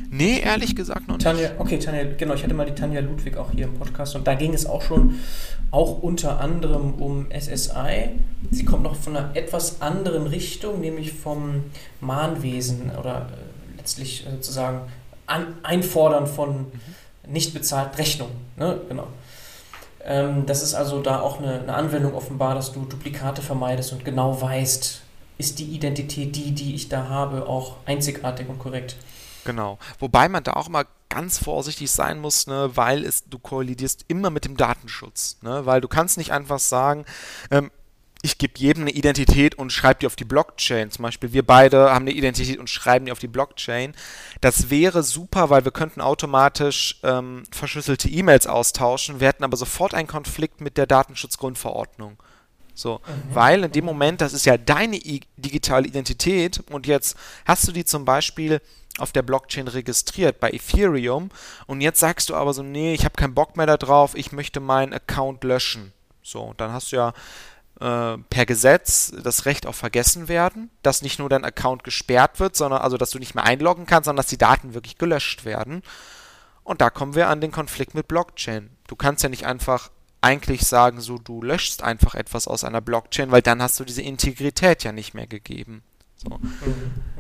[0.10, 1.24] Nee, ehrlich gesagt noch nicht.
[1.24, 4.28] Tanja, okay, Tanja, genau, ich hatte mal die Tanja Ludwig auch hier im Podcast und
[4.28, 5.16] da ging es auch schon
[5.72, 8.10] auch unter anderem um SSI.
[8.50, 11.64] Sie kommt noch von einer etwas anderen Richtung, nämlich vom
[12.02, 14.82] Mahnwesen oder äh, letztlich äh, sozusagen
[15.28, 16.72] an, Einfordern von mhm.
[17.28, 18.36] nicht bezahlten Rechnungen.
[18.58, 18.82] Ne?
[18.90, 19.08] Genau.
[20.04, 24.04] Ähm, das ist also da auch eine, eine Anwendung offenbar, dass du Duplikate vermeidest und
[24.04, 25.01] genau weißt,
[25.42, 28.96] ist die Identität, die, die ich da habe, auch einzigartig und korrekt.
[29.44, 29.80] Genau.
[29.98, 34.30] Wobei man da auch mal ganz vorsichtig sein muss, ne, weil es, du kollidierst immer
[34.30, 35.38] mit dem Datenschutz.
[35.42, 37.06] Ne, weil du kannst nicht einfach sagen,
[37.50, 37.72] ähm,
[38.24, 40.92] ich gebe jedem eine Identität und schreibe die auf die Blockchain.
[40.92, 43.96] Zum Beispiel, wir beide haben eine Identität und schreiben die auf die Blockchain.
[44.42, 49.20] Das wäre super, weil wir könnten automatisch ähm, verschlüsselte E-Mails austauschen.
[49.20, 52.18] Wir hätten aber sofort einen Konflikt mit der Datenschutzgrundverordnung.
[52.82, 53.36] So, mhm.
[53.36, 57.16] weil in dem Moment, das ist ja deine I digitale Identität und jetzt
[57.46, 58.60] hast du die zum Beispiel
[58.98, 61.30] auf der Blockchain registriert bei Ethereum
[61.68, 64.60] und jetzt sagst du aber so, nee, ich habe keinen Bock mehr darauf, ich möchte
[64.60, 65.94] meinen Account löschen.
[66.24, 67.14] So, dann hast du ja
[67.80, 72.82] äh, per Gesetz das Recht auf Vergessenwerden, dass nicht nur dein Account gesperrt wird, sondern
[72.82, 75.84] also dass du nicht mehr einloggen kannst, sondern dass die Daten wirklich gelöscht werden.
[76.64, 78.70] Und da kommen wir an den Konflikt mit Blockchain.
[78.88, 79.90] Du kannst ja nicht einfach
[80.22, 84.04] eigentlich sagen, so du löschst einfach etwas aus einer Blockchain, weil dann hast du diese
[84.04, 85.84] Integrität ja nicht mehr gegeben.
[86.16, 86.40] So.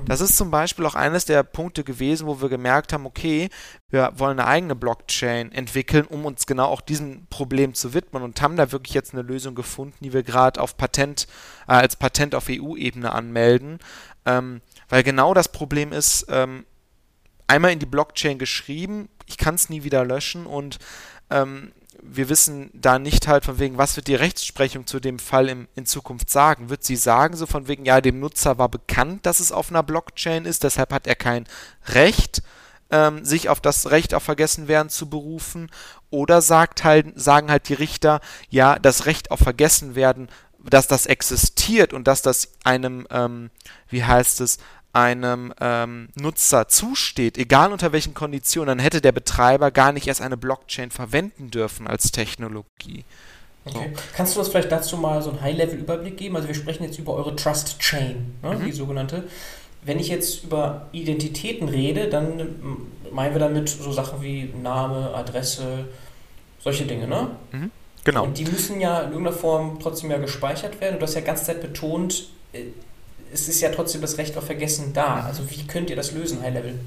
[0.05, 3.49] Das ist zum Beispiel auch eines der Punkte gewesen, wo wir gemerkt haben, okay,
[3.89, 8.39] wir wollen eine eigene Blockchain entwickeln, um uns genau auch diesem Problem zu widmen und
[8.41, 11.27] haben da wirklich jetzt eine Lösung gefunden, die wir gerade auf Patent,
[11.67, 13.79] äh, als Patent auf EU-Ebene anmelden.
[14.25, 16.65] Ähm, weil genau das Problem ist, ähm,
[17.47, 20.77] einmal in die Blockchain geschrieben, ich kann es nie wieder löschen und
[21.31, 21.71] ähm,
[22.03, 25.67] wir wissen da nicht halt von wegen, was wird die Rechtsprechung zu dem Fall im,
[25.75, 26.69] in Zukunft sagen?
[26.69, 29.83] Wird sie sagen, so von wegen, ja, dem Nutzer war bekannt, dass es auf einer
[29.83, 31.47] Blockchain ist, deshalb hat er kein
[31.87, 32.41] Recht,
[32.89, 35.69] ähm, sich auf das Recht auf Vergessenwerden zu berufen?
[36.09, 40.27] Oder sagt halt, sagen halt die Richter, ja, das Recht auf Vergessenwerden,
[40.59, 43.49] dass das existiert und dass das einem, ähm,
[43.89, 44.57] wie heißt es,
[44.93, 50.21] einem ähm, Nutzer zusteht, egal unter welchen Konditionen, dann hätte der Betreiber gar nicht erst
[50.21, 53.05] eine Blockchain verwenden dürfen als Technologie.
[53.65, 53.91] Okay.
[53.93, 54.01] So.
[54.15, 56.35] Kannst du uns vielleicht dazu mal so einen High-Level-Überblick geben?
[56.35, 58.65] Also wir sprechen jetzt über eure Trust Chain, ne, mhm.
[58.65, 59.27] die sogenannte.
[59.83, 65.85] Wenn ich jetzt über Identitäten rede, dann meinen wir damit so Sachen wie Name, Adresse,
[66.59, 67.31] solche Dinge, ne?
[67.51, 67.71] Mhm.
[68.03, 68.23] Genau.
[68.23, 70.99] Und die müssen ja in irgendeiner Form trotzdem ja gespeichert werden.
[70.99, 72.65] Du hast ja ganz Zeit betont, äh,
[73.33, 75.21] es ist ja trotzdem das Recht auf Vergessen da.
[75.21, 76.79] Also wie könnt ihr das lösen, High Level?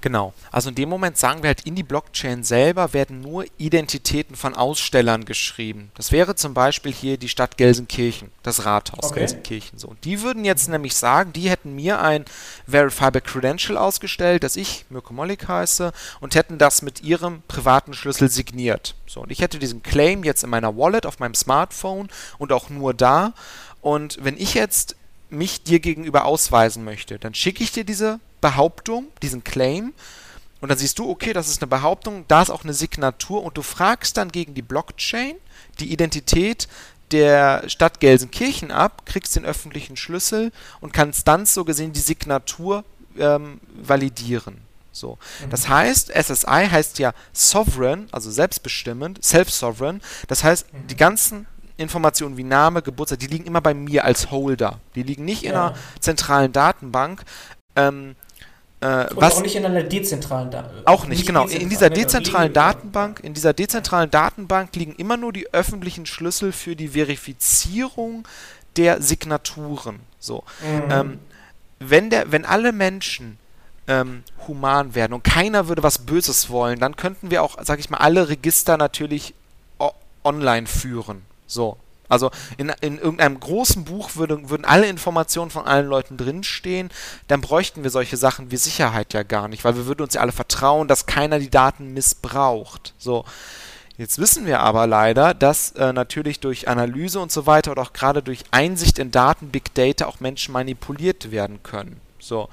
[0.00, 0.32] Genau.
[0.52, 4.54] Also in dem Moment sagen wir halt, in die Blockchain selber werden nur Identitäten von
[4.54, 5.90] Ausstellern geschrieben.
[5.96, 9.20] Das wäre zum Beispiel hier die Stadt Gelsenkirchen, das Rathaus okay.
[9.20, 9.78] Gelsenkirchen.
[9.78, 9.88] So.
[9.88, 12.24] Und die würden jetzt nämlich sagen, die hätten mir ein
[12.66, 18.30] Verifiable Credential ausgestellt, dass ich Mirko Mollig heiße und hätten das mit ihrem privaten Schlüssel
[18.30, 18.94] signiert.
[19.06, 19.22] So.
[19.22, 22.94] Und ich hätte diesen Claim jetzt in meiner Wallet auf meinem Smartphone und auch nur
[22.94, 23.32] da.
[23.80, 24.96] Und wenn ich jetzt
[25.30, 29.92] mich dir gegenüber ausweisen möchte, dann schicke ich dir diese Behauptung, diesen Claim,
[30.60, 33.56] und dann siehst du, okay, das ist eine Behauptung, da ist auch eine Signatur, und
[33.56, 35.36] du fragst dann gegen die Blockchain
[35.78, 36.68] die Identität
[37.10, 42.84] der Stadt Gelsenkirchen ab, kriegst den öffentlichen Schlüssel und kannst dann so gesehen die Signatur
[43.18, 44.58] ähm, validieren.
[44.92, 45.18] So.
[45.44, 45.50] Mhm.
[45.50, 50.02] Das heißt, SSI heißt ja sovereign, also selbstbestimmend, self-sovereign.
[50.26, 50.86] Das heißt, mhm.
[50.88, 51.46] die ganzen
[51.78, 54.80] Informationen wie Name, Geburtstag, die liegen immer bei mir als Holder.
[54.94, 57.22] Die liegen nicht in einer zentralen Datenbank.
[57.76, 58.16] Ähm,
[58.80, 60.86] äh, was auch nicht in einer dezentralen Datenbank.
[60.86, 61.46] Auch nicht, nicht genau.
[61.46, 66.76] In dieser dezentralen Datenbank, in dieser dezentralen Datenbank liegen immer nur die öffentlichen Schlüssel für
[66.76, 68.26] die Verifizierung
[68.76, 70.00] der Signaturen.
[70.20, 70.44] So.
[70.62, 70.90] Mhm.
[70.90, 71.18] Ähm,
[71.80, 73.38] wenn, der, wenn alle Menschen
[73.88, 77.90] ähm, human werden und keiner würde was Böses wollen, dann könnten wir auch, sag ich
[77.90, 79.34] mal, alle Register natürlich
[80.24, 81.22] online führen.
[81.48, 81.76] So.
[82.08, 86.90] Also in, in irgendeinem großen Buch würde, würden alle Informationen von allen Leuten drinstehen,
[87.26, 90.22] dann bräuchten wir solche Sachen wie Sicherheit ja gar nicht, weil wir würden uns ja
[90.22, 92.94] alle vertrauen, dass keiner die Daten missbraucht.
[92.98, 93.24] So.
[93.98, 97.92] Jetzt wissen wir aber leider, dass äh, natürlich durch Analyse und so weiter oder auch
[97.92, 102.00] gerade durch Einsicht in Daten, Big Data auch Menschen manipuliert werden können.
[102.20, 102.48] So.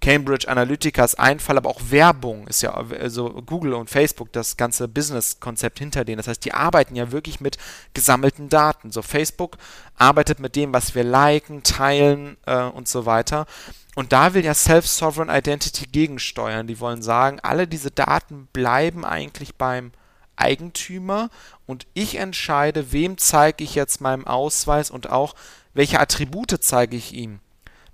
[0.00, 4.56] Cambridge Analytica ist ein Fall, aber auch Werbung ist ja, also Google und Facebook, das
[4.56, 6.16] ganze Business-Konzept hinter denen.
[6.16, 7.58] Das heißt, die arbeiten ja wirklich mit
[7.92, 8.92] gesammelten Daten.
[8.92, 9.58] So Facebook
[9.96, 13.46] arbeitet mit dem, was wir liken, teilen äh, und so weiter.
[13.94, 16.66] Und da will ja Self-Sovereign Identity gegensteuern.
[16.66, 19.92] Die wollen sagen, alle diese Daten bleiben eigentlich beim
[20.36, 21.28] Eigentümer
[21.66, 25.34] und ich entscheide, wem zeige ich jetzt meinen Ausweis und auch
[25.74, 27.40] welche Attribute zeige ich ihm.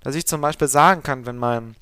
[0.01, 1.75] Dass ich zum Beispiel sagen kann, wenn mein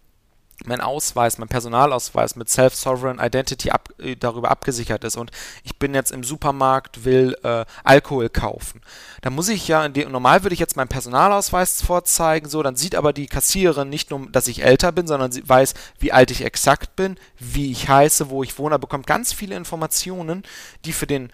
[0.68, 5.32] mein Ausweis, mein Personalausweis mit Self-Sovereign Identity ab, äh, darüber abgesichert ist und
[5.64, 8.82] ich bin jetzt im Supermarkt, will äh, Alkohol kaufen.
[9.22, 13.14] Dann muss ich ja, normal würde ich jetzt meinen Personalausweis vorzeigen, so, dann sieht aber
[13.14, 16.96] die Kassiererin nicht nur, dass ich älter bin, sondern sie weiß, wie alt ich exakt
[16.96, 20.44] bin, wie ich heiße, wo ich wohne, bekommt ganz viele Informationen,
[20.86, 21.32] die für den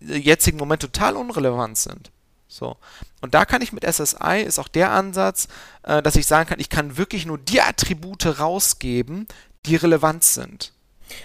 [0.00, 2.10] äh, jetzigen Moment total unrelevant sind.
[2.48, 2.76] So.
[3.20, 5.48] Und da kann ich mit SSI, ist auch der Ansatz,
[5.82, 9.26] äh, dass ich sagen kann, ich kann wirklich nur die Attribute rausgeben,
[9.66, 10.72] die relevant sind.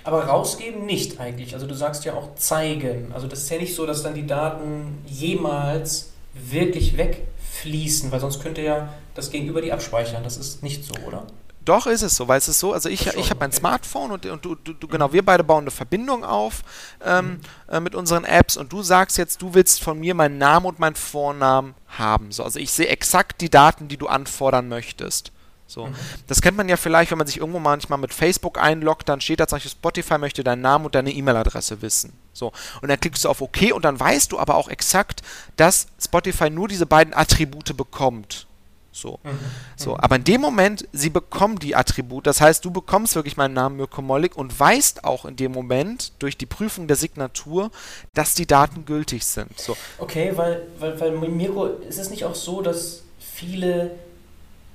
[0.04, 1.54] Aber rausgeben nicht eigentlich.
[1.54, 3.12] Also du sagst ja auch zeigen.
[3.14, 8.42] Also das ist ja nicht so, dass dann die Daten jemals wirklich wegfließen, weil sonst
[8.42, 10.24] könnte ja das Gegenüber die abspeichern.
[10.24, 11.28] Das ist nicht so, oder?
[11.64, 14.26] Doch, ist es so, weil es ist so, also ich, ich habe mein Smartphone und,
[14.26, 16.64] und du, du, genau, wir beide bauen eine Verbindung auf
[17.06, 17.40] ähm, mhm.
[17.68, 20.80] äh, mit unseren Apps und du sagst jetzt, du willst von mir meinen Namen und
[20.80, 22.32] meinen Vornamen haben.
[22.32, 25.32] So, also ich sehe exakt die Daten, die du anfordern möchtest.
[25.72, 25.86] So.
[25.86, 25.96] Mhm.
[26.28, 29.40] Das kennt man ja vielleicht, wenn man sich irgendwo manchmal mit Facebook einloggt, dann steht
[29.40, 32.12] da zum Beispiel Spotify möchte deinen Namen und deine E-Mail-Adresse wissen.
[32.34, 32.52] So.
[32.82, 35.22] Und dann klickst du auf OK und dann weißt du aber auch exakt,
[35.56, 38.48] dass Spotify nur diese beiden Attribute bekommt.
[38.92, 39.20] So.
[39.24, 39.30] Mhm.
[39.76, 39.98] so.
[39.98, 43.78] Aber in dem Moment, sie bekommen die Attribute, das heißt, du bekommst wirklich meinen Namen
[43.78, 47.72] Mirko Mollig und weißt auch in dem Moment durch die Prüfung der Signatur,
[48.14, 49.60] dass die Daten gültig sind.
[49.60, 49.78] So.
[49.98, 53.92] Okay, weil, weil, weil Mirko, ist es nicht auch so, dass viele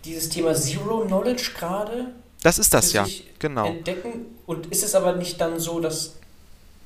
[0.04, 2.12] dieses Thema Zero Knowledge gerade
[2.42, 3.04] das ist das ja,
[3.40, 3.66] genau.
[3.66, 6.14] Entdecken und ist es aber nicht dann so, dass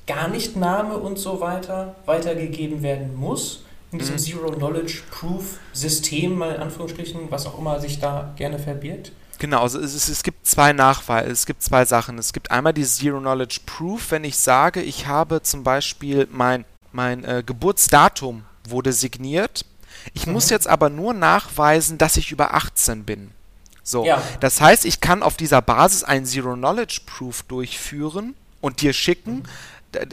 [0.07, 3.63] gar nicht Name und so weiter weitergegeben werden muss?
[3.91, 4.19] In diesem mhm.
[4.19, 9.11] Zero Knowledge Proof System, mal in Anführungsstrichen, was auch immer sich da gerne verbirgt?
[9.37, 12.17] Genau, also es, es, gibt zwei Nachweise, es gibt zwei Sachen.
[12.17, 16.63] Es gibt einmal die Zero Knowledge Proof, wenn ich sage, ich habe zum Beispiel mein,
[16.91, 19.65] mein äh, Geburtsdatum wurde signiert.
[20.13, 20.33] Ich mhm.
[20.33, 23.31] muss jetzt aber nur nachweisen, dass ich über 18 bin.
[23.83, 24.21] So, ja.
[24.39, 29.37] das heißt, ich kann auf dieser Basis einen Zero Knowledge Proof durchführen und dir schicken.
[29.37, 29.43] Mhm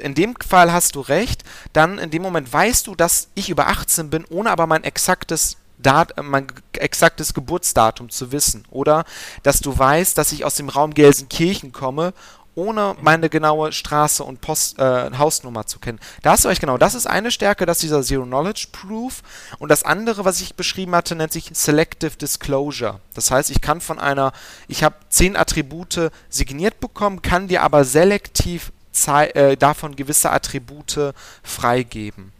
[0.00, 3.68] in dem Fall hast du recht, dann in dem Moment weißt du, dass ich über
[3.68, 8.64] 18 bin, ohne aber mein exaktes Dat mein exaktes Geburtsdatum zu wissen.
[8.68, 9.04] Oder
[9.44, 12.14] dass du weißt, dass ich aus dem Raum Gelsenkirchen komme,
[12.58, 16.00] ohne meine genaue Straße und Post, äh, Hausnummer zu kennen.
[16.22, 19.22] Da hast du euch genau, das ist eine Stärke, das ist dieser Zero Knowledge Proof.
[19.60, 22.98] Und das andere, was ich beschrieben hatte, nennt sich Selective Disclosure.
[23.14, 24.32] Das heißt, ich kann von einer,
[24.66, 28.72] ich habe zehn Attribute signiert bekommen, kann dir aber selektiv
[29.06, 32.32] äh, davon gewisse Attribute freigeben.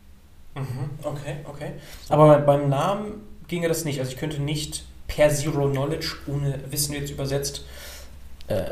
[0.55, 1.73] Mhm, okay, okay.
[2.09, 4.01] Aber beim Namen ginge das nicht.
[4.01, 7.65] Also ich könnte nicht per Zero Knowledge, ohne Wissen jetzt übersetzt,
[8.49, 8.65] äh,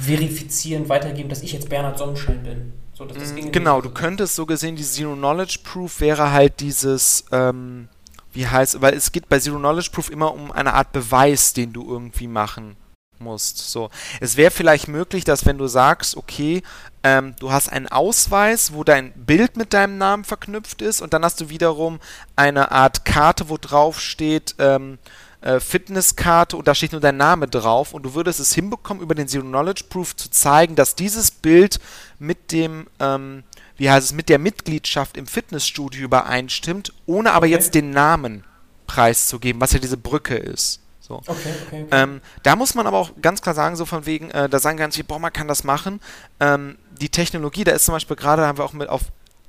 [0.00, 2.72] verifizieren, weitergeben, dass ich jetzt Bernhard Sonnenschein bin.
[2.94, 3.06] So,
[3.50, 7.88] genau, du könntest so gesehen, die Zero Knowledge Proof wäre halt dieses, ähm,
[8.32, 11.72] wie heißt, weil es geht bei Zero Knowledge Proof immer um eine Art Beweis, den
[11.72, 12.76] du irgendwie machen
[13.22, 13.58] musst.
[13.70, 16.62] So, es wäre vielleicht möglich, dass wenn du sagst, okay,
[17.02, 21.24] ähm, du hast einen Ausweis, wo dein Bild mit deinem Namen verknüpft ist, und dann
[21.24, 22.00] hast du wiederum
[22.36, 24.98] eine Art Karte, wo drauf steht ähm,
[25.40, 29.14] äh, Fitnesskarte und da steht nur dein Name drauf, und du würdest es hinbekommen, über
[29.14, 31.80] den Zero Knowledge Proof zu zeigen, dass dieses Bild
[32.18, 33.42] mit dem ähm,
[33.82, 37.54] wie heißt es, mit der Mitgliedschaft im Fitnessstudio übereinstimmt, ohne aber okay.
[37.54, 38.44] jetzt den Namen
[38.86, 40.81] preiszugeben, was ja diese Brücke ist.
[41.12, 41.32] So.
[41.32, 41.86] Okay, okay, okay.
[41.90, 44.78] Ähm, da muss man aber auch ganz klar sagen, so von wegen, äh, da sagen
[44.78, 46.00] ganz viele, boah, man kann das machen.
[46.40, 49.02] Ähm, die Technologie, da ist zum Beispiel gerade, haben wir auch mit auf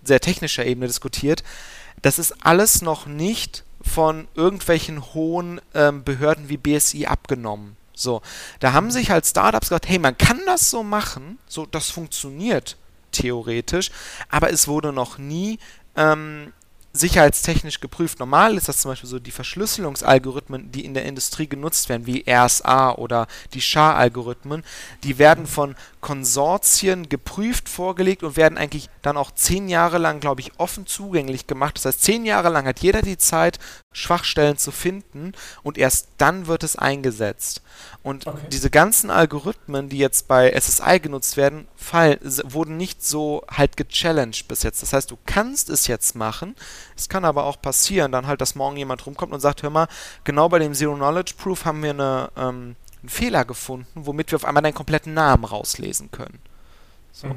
[0.04, 1.44] sehr technischer Ebene diskutiert,
[2.02, 7.78] das ist alles noch nicht von irgendwelchen hohen ähm, Behörden wie BSI abgenommen.
[7.94, 8.22] So,
[8.60, 12.76] da haben sich halt Startups gesagt, hey, man kann das so machen, so, das funktioniert
[13.12, 13.92] theoretisch,
[14.30, 15.60] aber es wurde noch nie
[15.96, 16.52] ähm,
[16.94, 18.20] sicherheitstechnisch geprüft.
[18.20, 22.24] Normal ist das zum Beispiel so, die Verschlüsselungsalgorithmen, die in der Industrie genutzt werden, wie
[22.30, 24.64] RSA oder die SHA-Algorithmen,
[25.04, 30.42] die werden von Konsortien geprüft, vorgelegt und werden eigentlich dann auch zehn Jahre lang, glaube
[30.42, 31.78] ich, offen zugänglich gemacht.
[31.78, 33.58] Das heißt, zehn Jahre lang hat jeder die Zeit,
[33.94, 35.32] Schwachstellen zu finden
[35.64, 37.62] und erst dann wird es eingesetzt.
[38.02, 38.38] Und okay.
[38.52, 44.48] diese ganzen Algorithmen, die jetzt bei SSI genutzt werden, fallen, wurden nicht so halt gechallenged
[44.48, 44.82] bis jetzt.
[44.82, 46.56] Das heißt, du kannst es jetzt machen,
[46.98, 49.88] es kann aber auch passieren, dann halt, dass morgen jemand rumkommt und sagt, hör mal,
[50.26, 54.38] genau bei dem Zero Knowledge Proof haben wir eine ähm, einen Fehler gefunden, womit wir
[54.38, 56.40] auf einmal deinen kompletten Namen rauslesen können.
[57.12, 57.28] So.
[57.28, 57.36] Mhm.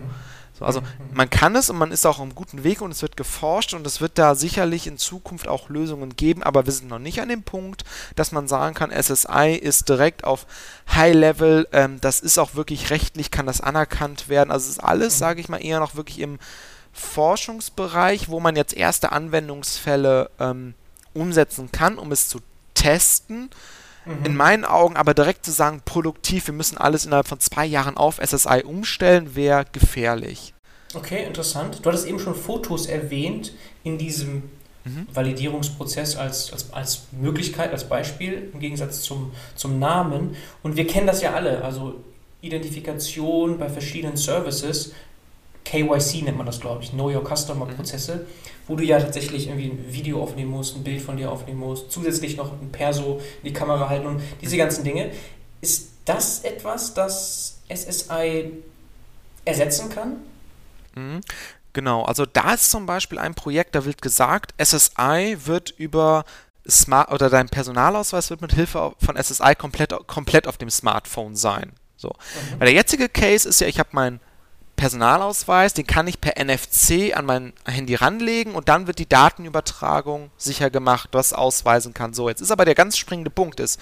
[0.58, 0.86] So, also mhm.
[1.12, 3.74] man kann es und man ist auch auf einem guten Weg und es wird geforscht
[3.74, 7.20] und es wird da sicherlich in Zukunft auch Lösungen geben, aber wir sind noch nicht
[7.20, 10.46] an dem Punkt, dass man sagen kann, SSI ist direkt auf
[10.94, 14.50] High Level, ähm, das ist auch wirklich rechtlich, kann das anerkannt werden.
[14.50, 15.18] Also es ist alles, mhm.
[15.18, 16.38] sage ich mal, eher noch wirklich im
[16.94, 20.72] Forschungsbereich, wo man jetzt erste Anwendungsfälle ähm,
[21.12, 22.40] umsetzen kann, um es zu
[22.72, 23.50] testen.
[24.06, 24.24] Mhm.
[24.24, 27.96] In meinen Augen aber direkt zu sagen, produktiv, wir müssen alles innerhalb von zwei Jahren
[27.96, 30.54] auf SSI umstellen, wäre gefährlich.
[30.94, 31.80] Okay, interessant.
[31.82, 33.52] Du hattest eben schon Fotos erwähnt
[33.84, 34.44] in diesem
[34.84, 35.06] mhm.
[35.12, 40.36] Validierungsprozess als, als, als Möglichkeit, als Beispiel im Gegensatz zum, zum Namen.
[40.62, 41.96] Und wir kennen das ja alle, also
[42.40, 44.92] Identifikation bei verschiedenen Services
[45.66, 47.74] KYC nennt man das, glaube ich, Know Your Customer mhm.
[47.74, 48.26] Prozesse,
[48.68, 51.90] wo du ja tatsächlich irgendwie ein Video aufnehmen musst, ein Bild von dir aufnehmen musst,
[51.90, 54.60] zusätzlich noch ein Perso in die Kamera halten und diese mhm.
[54.60, 55.10] ganzen Dinge.
[55.60, 58.52] Ist das etwas, das SSI
[59.44, 60.18] ersetzen kann?
[60.94, 61.20] Mhm.
[61.72, 66.24] Genau, also da ist zum Beispiel ein Projekt, da wird gesagt, SSI wird über
[66.68, 71.72] Smart oder dein Personalausweis wird mit Hilfe von SSI komplett, komplett auf dem Smartphone sein.
[71.96, 72.08] So.
[72.08, 72.60] Mhm.
[72.60, 74.20] Weil der jetzige Case ist ja, ich habe mein
[74.76, 80.30] Personalausweis, den kann ich per NFC an mein Handy ranlegen und dann wird die Datenübertragung
[80.36, 82.14] sicher gemacht, was ausweisen kann.
[82.14, 83.80] So, jetzt ist aber der ganz springende Punkt ist,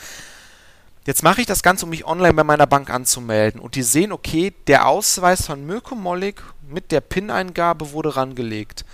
[1.07, 3.61] Jetzt mache ich das Ganze, um mich online bei meiner Bank anzumelden.
[3.61, 8.87] Und die sehen, okay, der Ausweis von Mirko Mollig mit der PIN-Eingabe wurde rangelegt.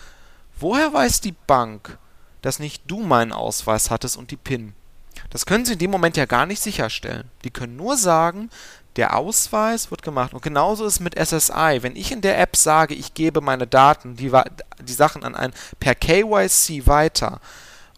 [0.58, 1.98] Woher weiß die Bank,
[2.42, 4.74] dass nicht du meinen Ausweis hattest und die PIN?
[5.30, 7.30] Das können sie in dem Moment ja gar nicht sicherstellen.
[7.44, 8.50] Die können nur sagen,
[8.96, 10.34] der Ausweis wird gemacht.
[10.34, 11.78] Und genauso ist es mit SSI.
[11.80, 14.32] Wenn ich in der App sage, ich gebe meine Daten, die,
[14.82, 17.40] die Sachen an ein per KYC weiter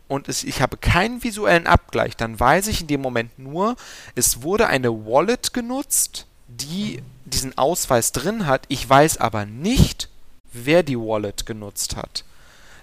[0.09, 3.77] und es, ich habe keinen visuellen Abgleich, dann weiß ich in dem Moment nur,
[4.15, 8.65] es wurde eine Wallet genutzt, die diesen Ausweis drin hat.
[8.69, 10.11] Ich weiß aber nicht,
[10.53, 12.25] wer die Wallet genutzt hat.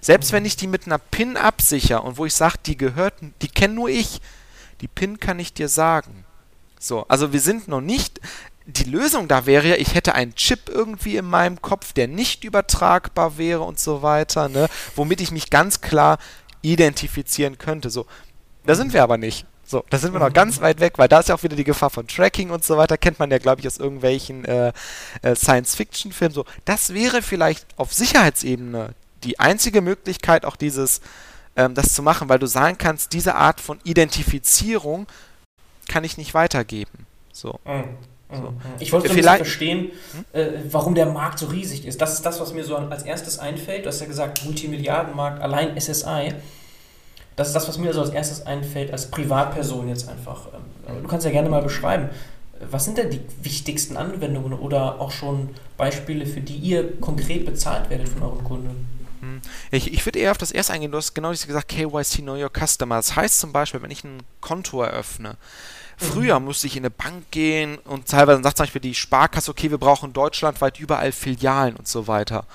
[0.00, 3.48] Selbst wenn ich die mit einer PIN absichere und wo ich sage, die gehört, die
[3.48, 4.20] kenne nur ich,
[4.80, 6.24] die PIN kann ich dir sagen.
[6.78, 8.20] So, also wir sind noch nicht.
[8.66, 12.44] Die Lösung da wäre ja, ich hätte einen Chip irgendwie in meinem Kopf, der nicht
[12.44, 16.18] übertragbar wäre und so weiter, ne, womit ich mich ganz klar
[16.62, 17.90] identifizieren könnte.
[17.90, 18.06] So,
[18.64, 19.46] da sind wir aber nicht.
[19.64, 21.64] So, da sind wir noch ganz weit weg, weil da ist ja auch wieder die
[21.64, 22.98] Gefahr von Tracking und so weiter.
[22.98, 24.72] Kennt man ja, glaube ich, aus irgendwelchen äh,
[25.22, 26.34] äh, Science-Fiction-Filmen.
[26.34, 28.94] So, das wäre vielleicht auf Sicherheitsebene
[29.24, 31.00] die einzige Möglichkeit, auch dieses,
[31.56, 35.06] ähm, das zu machen, weil du sagen kannst, diese Art von Identifizierung
[35.88, 37.06] kann ich nicht weitergeben.
[37.32, 37.58] So.
[37.64, 37.84] Mhm.
[38.32, 38.50] So.
[38.50, 38.60] Mhm.
[38.78, 40.24] Ich wollte so ein verstehen, hm?
[40.32, 42.00] äh, warum der Markt so riesig ist.
[42.00, 43.84] Das ist das, was mir so als erstes einfällt.
[43.84, 46.34] Du hast ja gesagt, Multimilliardenmarkt, allein SSI.
[47.34, 50.46] Das ist das, was mir so als erstes einfällt, als Privatperson jetzt einfach.
[50.88, 52.10] Ähm, du kannst ja gerne mal beschreiben,
[52.70, 57.88] was sind denn die wichtigsten Anwendungen oder auch schon Beispiele, für die ihr konkret bezahlt
[57.90, 58.99] werdet von euren Kunden?
[59.20, 59.40] Hm.
[59.70, 60.92] Ich, ich würde eher auf das erste eingehen.
[60.92, 62.96] Du hast genau gesagt, KYC Know Your Customer.
[62.96, 65.36] Das heißt zum Beispiel, wenn ich ein Konto eröffne,
[66.00, 66.46] Früher mhm.
[66.46, 69.76] musste ich in eine Bank gehen und teilweise sagt zum Beispiel die Sparkasse, okay, wir
[69.76, 72.46] brauchen deutschlandweit überall Filialen und so weiter.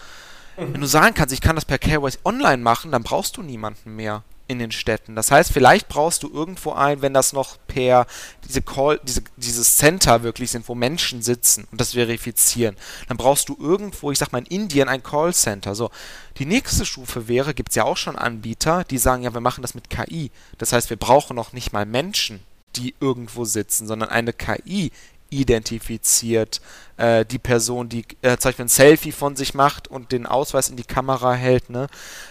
[0.57, 0.73] Mhm.
[0.73, 3.95] Wenn du sagen kannst, ich kann das per KYC online machen, dann brauchst du niemanden
[3.95, 5.15] mehr in den Städten.
[5.15, 8.05] Das heißt, vielleicht brauchst du irgendwo ein, wenn das noch per
[8.47, 12.75] diese Call, diese, dieses Center wirklich sind, wo Menschen sitzen und das verifizieren,
[13.07, 15.73] dann brauchst du irgendwo, ich sag mal in Indien, ein Callcenter.
[15.73, 15.89] So,
[16.37, 19.61] die nächste Stufe wäre, gibt es ja auch schon Anbieter, die sagen, ja, wir machen
[19.61, 20.31] das mit KI.
[20.57, 22.41] Das heißt, wir brauchen noch nicht mal Menschen,
[22.75, 24.91] die irgendwo sitzen, sondern eine KI
[25.39, 26.61] identifiziert
[26.97, 30.69] äh, die Person, die äh, zum Beispiel ein Selfie von sich macht und den Ausweis
[30.69, 31.69] in die Kamera hält.
[31.69, 31.87] Ne?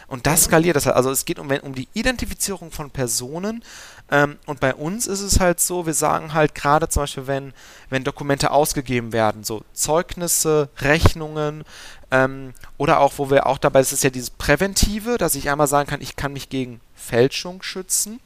[0.06, 0.96] Und das skaliert das halt.
[0.96, 3.62] Also es geht um, um die Identifizierung von Personen.
[4.10, 7.52] Ähm, und bei uns ist es halt so, wir sagen halt gerade zum Beispiel, wenn,
[7.90, 11.64] wenn Dokumente ausgegeben werden, so Zeugnisse, Rechnungen,
[12.10, 15.66] ähm, oder auch, wo wir auch dabei, es ist ja dieses Präventive, dass ich einmal
[15.66, 18.20] sagen kann, ich kann mich gegen Fälschung schützen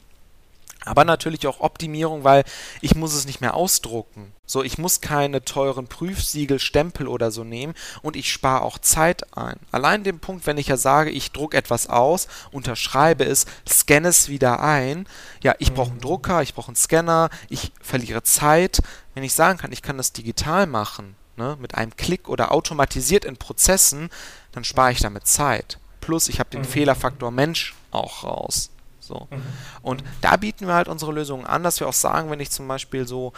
[0.85, 2.43] aber natürlich auch Optimierung, weil
[2.81, 4.33] ich muss es nicht mehr ausdrucken.
[4.45, 9.37] So, ich muss keine teuren Prüfsiegel, Stempel oder so nehmen und ich spare auch Zeit
[9.37, 9.59] ein.
[9.71, 14.29] Allein den Punkt, wenn ich ja sage, ich drucke etwas aus, unterschreibe es, scanne es
[14.29, 15.07] wieder ein,
[15.43, 16.03] ja, ich brauche einen mhm.
[16.03, 18.81] Drucker, ich brauche einen Scanner, ich verliere Zeit.
[19.13, 23.25] Wenn ich sagen kann, ich kann das digital machen, ne, mit einem Klick oder automatisiert
[23.25, 24.09] in Prozessen,
[24.51, 25.77] dann spare ich damit Zeit.
[26.01, 26.65] Plus, ich habe den mhm.
[26.65, 28.71] Fehlerfaktor Mensch auch raus.
[29.09, 29.27] So.
[29.31, 29.41] Mhm.
[29.81, 32.67] Und da bieten wir halt unsere Lösungen an, dass wir auch sagen, wenn ich zum
[32.67, 33.33] Beispiel so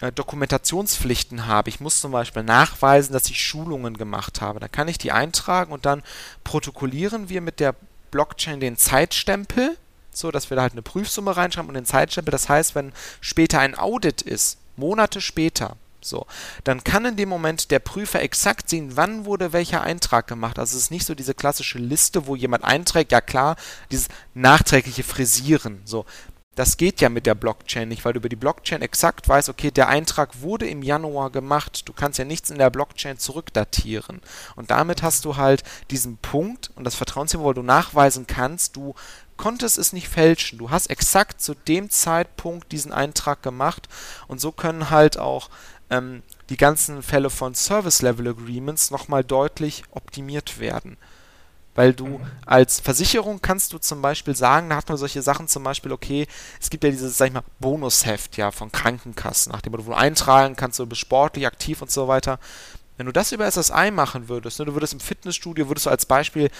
[0.00, 4.88] äh, Dokumentationspflichten habe, ich muss zum Beispiel nachweisen, dass ich Schulungen gemacht habe, dann kann
[4.88, 6.02] ich die eintragen und dann
[6.42, 7.74] protokollieren wir mit der
[8.10, 9.76] Blockchain den Zeitstempel,
[10.10, 12.32] so dass wir da halt eine Prüfsumme reinschreiben und den Zeitstempel.
[12.32, 16.26] Das heißt, wenn später ein Audit ist, Monate später, so,
[16.64, 20.58] dann kann in dem Moment der Prüfer exakt sehen, wann wurde welcher Eintrag gemacht.
[20.58, 23.56] Also es ist nicht so diese klassische Liste, wo jemand einträgt, ja klar,
[23.90, 25.82] dieses nachträgliche Frisieren.
[25.84, 26.04] So,
[26.56, 29.70] das geht ja mit der Blockchain nicht, weil du über die Blockchain exakt weißt, okay,
[29.70, 31.88] der Eintrag wurde im Januar gemacht.
[31.88, 34.20] Du kannst ja nichts in der Blockchain zurückdatieren.
[34.56, 38.94] Und damit hast du halt diesen Punkt und das Vertrauensniveau, wo du nachweisen kannst, du
[39.36, 40.58] konntest es nicht fälschen.
[40.58, 43.88] Du hast exakt zu dem Zeitpunkt diesen Eintrag gemacht
[44.28, 45.48] und so können halt auch
[45.90, 50.96] ähm, die ganzen Fälle von Service Level Agreements nochmal deutlich optimiert werden.
[51.74, 55.62] Weil du als Versicherung kannst du zum Beispiel sagen, da hat man solche Sachen zum
[55.62, 56.26] Beispiel, okay,
[56.60, 60.78] es gibt ja dieses, sag ich mal, Bonusheft ja von Krankenkassen, nachdem du eintragen kannst,
[60.78, 62.38] du bist sportlich aktiv und so weiter.
[62.96, 66.06] Wenn du das über SSI machen würdest, ne, du würdest im Fitnessstudio, würdest du als
[66.06, 66.50] Beispiel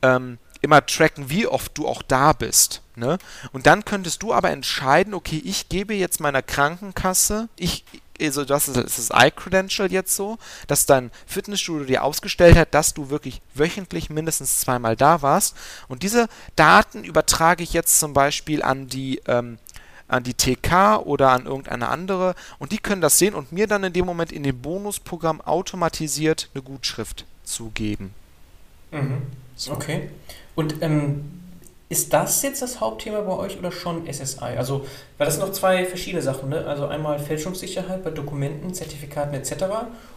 [0.00, 2.82] ähm, immer tracken, wie oft du auch da bist.
[2.94, 3.18] Ne?
[3.52, 7.84] Und dann könntest du aber entscheiden, okay, ich gebe jetzt meiner Krankenkasse, ich,
[8.22, 13.10] also das ist das iCredential jetzt so, dass dein Fitnessstudio dir ausgestellt hat, dass du
[13.10, 15.56] wirklich wöchentlich mindestens zweimal da warst.
[15.88, 19.58] Und diese Daten übertrage ich jetzt zum Beispiel an die ähm,
[20.08, 23.82] an die TK oder an irgendeine andere und die können das sehen und mir dann
[23.82, 28.12] in dem Moment in dem Bonusprogramm automatisiert eine Gutschrift zugeben.
[28.90, 29.22] Mhm.
[29.56, 29.72] So.
[29.72, 30.10] Okay.
[30.54, 31.41] Und ähm,
[31.92, 34.56] Ist das jetzt das Hauptthema bei euch oder schon SSI?
[34.56, 34.86] Also,
[35.18, 36.64] weil das sind noch zwei verschiedene Sachen, ne?
[36.66, 39.64] Also einmal Fälschungssicherheit bei Dokumenten, Zertifikaten etc.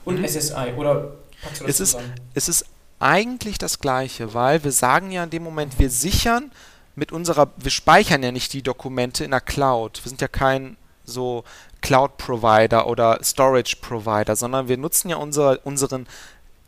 [0.06, 0.26] und mhm.
[0.26, 0.72] SSI.
[0.78, 2.14] Oder packst du das es zusammen?
[2.34, 2.66] Ist, es ist
[3.00, 6.50] eigentlich das Gleiche, weil wir sagen ja in dem Moment, wir sichern
[6.96, 10.00] mit unserer, wir speichern ja nicht die Dokumente in der Cloud.
[10.02, 11.44] Wir sind ja kein so
[11.82, 16.08] Cloud-Provider oder Storage-Provider, sondern wir nutzen ja unser, unseren,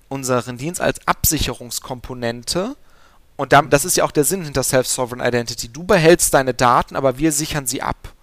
[0.10, 2.76] unseren Dienst als Absicherungskomponente.
[3.38, 5.70] Und das ist ja auch der Sinn hinter Self-Sovereign Identity.
[5.70, 8.14] Du behältst deine Daten, aber wir sichern sie ab.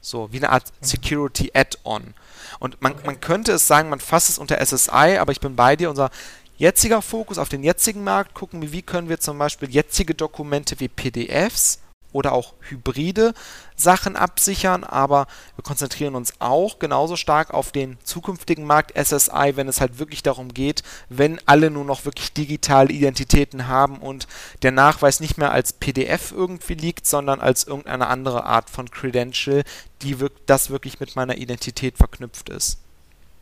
[0.00, 2.14] So, wie eine Art Security Add-on.
[2.58, 5.76] Und man, man könnte es sagen, man fasst es unter SSI, aber ich bin bei
[5.76, 6.10] dir, unser
[6.56, 10.80] jetziger Fokus auf den jetzigen Markt, gucken wir, wie können wir zum Beispiel jetzige Dokumente
[10.80, 11.80] wie PDFs
[12.14, 13.34] oder auch hybride
[13.76, 19.66] Sachen absichern, aber wir konzentrieren uns auch genauso stark auf den zukünftigen Markt SSI, wenn
[19.68, 24.28] es halt wirklich darum geht, wenn alle nur noch wirklich digitale Identitäten haben und
[24.62, 29.64] der Nachweis nicht mehr als PDF irgendwie liegt, sondern als irgendeine andere Art von Credential,
[30.02, 32.78] die das wirklich mit meiner Identität verknüpft ist.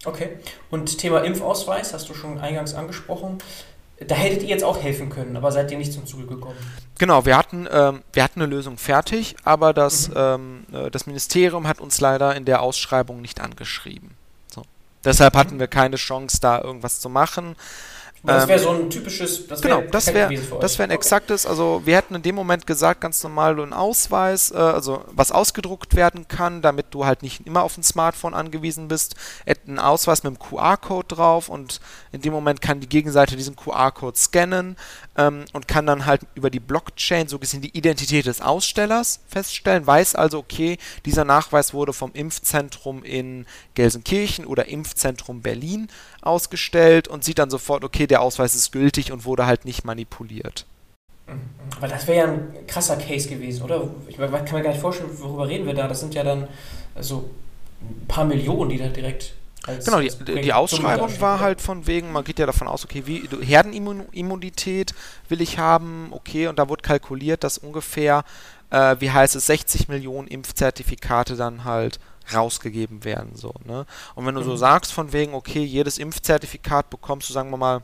[0.04, 0.30] Okay.
[0.70, 3.38] Und Thema Impfausweis hast du schon eingangs angesprochen.
[4.00, 6.56] Da hättet ihr jetzt auch helfen können, aber seid ihr nicht zum Zuge gekommen?
[6.98, 10.14] Genau, wir hatten, ähm, wir hatten eine Lösung fertig, aber das, mhm.
[10.16, 14.10] ähm, äh, das Ministerium hat uns leider in der Ausschreibung nicht angeschrieben.
[14.52, 14.62] So.
[15.04, 17.56] Deshalb hatten wir keine Chance, da irgendwas zu machen.
[18.24, 21.82] Das wäre ähm, so ein typisches, das genau, das wäre das wäre ein exaktes, also
[21.84, 26.28] wir hätten in dem Moment gesagt, ganz normal einen Ausweis, äh, also was ausgedruckt werden
[26.28, 29.16] kann, damit du halt nicht immer auf ein Smartphone angewiesen bist,
[29.66, 31.80] einen Ausweis mit einem QR-Code drauf und
[32.12, 34.76] in dem Moment kann die Gegenseite diesen QR-Code scannen
[35.16, 39.84] ähm, und kann dann halt über die Blockchain so gesehen die Identität des Ausstellers feststellen,
[39.84, 45.88] weiß also, okay, dieser Nachweis wurde vom Impfzentrum in Gelsenkirchen oder Impfzentrum Berlin
[46.22, 50.66] ausgestellt und sieht dann sofort, okay, der Ausweis ist gültig und wurde halt nicht manipuliert.
[51.76, 53.88] Aber das wäre ja ein krasser Case gewesen, oder?
[54.08, 55.88] Ich kann mir gar nicht vorstellen, worüber reden wir da.
[55.88, 56.48] Das sind ja dann
[57.00, 57.30] so
[57.80, 59.34] ein paar Millionen, die da direkt
[59.84, 63.28] genau, die, die Ausschreibung war halt von wegen, man geht ja davon aus, okay, wie
[63.42, 64.94] Herdenimmunität
[65.28, 68.24] will ich haben, okay, und da wurde kalkuliert, dass ungefähr,
[68.70, 72.00] äh, wie heißt es, 60 Millionen Impfzertifikate dann halt
[72.32, 73.34] rausgegeben werden.
[73.34, 73.86] So, ne?
[74.14, 74.46] Und wenn du mhm.
[74.46, 77.82] so sagst, von wegen, okay, jedes Impfzertifikat bekommst du, sagen wir mal,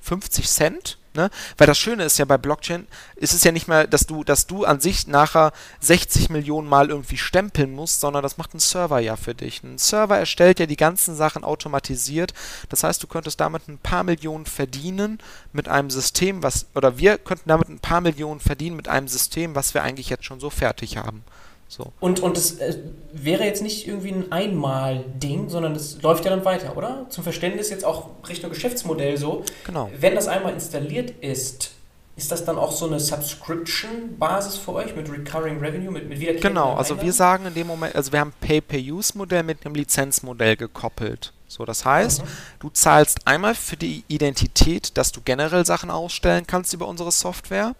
[0.00, 1.30] 50 Cent, ne?
[1.58, 4.46] Weil das Schöne ist ja bei Blockchain, ist es ja nicht mehr, dass du, dass
[4.46, 8.98] du an sich nachher 60 Millionen Mal irgendwie stempeln musst, sondern das macht ein Server
[8.98, 9.62] ja für dich.
[9.62, 12.32] Ein Server erstellt ja die ganzen Sachen automatisiert.
[12.68, 15.18] Das heißt, du könntest damit ein paar Millionen verdienen
[15.52, 19.54] mit einem System, was, oder wir könnten damit ein paar Millionen verdienen mit einem System,
[19.54, 21.24] was wir eigentlich jetzt schon so fertig haben.
[21.70, 21.92] So.
[22.00, 22.78] Und, und das äh,
[23.12, 27.06] wäre jetzt nicht irgendwie ein Einmal-Ding, sondern das läuft ja dann weiter, oder?
[27.10, 29.44] Zum Verständnis jetzt auch Richtung Geschäftsmodell so.
[29.64, 29.88] Genau.
[29.96, 31.70] Wenn das einmal installiert ist,
[32.16, 36.74] ist das dann auch so eine Subscription-Basis für euch mit Recurring Revenue, mit, mit Genau,
[36.74, 37.06] also Einnahmen?
[37.06, 41.32] wir sagen in dem Moment, also wir haben Pay-Per-Use-Modell mit einem Lizenzmodell gekoppelt.
[41.46, 42.28] So, das heißt, mhm.
[42.58, 47.74] du zahlst einmal für die Identität, dass du generell Sachen ausstellen kannst über unsere Software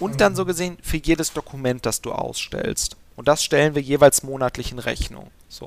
[0.00, 0.18] und mhm.
[0.18, 2.97] dann so gesehen für jedes Dokument, das du ausstellst.
[3.18, 5.32] Und das stellen wir jeweils monatlich in Rechnung.
[5.48, 5.66] So.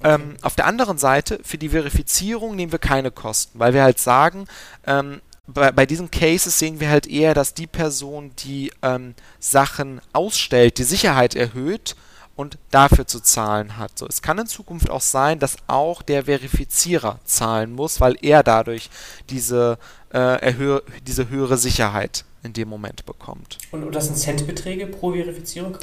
[0.00, 0.14] Okay.
[0.14, 4.00] Ähm, auf der anderen Seite, für die Verifizierung nehmen wir keine Kosten, weil wir halt
[4.00, 4.46] sagen,
[4.84, 10.00] ähm, bei, bei, diesen Cases sehen wir halt eher, dass die Person, die ähm, Sachen
[10.12, 11.94] ausstellt, die Sicherheit erhöht
[12.34, 13.96] und dafür zu zahlen hat.
[13.96, 18.42] So, es kann in Zukunft auch sein, dass auch der Verifizierer zahlen muss, weil er
[18.42, 18.90] dadurch
[19.30, 19.78] diese,
[20.10, 20.52] äh,
[21.06, 23.58] diese höhere Sicherheit in dem Moment bekommt.
[23.72, 25.76] Und, und das sind Centbeträge pro Verifizierung?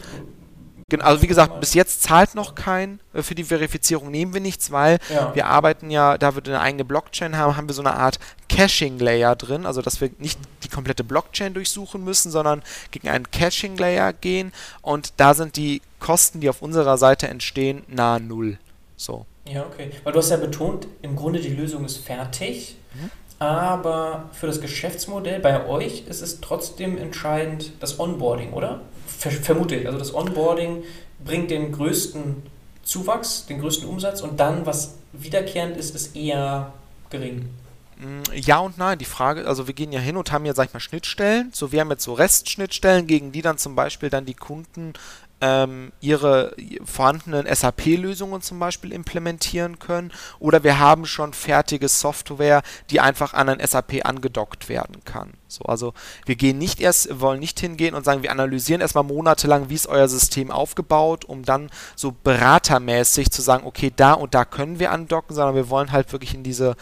[1.00, 4.70] Also wie gesagt, bis jetzt zahlt noch kein, äh, für die Verifizierung nehmen wir nichts,
[4.72, 5.34] weil ja.
[5.34, 8.20] wir arbeiten ja, da wir eine eigene Blockchain haben, haben wir so eine Art
[8.50, 12.62] Caching-Layer drin, also dass wir nicht die komplette Blockchain durchsuchen müssen, sondern
[12.92, 18.20] gegen einen Caching-Layer gehen und da sind die Kosten, die auf unserer Seite entstehen, nahe
[18.20, 18.60] Null.
[18.96, 19.26] So.
[19.46, 19.90] Ja, okay.
[20.04, 23.10] Weil du hast ja betont, im Grunde die Lösung ist fertig, mhm.
[23.40, 28.82] aber für das Geschäftsmodell bei euch ist es trotzdem entscheidend das Onboarding, oder?
[29.18, 29.88] Vermute ich.
[29.88, 30.84] Also das Onboarding
[31.24, 32.44] bringt den größten
[32.84, 36.74] Zuwachs, den größten Umsatz und dann, was wiederkehrend ist, ist eher
[37.10, 37.50] gering.
[37.98, 38.98] Mm, ja und nein.
[38.98, 41.52] Die Frage, also wir gehen ja hin und haben ja, sag ich mal, Schnittstellen.
[41.54, 44.94] So, wir haben jetzt so Restschnittstellen, gegen die dann zum Beispiel dann die Kunden
[45.42, 50.12] ähm, ihre vorhandenen SAP-Lösungen zum Beispiel implementieren können.
[50.40, 55.34] Oder wir haben schon fertige Software, die einfach an ein SAP angedockt werden kann.
[55.48, 55.94] So, also
[56.26, 59.88] wir gehen nicht erst, wollen nicht hingehen und sagen, wir analysieren erstmal monatelang, wie ist
[59.88, 64.92] euer System aufgebaut, um dann so beratermäßig zu sagen, okay, da und da können wir
[64.92, 66.76] andocken, sondern wir wollen halt wirklich in diese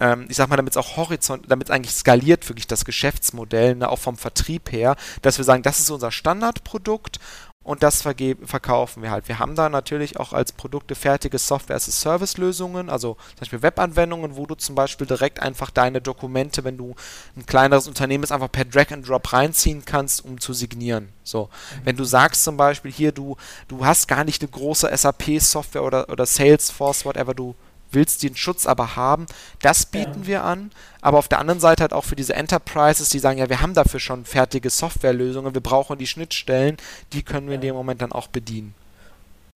[0.00, 3.76] ähm, ich sag mal, damit es auch horizont, damit es eigentlich skaliert, wirklich das Geschäftsmodell,
[3.76, 7.20] ne, auch vom Vertrieb her, dass wir sagen, das ist unser Standardprodukt
[7.62, 9.28] und das verkaufen wir halt.
[9.28, 14.54] Wir haben da natürlich auch als Produkte fertige Software-as-a-Service-Lösungen, also zum Beispiel Webanwendungen, wo du
[14.54, 16.94] zum Beispiel direkt einfach deine Dokumente, wenn du
[17.36, 21.10] ein kleineres Unternehmen bist, einfach per Drag and Drop reinziehen kannst, um zu signieren.
[21.22, 21.80] So, mhm.
[21.84, 23.36] wenn du sagst zum Beispiel hier, du,
[23.68, 27.54] du hast gar nicht eine große SAP-Software oder, oder Salesforce, whatever, du
[27.92, 29.26] willst den Schutz aber haben.
[29.62, 30.26] Das bieten ja.
[30.26, 30.70] wir an.
[31.00, 33.74] Aber auf der anderen Seite halt auch für diese Enterprises, die sagen, ja, wir haben
[33.74, 36.76] dafür schon fertige Softwarelösungen, wir brauchen die Schnittstellen,
[37.12, 37.56] die können wir ja.
[37.56, 38.74] in dem Moment dann auch bedienen.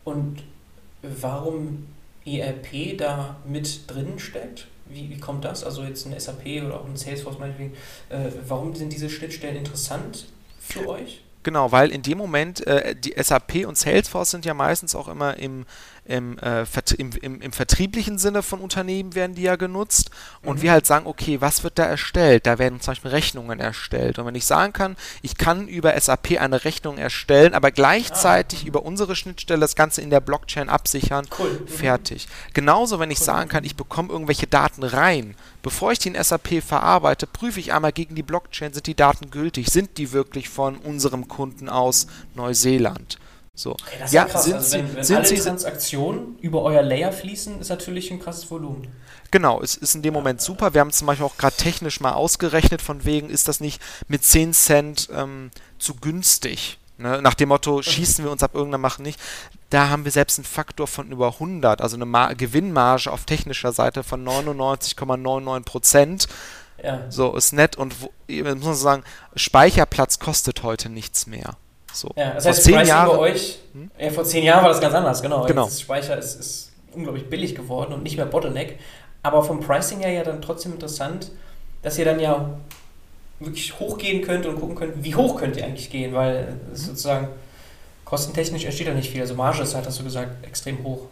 [0.04, 0.42] Und
[1.02, 1.86] warum
[2.24, 4.66] ERP da mit drin steckt?
[4.86, 5.64] Wie, wie kommt das?
[5.64, 7.72] Also jetzt ein SAP oder auch ein Salesforce meinetwegen.
[8.10, 10.26] Äh, warum sind diese Schnittstellen interessant
[10.60, 11.22] für euch?
[11.42, 15.36] Genau, weil in dem Moment äh, die SAP und Salesforce sind ja meistens auch immer
[15.36, 15.66] im
[16.04, 16.64] im, äh,
[16.98, 20.10] im, im, im, vertrieblichen Sinne von Unternehmen werden die ja genutzt
[20.42, 20.62] und mhm.
[20.62, 22.46] wir halt sagen, okay, was wird da erstellt?
[22.46, 24.18] Da werden zum Beispiel Rechnungen erstellt.
[24.18, 28.68] Und wenn ich sagen kann, ich kann über SAP eine Rechnung erstellen, aber gleichzeitig ah.
[28.68, 31.60] über unsere Schnittstelle das Ganze in der Blockchain absichern, cool.
[31.60, 31.68] mhm.
[31.68, 32.28] fertig.
[32.52, 33.26] Genauso, wenn ich cool.
[33.26, 37.72] sagen kann, ich bekomme irgendwelche Daten rein, bevor ich die in SAP verarbeite, prüfe ich
[37.72, 42.06] einmal gegen die Blockchain, sind die Daten gültig, sind die wirklich von unserem Kunden aus
[42.34, 43.18] Neuseeland.
[43.54, 43.76] So.
[43.98, 44.44] Das ist ja, krass.
[44.44, 48.18] Sind also wenn, wenn sind alle Sie, Transaktionen über euer Layer fließen, ist natürlich ein
[48.18, 48.88] krasses Volumen.
[49.30, 50.74] Genau, es ist in dem Moment super.
[50.74, 54.24] Wir haben zum Beispiel auch gerade technisch mal ausgerechnet, von wegen ist das nicht mit
[54.24, 56.78] 10 Cent ähm, zu günstig.
[56.98, 57.20] Ne?
[57.22, 59.20] Nach dem Motto, schießen wir uns ab irgendeiner Macht nicht.
[59.70, 63.72] Da haben wir selbst einen Faktor von über 100, also eine Ma Gewinnmarge auf technischer
[63.72, 66.28] Seite von 99,99 Prozent.
[66.82, 67.10] Ja.
[67.10, 69.04] So, ist nett und wo, muss man sagen,
[69.36, 71.56] Speicherplatz kostet heute nichts mehr.
[71.94, 72.10] So.
[72.16, 73.90] Ja, das heißt, vor zehn Jahren bei euch, hm?
[73.98, 75.46] ja, vor zehn Jahren war das ganz anders, genau.
[75.46, 75.64] genau.
[75.64, 78.78] Das Speicher ist, ist unglaublich billig geworden und nicht mehr Bottleneck.
[79.22, 81.30] Aber vom Pricing her ja dann trotzdem interessant,
[81.82, 82.50] dass ihr dann ja
[83.40, 87.28] wirklich hochgehen könnt und gucken könnt, wie hoch könnt ihr eigentlich gehen, weil sozusagen
[88.04, 89.20] kostentechnisch entsteht da nicht viel.
[89.20, 91.06] Also Marge ist halt, hast du gesagt, extrem hoch.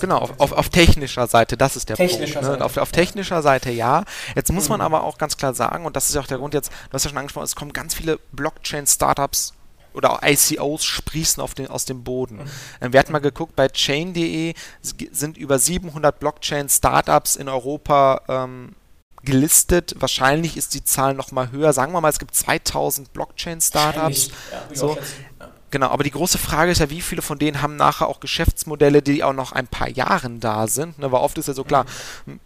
[0.00, 2.58] genau, auf, auf, auf, technischer Seite, das ist der technischer Punkt.
[2.60, 2.64] Ne?
[2.64, 4.04] Auf, auf, technischer Seite ja.
[4.34, 4.86] Jetzt muss man mhm.
[4.86, 7.04] aber auch ganz klar sagen, und das ist ja auch der Grund jetzt, du hast
[7.04, 9.54] ja schon angesprochen, es kommen ganz viele Blockchain-Startups
[9.96, 12.40] oder auch ICOs sprießen auf den, aus dem Boden.
[12.80, 12.92] Mhm.
[12.92, 18.74] Wir hatten mal geguckt, bei Chain.de sind über 700 Blockchain-Startups in Europa ähm,
[19.22, 19.94] gelistet.
[19.98, 21.72] Wahrscheinlich ist die Zahl noch mal höher.
[21.72, 24.30] Sagen wir mal, es gibt 2000 Blockchain-Startups.
[24.52, 24.96] Ja, so.
[25.40, 25.48] Ja.
[25.72, 29.02] Genau, aber die große Frage ist ja, wie viele von denen haben nachher auch Geschäftsmodelle,
[29.02, 30.98] die auch noch ein paar Jahren da sind.
[30.98, 31.10] Ne?
[31.10, 31.86] Weil oft ist ja so klar,
[32.24, 32.38] mhm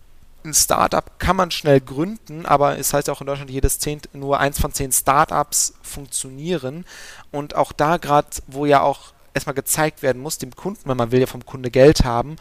[0.45, 4.01] ein Startup kann man schnell gründen, aber es heißt ja auch in Deutschland, jedes zehn,
[4.13, 6.85] nur eins von zehn Startups funktionieren.
[7.31, 11.13] Und auch da gerade, wo ja auch erstmal gezeigt werden muss, dem Kunden, weil man
[11.13, 12.37] will ja vom Kunde Geld haben,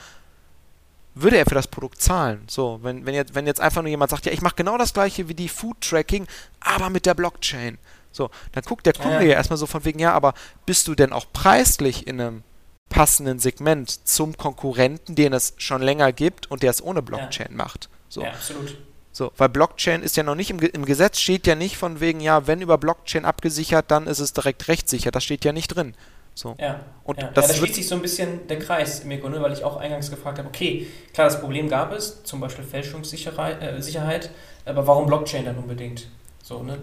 [1.16, 2.44] würde er für das Produkt zahlen.
[2.48, 4.94] So, wenn, wenn, jetzt, wenn jetzt einfach nur jemand sagt, ja, ich mache genau das
[4.94, 6.28] gleiche wie die Food Tracking,
[6.60, 7.78] aber mit der Blockchain.
[8.12, 10.34] So, dann guckt der Kunde ja, ja erstmal so von wegen, ja, aber
[10.66, 12.44] bist du denn auch preislich in einem
[12.90, 17.58] passenden Segment zum Konkurrenten, den es schon länger gibt und der es ohne Blockchain ja.
[17.58, 17.90] macht.
[18.10, 18.22] So.
[18.22, 18.76] Ja, absolut.
[19.12, 22.20] So, weil Blockchain ist ja noch nicht im, im, Gesetz steht ja nicht von wegen,
[22.20, 25.12] ja, wenn über Blockchain abgesichert, dann ist es direkt rechtssicher.
[25.12, 25.94] Das steht ja nicht drin.
[26.36, 26.56] So.
[26.58, 27.30] Ja, und ja.
[27.34, 29.78] Das, ja, da schließt sich so ein bisschen der Kreis im Grunde, weil ich auch
[29.78, 35.06] eingangs gefragt habe, okay, klar, das Problem gab es, zum Beispiel Fälschungssicherheit, äh, aber warum
[35.06, 36.08] Blockchain dann unbedingt?
[36.42, 36.80] So, ne?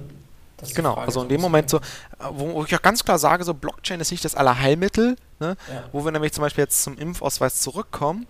[0.74, 1.80] Genau, also in dem Moment so,
[2.30, 5.57] wo ich auch ganz klar sage, so Blockchain ist nicht das Allerheilmittel, ne?
[5.70, 5.84] Ja.
[5.92, 8.26] wo wir nämlich zum Beispiel jetzt zum Impfausweis zurückkommen.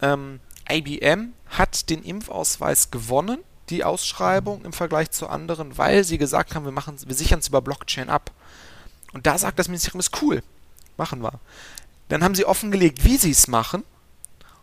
[0.00, 3.38] Ähm, IBM hat den Impfausweis gewonnen,
[3.70, 7.48] die Ausschreibung im Vergleich zu anderen, weil sie gesagt haben, wir, machen, wir sichern es
[7.48, 8.30] über Blockchain ab.
[9.12, 10.42] Und da sagt das Ministerium, ist cool,
[10.96, 11.40] machen wir.
[12.08, 13.84] Dann haben sie offengelegt, wie sie es machen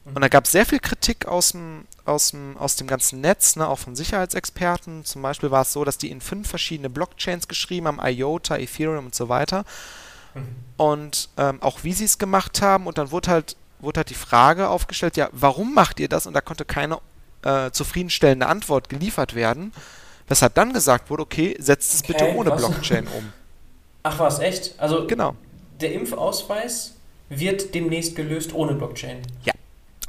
[0.03, 3.55] und da gab es sehr viel Kritik aus dem, aus dem, aus dem ganzen Netz,
[3.55, 5.05] ne, auch von Sicherheitsexperten.
[5.05, 9.05] Zum Beispiel war es so, dass die in fünf verschiedene Blockchains geschrieben haben, IOTA, Ethereum
[9.05, 9.63] und so weiter.
[10.33, 10.55] Mhm.
[10.77, 12.87] Und ähm, auch wie sie es gemacht haben.
[12.87, 16.25] Und dann wurde halt, wurde halt die Frage aufgestellt, ja, warum macht ihr das?
[16.25, 16.97] Und da konnte keine
[17.43, 19.71] äh, zufriedenstellende Antwort geliefert werden.
[20.27, 22.59] Weshalb dann gesagt wurde, okay, setzt es okay, bitte ohne was?
[22.59, 23.33] Blockchain um.
[24.03, 24.73] Ach was, echt?
[24.79, 25.35] Also genau.
[25.79, 26.95] der Impfausweis
[27.29, 29.21] wird demnächst gelöst ohne Blockchain.
[29.43, 29.50] Ja.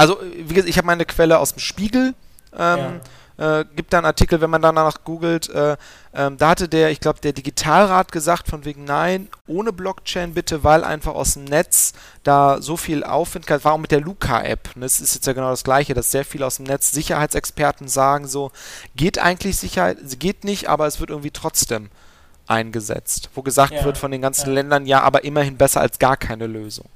[0.03, 2.15] Also, wie gesagt, ich habe meine Quelle aus dem Spiegel.
[2.59, 3.01] Ähm,
[3.39, 3.61] ja.
[3.61, 5.77] äh, gibt da einen Artikel, wenn man danach googelt, äh,
[6.13, 10.65] ähm, da hatte der, ich glaube, der Digitalrat gesagt, von wegen nein, ohne Blockchain bitte,
[10.65, 11.93] weil einfach aus dem Netz
[12.25, 13.63] da so viel Aufwind kann.
[13.63, 14.71] War auch mit der Luca-App.
[14.75, 18.27] Das ist jetzt ja genau das Gleiche, dass sehr viele aus dem Netz Sicherheitsexperten sagen,
[18.27, 18.51] so,
[18.97, 21.91] geht eigentlich Sicherheit, geht nicht, aber es wird irgendwie trotzdem
[22.49, 23.31] eingesetzt.
[23.37, 23.85] Wo gesagt ja.
[23.85, 24.55] wird von den ganzen ja.
[24.55, 26.87] Ländern, ja, aber immerhin besser als gar keine Lösung.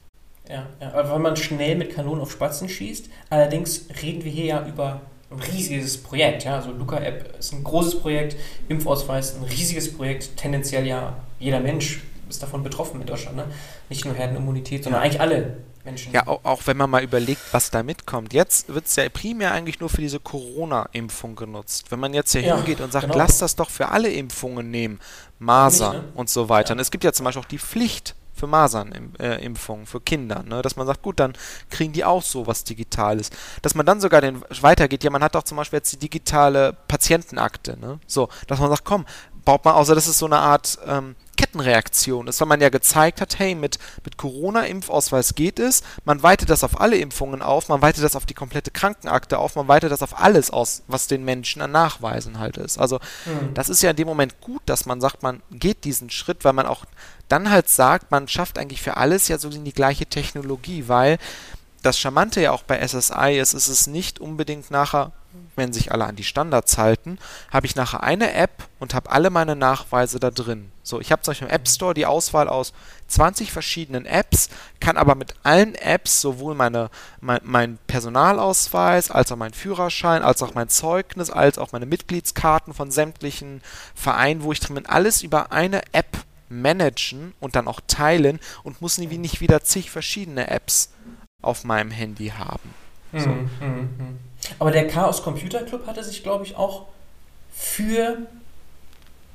[0.48, 3.08] Ja, ja, weil man schnell mit Kanonen auf Spatzen schießt.
[3.30, 6.44] Allerdings reden wir hier ja über ein riesiges Projekt.
[6.44, 6.56] Ja?
[6.56, 8.36] Also Luca-App ist ein großes Projekt,
[8.68, 13.36] Impfausweis ein riesiges Projekt, tendenziell ja jeder Mensch ist davon betroffen in Deutschland.
[13.36, 13.44] Ne?
[13.88, 16.12] Nicht nur Herdenimmunität, sondern eigentlich alle Menschen.
[16.12, 18.32] Ja, auch, auch wenn man mal überlegt, was da mitkommt.
[18.32, 21.90] Jetzt wird es ja primär eigentlich nur für diese Corona-Impfung genutzt.
[21.90, 23.18] Wenn man jetzt hier ja, hingeht und sagt, genau.
[23.18, 25.00] lass das doch für alle Impfungen nehmen,
[25.38, 26.04] Masern ne?
[26.14, 26.70] und so weiter.
[26.70, 26.72] Ja.
[26.74, 30.62] Und es gibt ja zum Beispiel auch die Pflicht für Masernimpfungen äh, für Kinder, ne?
[30.62, 31.32] dass man sagt, gut, dann
[31.70, 33.30] kriegen die auch so was Digitales.
[33.62, 36.76] Dass man dann sogar den weitergeht, ja, man hat doch zum Beispiel jetzt die digitale
[36.86, 37.98] Patientenakte, ne?
[38.06, 39.06] so, dass man sagt, komm,
[39.44, 43.20] baut man, außer das ist so eine Art ähm, Kettenreaktion ist, weil man ja gezeigt
[43.20, 47.82] hat, hey, mit, mit Corona-Impfausweis geht es, man weitet das auf alle Impfungen auf, man
[47.82, 51.24] weitet das auf die komplette Krankenakte auf, man weitet das auf alles aus, was den
[51.24, 52.78] Menschen an Nachweisen halt ist.
[52.78, 53.54] Also mhm.
[53.54, 56.52] das ist ja in dem Moment gut, dass man sagt, man geht diesen Schritt, weil
[56.52, 56.84] man auch
[57.28, 61.18] dann halt sagt, man schafft eigentlich für alles ja so die gleiche Technologie, weil
[61.82, 65.12] das Charmante ja auch bei SSI ist, ist es nicht unbedingt nachher
[65.56, 67.18] wenn sich alle an die Standards halten,
[67.50, 70.70] habe ich nachher eine App und habe alle meine Nachweise da drin.
[70.82, 72.72] So, ich habe zum Beispiel im App Store die Auswahl aus
[73.08, 74.50] 20 verschiedenen Apps,
[74.80, 76.90] kann aber mit allen Apps sowohl meine,
[77.20, 82.74] mein, mein Personalausweis, als auch mein Führerschein, als auch mein Zeugnis, als auch meine Mitgliedskarten
[82.74, 83.62] von sämtlichen
[83.94, 88.80] Vereinen, wo ich drin bin, alles über eine App managen und dann auch teilen und
[88.80, 90.90] muss nie, nicht wieder zig verschiedene Apps
[91.42, 92.74] auf meinem Handy haben.
[93.12, 93.30] So.
[93.30, 94.25] Mhm, mh, mh.
[94.58, 96.86] Aber der Chaos Computer Club hatte sich, glaube ich, auch
[97.52, 98.18] für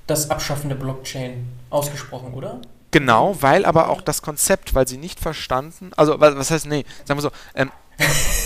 [0.08, 2.62] das Abschaffen der Blockchain ausgesprochen, oder?
[2.92, 7.18] Genau, weil aber auch das Konzept, weil sie nicht verstanden, also was heißt, nee, sagen
[7.18, 7.72] wir so, ähm,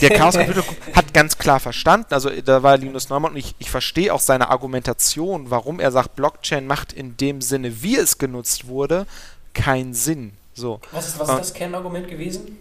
[0.01, 3.55] der Chaos Computer Club hat ganz klar verstanden, also da war Linus Neumann und ich,
[3.57, 8.19] ich verstehe auch seine Argumentation, warum er sagt, Blockchain macht in dem Sinne, wie es
[8.19, 9.07] genutzt wurde,
[9.53, 10.33] keinen Sinn.
[10.53, 10.79] So.
[10.91, 12.57] Was ist, was ist das Kernargument gewesen?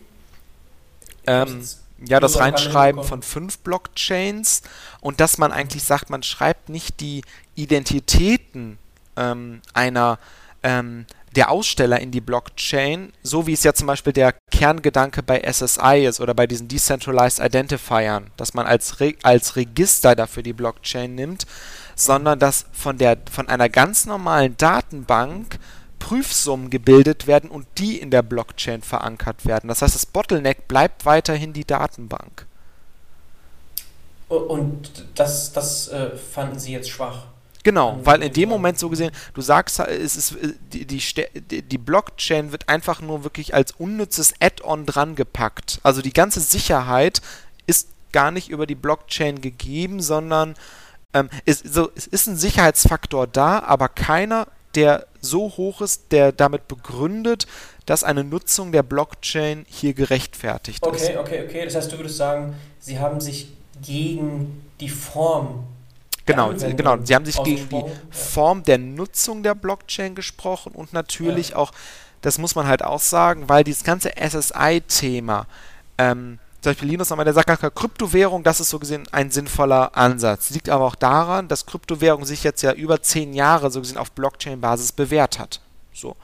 [1.26, 1.66] Ähm,
[1.98, 4.62] ja, das Reinschreiben von fünf Blockchains
[5.00, 7.22] und dass man eigentlich sagt, man schreibt nicht die
[7.54, 8.78] Identitäten
[9.16, 10.18] ähm, einer
[10.62, 15.40] ähm, der Aussteller in die Blockchain, so wie es ja zum Beispiel der Kerngedanke bei
[15.40, 20.52] SSI ist oder bei diesen Decentralized Identifiern, dass man als, Re als Register dafür die
[20.52, 21.46] Blockchain nimmt,
[21.96, 25.58] sondern dass von, der, von einer ganz normalen Datenbank
[26.04, 29.68] Prüfsummen gebildet werden und die in der Blockchain verankert werden.
[29.68, 32.44] Das heißt, das Bottleneck bleibt weiterhin die Datenbank.
[34.28, 37.28] Und das, das äh, fanden Sie jetzt schwach?
[37.62, 41.78] Genau, weil in dem Moment so gesehen, du sagst, es ist, äh, die, die, die
[41.78, 45.80] Blockchain wird einfach nur wirklich als unnützes Add-on drangepackt.
[45.84, 47.22] Also die ganze Sicherheit
[47.66, 50.54] ist gar nicht über die Blockchain gegeben, sondern
[51.14, 56.32] ähm, ist, so, es ist ein Sicherheitsfaktor da, aber keiner der so hoch ist, der
[56.32, 57.46] damit begründet,
[57.86, 61.02] dass eine Nutzung der Blockchain hier gerechtfertigt okay, ist.
[61.10, 61.64] Okay, okay, okay.
[61.64, 63.48] Das heißt, du würdest sagen, sie haben sich
[63.82, 65.64] gegen die Form
[66.26, 66.96] Genau, sie, genau.
[67.02, 71.56] Sie haben sich gegen die Form der Nutzung der Blockchain gesprochen und natürlich ja.
[71.56, 71.72] auch,
[72.22, 75.46] das muss man halt auch sagen, weil dieses ganze SSI-Thema
[75.98, 80.48] ähm, zum Beispiel Linus nochmal, der sagt, Kryptowährung, das ist so gesehen ein sinnvoller Ansatz.
[80.48, 84.12] Liegt aber auch daran, dass Kryptowährung sich jetzt ja über zehn Jahre so gesehen auf
[84.12, 85.60] Blockchain-Basis bewährt hat.
[85.92, 86.16] So.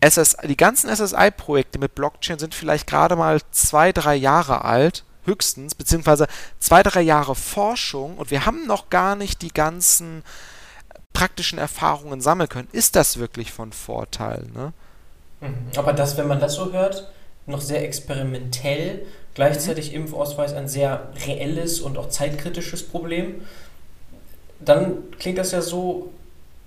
[0.00, 5.74] SS, die ganzen SSI-Projekte mit Blockchain sind vielleicht gerade mal zwei, drei Jahre alt, höchstens,
[5.74, 6.26] beziehungsweise
[6.58, 10.24] zwei, drei Jahre Forschung und wir haben noch gar nicht die ganzen
[11.12, 12.68] praktischen Erfahrungen sammeln können.
[12.72, 14.46] Ist das wirklich von Vorteil?
[14.54, 14.72] Ne?
[15.42, 15.54] Mhm.
[15.76, 17.12] Aber das, wenn man das so hört,
[17.44, 20.02] noch sehr experimentell Gleichzeitig mhm.
[20.02, 23.42] Impfausweis ein sehr reelles und auch zeitkritisches Problem.
[24.60, 26.12] Dann klingt das ja so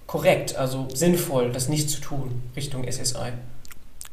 [0.08, 3.34] korrekt, also sinnvoll, das nicht zu tun Richtung SSI.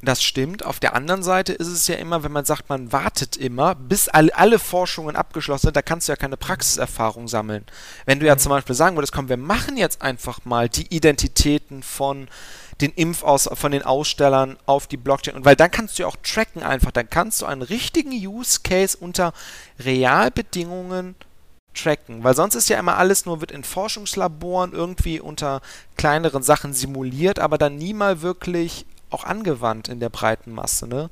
[0.03, 0.65] Das stimmt.
[0.65, 4.09] Auf der anderen Seite ist es ja immer, wenn man sagt, man wartet immer, bis
[4.09, 7.67] alle, alle Forschungen abgeschlossen sind, da kannst du ja keine Praxiserfahrung sammeln.
[8.07, 8.39] Wenn du ja mhm.
[8.39, 12.29] zum Beispiel sagen würdest, komm, wir machen jetzt einfach mal die Identitäten von
[12.81, 15.35] den Impfaus von den Ausstellern auf die Blockchain.
[15.35, 16.91] Und weil dann kannst du ja auch tracken einfach.
[16.91, 19.33] Dann kannst du einen richtigen Use Case unter
[19.79, 21.15] Realbedingungen
[21.75, 22.25] tracken.
[22.25, 25.61] Weil sonst ist ja immer alles nur, wird in Forschungslaboren irgendwie unter
[25.97, 30.87] kleineren Sachen simuliert, aber dann nie mal wirklich auch angewandt in der breiten Masse.
[30.87, 31.11] Ne?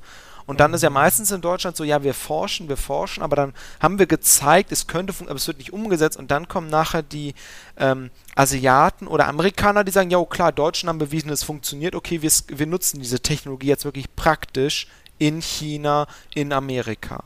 [0.49, 3.53] Und dann ist ja meistens in Deutschland so, ja, wir forschen, wir forschen, aber dann
[3.79, 6.17] haben wir gezeigt, es könnte funktionieren, aber es wird nicht umgesetzt.
[6.17, 7.35] Und dann kommen nachher die
[7.77, 12.23] ähm, Asiaten oder Amerikaner, die sagen, ja, oh, klar, Deutschen haben bewiesen, es funktioniert, okay,
[12.23, 14.87] wir, wir nutzen diese Technologie jetzt wirklich praktisch
[15.19, 17.25] in China, in Amerika.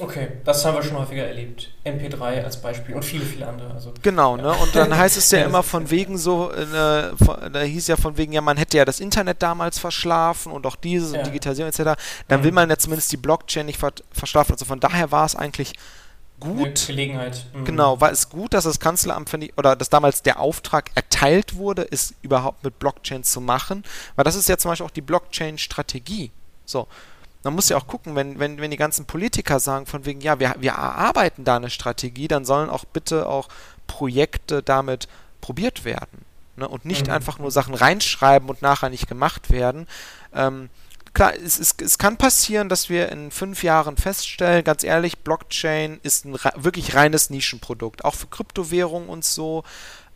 [0.00, 1.70] Okay, das haben wir schon häufiger erlebt.
[1.84, 3.74] MP3 als Beispiel und viele, viele andere.
[3.74, 4.42] Also, genau, ja.
[4.42, 4.52] ne?
[4.52, 7.96] Und dann heißt es ja, ja immer von wegen so, äh, von, da hieß ja
[7.96, 11.18] von wegen, ja, man hätte ja das Internet damals verschlafen und auch dieses ja.
[11.18, 12.00] und Digitalisierung etc.
[12.28, 12.44] Dann mhm.
[12.44, 14.52] will man ja zumindest die Blockchain nicht ver verschlafen.
[14.52, 15.74] Also von daher war es eigentlich
[16.40, 16.86] gut.
[16.86, 17.44] Gelegenheit.
[17.52, 17.66] Mhm.
[17.66, 21.56] Genau, war es gut, dass das Kanzleramt, finde ich, oder dass damals der Auftrag erteilt
[21.56, 23.84] wurde, es überhaupt mit Blockchain zu machen,
[24.16, 26.30] weil das ist ja zum Beispiel auch die Blockchain-Strategie.
[26.64, 26.88] So.
[27.42, 30.38] Man muss ja auch gucken, wenn, wenn, wenn die ganzen Politiker sagen, von wegen, ja,
[30.38, 33.48] wir, wir erarbeiten da eine Strategie, dann sollen auch bitte auch
[33.86, 35.08] Projekte damit
[35.40, 36.24] probiert werden.
[36.56, 36.68] Ne?
[36.68, 37.14] Und nicht mhm.
[37.14, 39.86] einfach nur Sachen reinschreiben und nachher nicht gemacht werden.
[40.34, 40.70] Ähm,
[41.14, 46.00] klar, es, es, es kann passieren, dass wir in fünf Jahren feststellen, ganz ehrlich, Blockchain
[46.02, 49.64] ist ein wirklich reines Nischenprodukt, auch für Kryptowährungen und so.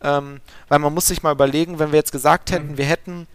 [0.02, 2.78] Ähm, weil man muss sich mal überlegen, wenn wir jetzt gesagt hätten, mhm.
[2.78, 3.26] wir hätten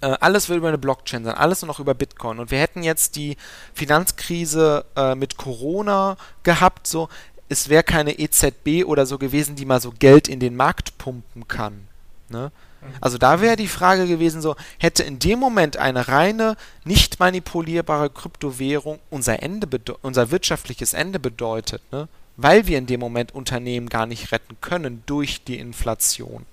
[0.00, 2.38] äh, alles will über eine Blockchain sein, alles nur noch über Bitcoin.
[2.38, 3.36] Und wir hätten jetzt die
[3.74, 7.08] Finanzkrise äh, mit Corona gehabt, so,
[7.48, 11.48] es wäre keine EZB oder so gewesen, die mal so Geld in den Markt pumpen
[11.48, 11.88] kann.
[12.28, 12.52] Ne?
[12.80, 12.86] Mhm.
[13.00, 18.10] Also da wäre die Frage gewesen, so hätte in dem Moment eine reine, nicht manipulierbare
[18.10, 19.68] Kryptowährung unser Ende
[20.02, 22.08] unser wirtschaftliches Ende bedeutet, ne?
[22.36, 26.46] weil wir in dem Moment Unternehmen gar nicht retten können durch die Inflation.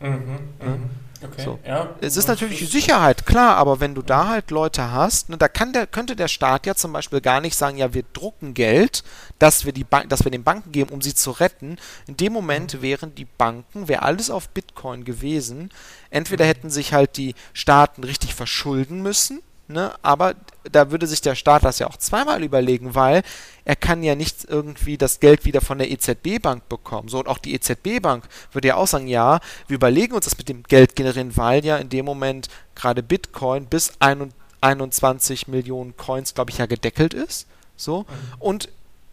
[0.00, 0.66] Mhm, mhm.
[0.66, 0.90] Ne?
[1.24, 1.58] Okay, so.
[1.66, 1.94] ja.
[2.00, 5.72] Es ist natürlich Sicherheit, klar, aber wenn du da halt Leute hast, ne, da kann
[5.72, 9.04] der, könnte der Staat ja zum Beispiel gar nicht sagen, ja, wir drucken Geld,
[9.38, 11.78] dass wir, die dass wir den Banken geben, um sie zu retten.
[12.06, 15.70] In dem Moment wären die Banken, wäre alles auf Bitcoin gewesen.
[16.10, 19.94] Entweder hätten sich halt die Staaten richtig verschulden müssen, Ne?
[20.02, 20.34] Aber
[20.70, 23.22] da würde sich der Staat das ja auch zweimal überlegen, weil
[23.64, 27.08] er kann ja nicht irgendwie das Geld wieder von der EZB-Bank bekommen.
[27.08, 30.50] So, und auch die EZB-Bank würde ja auch sagen, ja, wir überlegen uns das mit
[30.50, 36.50] dem Geld generieren, weil ja in dem Moment gerade Bitcoin bis 21 Millionen Coins, glaube
[36.50, 37.46] ich, ja gedeckelt ist.
[37.76, 38.00] So.
[38.00, 38.06] Mhm.
[38.38, 38.68] Und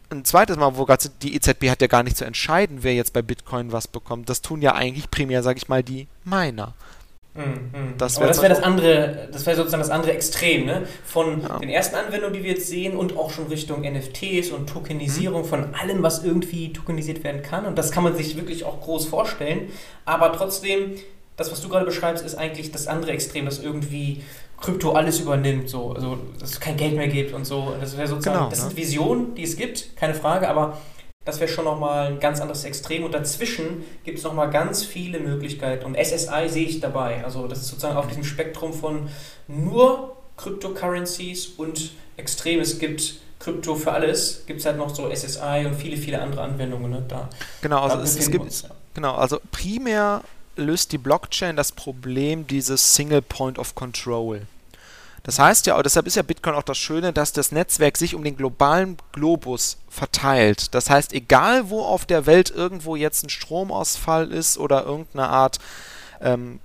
[0.10, 3.14] ein zweites Mal, wo gerade die EZB hat ja gar nicht zu entscheiden, wer jetzt
[3.14, 4.28] bei Bitcoin was bekommt.
[4.28, 6.74] Das tun ja eigentlich primär, sage ich mal, die Miner.
[7.34, 7.94] Mhm.
[7.98, 10.84] Das wäre das, wär das andere, das wäre sozusagen das andere Extrem, ne?
[11.06, 11.60] Von ja.
[11.60, 15.48] den ersten Anwendungen, die wir jetzt sehen und auch schon Richtung NFTs und Tokenisierung mhm.
[15.48, 17.66] von allem, was irgendwie tokenisiert werden kann.
[17.66, 19.70] Und das kann man sich wirklich auch groß vorstellen.
[20.04, 20.96] Aber trotzdem,
[21.38, 24.24] das, was du gerade beschreibst, ist eigentlich das andere Extrem, das irgendwie
[24.60, 27.74] Krypto alles übernimmt, so, also dass es kein Geld mehr gibt und so.
[27.80, 28.66] Das wäre sozusagen, genau, das ne?
[28.68, 30.78] sind Visionen, die es gibt, keine Frage, aber
[31.26, 33.04] das wäre schon nochmal ein ganz anderes Extrem.
[33.04, 35.86] Und dazwischen gibt es nochmal ganz viele Möglichkeiten.
[35.86, 37.24] Und SSI sehe ich dabei.
[37.24, 39.10] Also das ist sozusagen auf diesem Spektrum von
[39.48, 42.60] nur Cryptocurrencies und extrem.
[42.60, 44.44] Es gibt Krypto für alles.
[44.48, 46.90] Gibt es halt noch so SSI und viele, viele andere Anwendungen.
[46.90, 47.06] Ne?
[47.08, 47.30] Da,
[47.62, 48.70] genau, also es, es gibt, uns, ja.
[48.96, 50.24] genau, also primär
[50.56, 54.42] löst die Blockchain das Problem dieses Single Point of Control.
[55.24, 58.24] Das heißt ja, deshalb ist ja Bitcoin auch das Schöne, dass das Netzwerk sich um
[58.24, 60.74] den globalen Globus verteilt.
[60.74, 65.60] Das heißt, egal wo auf der Welt irgendwo jetzt ein Stromausfall ist oder irgendeine Art
[66.22, 66.60] ähm,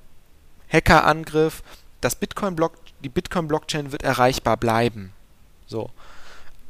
[0.73, 1.63] Hackerangriff,
[2.01, 2.73] das Bitcoin -Block,
[3.03, 5.13] die Bitcoin-Blockchain wird erreichbar bleiben.
[5.67, 5.91] So.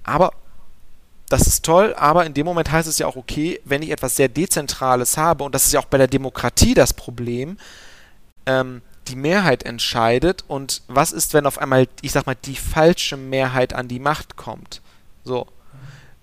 [0.03, 0.33] Aber
[1.29, 4.17] das ist toll, aber in dem Moment heißt es ja auch, okay, wenn ich etwas
[4.17, 7.59] sehr Dezentrales habe, und das ist ja auch bei der Demokratie das Problem,
[8.47, 13.17] ähm, die Mehrheit entscheidet und was ist, wenn auf einmal, ich sag mal, die falsche
[13.17, 14.81] Mehrheit an die Macht kommt.
[15.25, 15.47] So.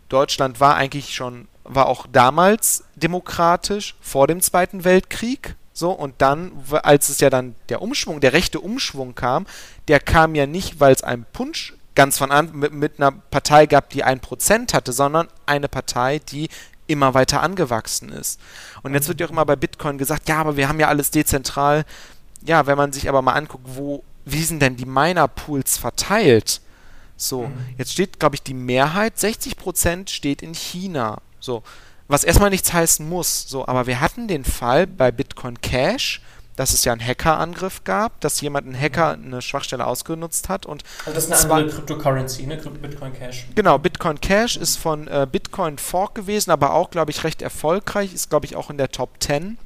[0.09, 5.55] Deutschland war eigentlich schon, war auch damals demokratisch vor dem Zweiten Weltkrieg.
[5.75, 6.51] So, und dann,
[6.83, 9.47] als es ja dann der Umschwung, der rechte Umschwung kam,
[9.87, 13.65] der kam ja nicht, weil es einen Punsch ganz von an mit, mit einer Partei
[13.65, 16.49] gab, die ein Prozent hatte, sondern eine Partei, die
[16.85, 18.39] immer weiter angewachsen ist.
[18.81, 21.11] Und jetzt wird ja auch immer bei Bitcoin gesagt, ja, aber wir haben ja alles
[21.11, 21.85] dezentral
[22.45, 26.61] ja, wenn man sich aber mal anguckt, wo, wie sind denn die Miner-Pools verteilt?
[27.15, 27.75] So, mhm.
[27.77, 31.19] jetzt steht, glaube ich, die Mehrheit, 60% steht in China.
[31.39, 31.63] So,
[32.07, 33.47] was erstmal nichts heißen muss.
[33.47, 36.21] So, aber wir hatten den Fall bei Bitcoin Cash,
[36.55, 39.25] dass es ja einen Hackerangriff gab, dass jemand ein Hacker mhm.
[39.25, 42.57] eine Schwachstelle ausgenutzt hat und also das ist eine andere Cryptocurrency, ne?
[42.57, 43.47] Bitcoin Cash.
[43.55, 48.13] Genau, Bitcoin Cash ist von äh, Bitcoin Fork gewesen, aber auch, glaube ich, recht erfolgreich,
[48.13, 49.43] ist, glaube ich, auch in der Top 10.
[49.43, 49.57] Mhm.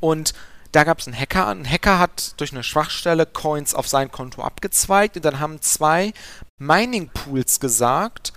[0.00, 0.34] Und
[0.72, 1.48] da gab es einen Hacker.
[1.48, 6.12] Ein Hacker hat durch eine Schwachstelle Coins auf sein Konto abgezweigt und dann haben zwei
[6.58, 8.32] Mining Pools gesagt,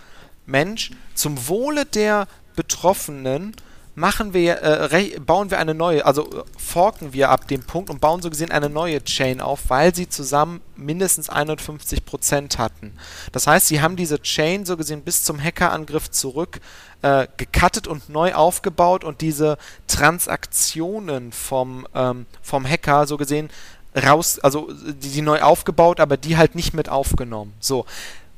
[0.46, 3.56] Mensch, zum Wohle der Betroffenen
[3.95, 8.02] machen wir, äh, bauen wir eine neue, also äh, forken wir ab dem Punkt und
[8.02, 12.94] bauen so gesehen eine neue Chain auf, weil sie zusammen mindestens 51% hatten.
[13.32, 16.60] Das heißt, sie haben diese Chain so gesehen bis zum Hackerangriff zurück
[17.03, 19.57] äh, gecuttet und neu aufgebaut und diese
[19.88, 23.49] Transaktionen vom, ähm, vom Hacker so gesehen
[23.95, 27.53] raus, also die, die neu aufgebaut, aber die halt nicht mit aufgenommen.
[27.60, 27.86] So.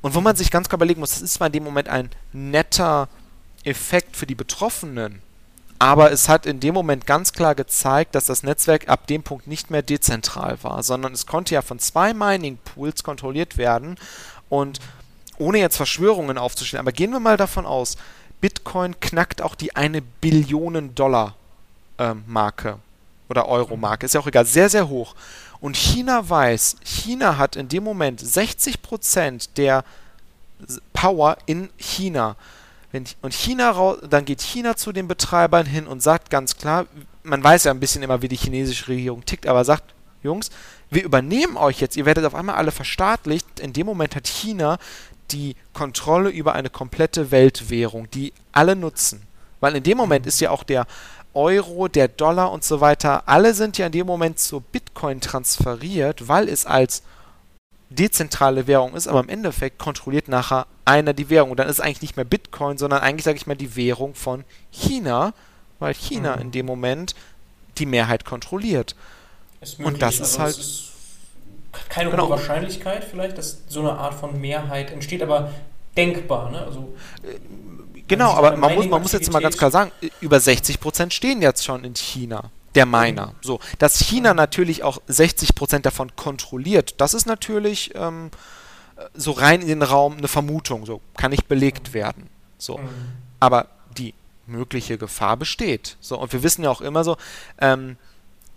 [0.01, 2.09] Und wo man sich ganz klar überlegen muss, das ist zwar in dem Moment ein
[2.33, 3.07] netter
[3.63, 5.21] Effekt für die Betroffenen,
[5.79, 9.47] aber es hat in dem Moment ganz klar gezeigt, dass das Netzwerk ab dem Punkt
[9.47, 13.97] nicht mehr dezentral war, sondern es konnte ja von zwei Mining Pools kontrolliert werden
[14.49, 14.79] und
[15.37, 17.97] ohne jetzt Verschwörungen aufzustellen, aber gehen wir mal davon aus,
[18.39, 21.35] Bitcoin knackt auch die eine Billionen Dollar
[21.97, 22.79] ähm, Marke
[23.29, 25.15] oder Euro Marke, ist ja auch egal, sehr, sehr hoch.
[25.59, 29.83] Und China weiß, China hat in dem Moment 60% der
[30.93, 32.35] Power in China.
[33.21, 36.85] Und China dann geht China zu den Betreibern hin und sagt ganz klar,
[37.23, 39.93] man weiß ja ein bisschen immer, wie die chinesische Regierung tickt, aber sagt,
[40.23, 40.49] Jungs,
[40.89, 43.59] wir übernehmen euch jetzt, ihr werdet auf einmal alle verstaatlicht.
[43.59, 44.77] In dem Moment hat China
[45.31, 49.21] die Kontrolle über eine komplette Weltwährung, die alle nutzen.
[49.59, 50.85] Weil in dem Moment ist ja auch der
[51.33, 56.27] Euro, der Dollar und so weiter, alle sind ja in dem Moment zu Bitcoin transferiert,
[56.27, 57.03] weil es als
[57.89, 61.51] dezentrale Währung ist, aber im Endeffekt kontrolliert nachher einer die Währung.
[61.51, 64.15] Und dann ist es eigentlich nicht mehr Bitcoin, sondern eigentlich, sage ich mal, die Währung
[64.15, 65.33] von China,
[65.79, 66.41] weil China mhm.
[66.43, 67.15] in dem Moment
[67.77, 68.95] die Mehrheit kontrolliert.
[69.61, 70.57] Möglich, und das also ist halt.
[70.57, 70.91] Ist
[71.89, 72.29] keine genau.
[72.29, 75.51] Wahrscheinlichkeit vielleicht, dass so eine Art von Mehrheit entsteht, aber
[75.97, 76.49] denkbar.
[76.49, 76.59] Ne?
[76.59, 76.95] Also,
[78.07, 79.91] genau, aber man muss, man muss jetzt mal ganz klar sagen,
[80.21, 83.33] über 60 Prozent stehen jetzt schon in China der Miner.
[83.41, 88.31] So, dass China natürlich auch 60% davon kontrolliert, das ist natürlich ähm,
[89.13, 92.29] so rein in den Raum eine Vermutung, so kann nicht belegt werden.
[92.57, 92.89] So, mhm.
[93.39, 94.13] aber die
[94.47, 95.97] mögliche Gefahr besteht.
[95.99, 97.17] So, und wir wissen ja auch immer so,
[97.59, 97.97] ähm,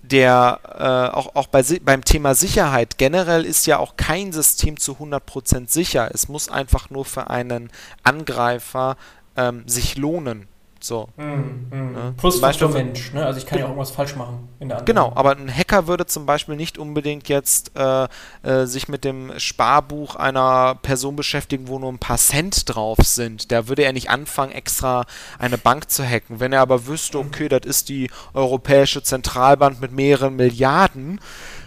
[0.03, 4.93] der äh, auch, auch bei, beim Thema Sicherheit generell ist ja auch kein System zu
[4.93, 6.11] 100% sicher.
[6.13, 7.71] Es muss einfach nur für einen
[8.05, 8.97] Angreifer
[9.37, 10.47] ähm, sich lohnen.
[10.81, 11.09] So.
[11.17, 11.89] Mm, mm.
[11.93, 12.15] Ne?
[12.17, 13.27] Plus Faktor Mensch, ne?
[13.27, 16.07] Also ich kann ja auch irgendwas falsch machen in der Genau, aber ein Hacker würde
[16.07, 18.07] zum Beispiel nicht unbedingt jetzt äh,
[18.43, 23.51] äh, sich mit dem Sparbuch einer Person beschäftigen, wo nur ein paar Cent drauf sind.
[23.51, 25.05] Da würde er nicht anfangen, extra
[25.39, 26.41] eine Bank zu hacken.
[26.41, 31.21] Wenn er aber wüsste, okay, das ist die Europäische Zentralbank mit mehreren Milliarden,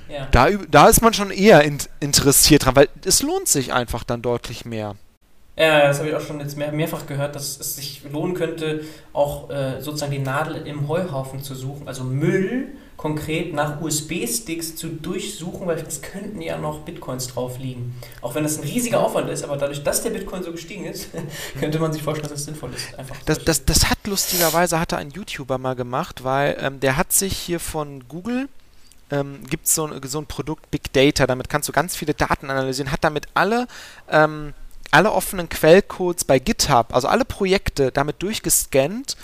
[0.07, 0.27] ja.
[0.31, 4.21] da, da ist man schon eher in, interessiert dran, weil es lohnt sich einfach dann
[4.21, 4.95] deutlich mehr.
[5.61, 8.81] Ja, das habe ich auch schon jetzt mehr, mehrfach gehört, dass es sich lohnen könnte,
[9.13, 14.87] auch äh, sozusagen die Nadel im Heuhaufen zu suchen, also Müll konkret nach USB-Sticks zu
[14.87, 17.95] durchsuchen, weil es könnten ja noch Bitcoins drauf liegen.
[18.21, 21.09] Auch wenn das ein riesiger Aufwand ist, aber dadurch, dass der Bitcoin so gestiegen ist,
[21.59, 22.97] könnte man sich vorstellen, dass es sinnvoll ist.
[22.97, 27.13] Einfach das, das, das hat lustigerweise hatte ein YouTuber mal gemacht, weil ähm, der hat
[27.13, 28.49] sich hier von Google
[29.11, 32.91] ähm, gibt so, so ein Produkt Big Data, damit kannst du ganz viele Daten analysieren,
[32.91, 33.67] hat damit alle
[34.09, 34.53] ähm,
[34.91, 39.15] alle offenen Quellcodes bei GitHub, also alle Projekte damit durchgescannt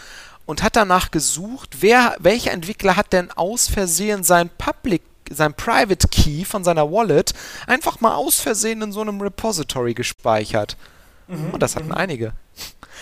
[0.45, 6.07] und hat danach gesucht, wer, welcher Entwickler hat denn aus Versehen sein Public sein Private
[6.07, 7.33] Key von seiner Wallet
[7.67, 10.77] einfach mal aus Versehen in so einem Repository gespeichert.
[11.27, 11.95] Mhm, und das hatten mhm.
[11.95, 12.33] einige.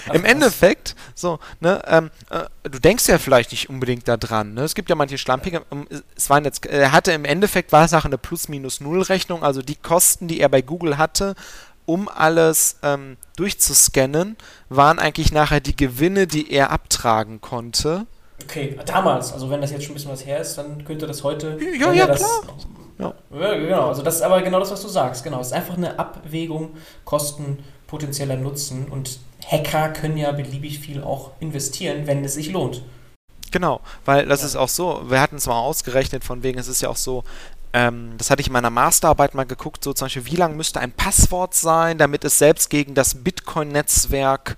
[0.09, 4.63] Ach, Im Endeffekt, so, ne, ähm, äh, du denkst ja vielleicht nicht unbedingt daran, ne?
[4.63, 7.91] Es gibt ja manche schlampige, ähm, es waren jetzt, er hatte im Endeffekt war es
[7.91, 11.35] nachher eine Plus-Minus-Null-Rechnung, also die Kosten, die er bei Google hatte,
[11.85, 14.37] um alles ähm, durchzuscannen,
[14.69, 18.05] waren eigentlich nachher die Gewinne, die er abtragen konnte.
[18.43, 21.23] Okay, damals, also wenn das jetzt schon ein bisschen was her ist, dann könnte das
[21.23, 21.57] heute.
[21.79, 22.57] Ja, ja, das, klar.
[22.99, 23.13] Ja.
[23.39, 23.53] ja.
[23.55, 25.23] genau, also das ist aber genau das, was du sagst.
[25.23, 26.71] Genau, es ist einfach eine Abwägung
[27.05, 32.81] Kosten, potenzieller Nutzen und Hacker können ja beliebig viel auch investieren, wenn es sich lohnt.
[33.51, 34.47] Genau, weil das ja.
[34.47, 37.23] ist auch so, wir hatten es mal ausgerechnet, von wegen, es ist ja auch so,
[38.17, 40.93] das hatte ich in meiner Masterarbeit mal geguckt, so zum Beispiel, wie lang müsste ein
[40.93, 44.55] Passwort sein, damit es selbst gegen das Bitcoin-Netzwerk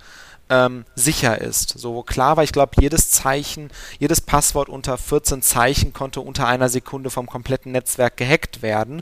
[0.52, 1.80] ähm, sicher ist.
[1.80, 6.70] So klar war, ich glaube, jedes Zeichen, jedes Passwort unter 14 Zeichen konnte unter einer
[6.70, 9.02] Sekunde vom kompletten Netzwerk gehackt werden.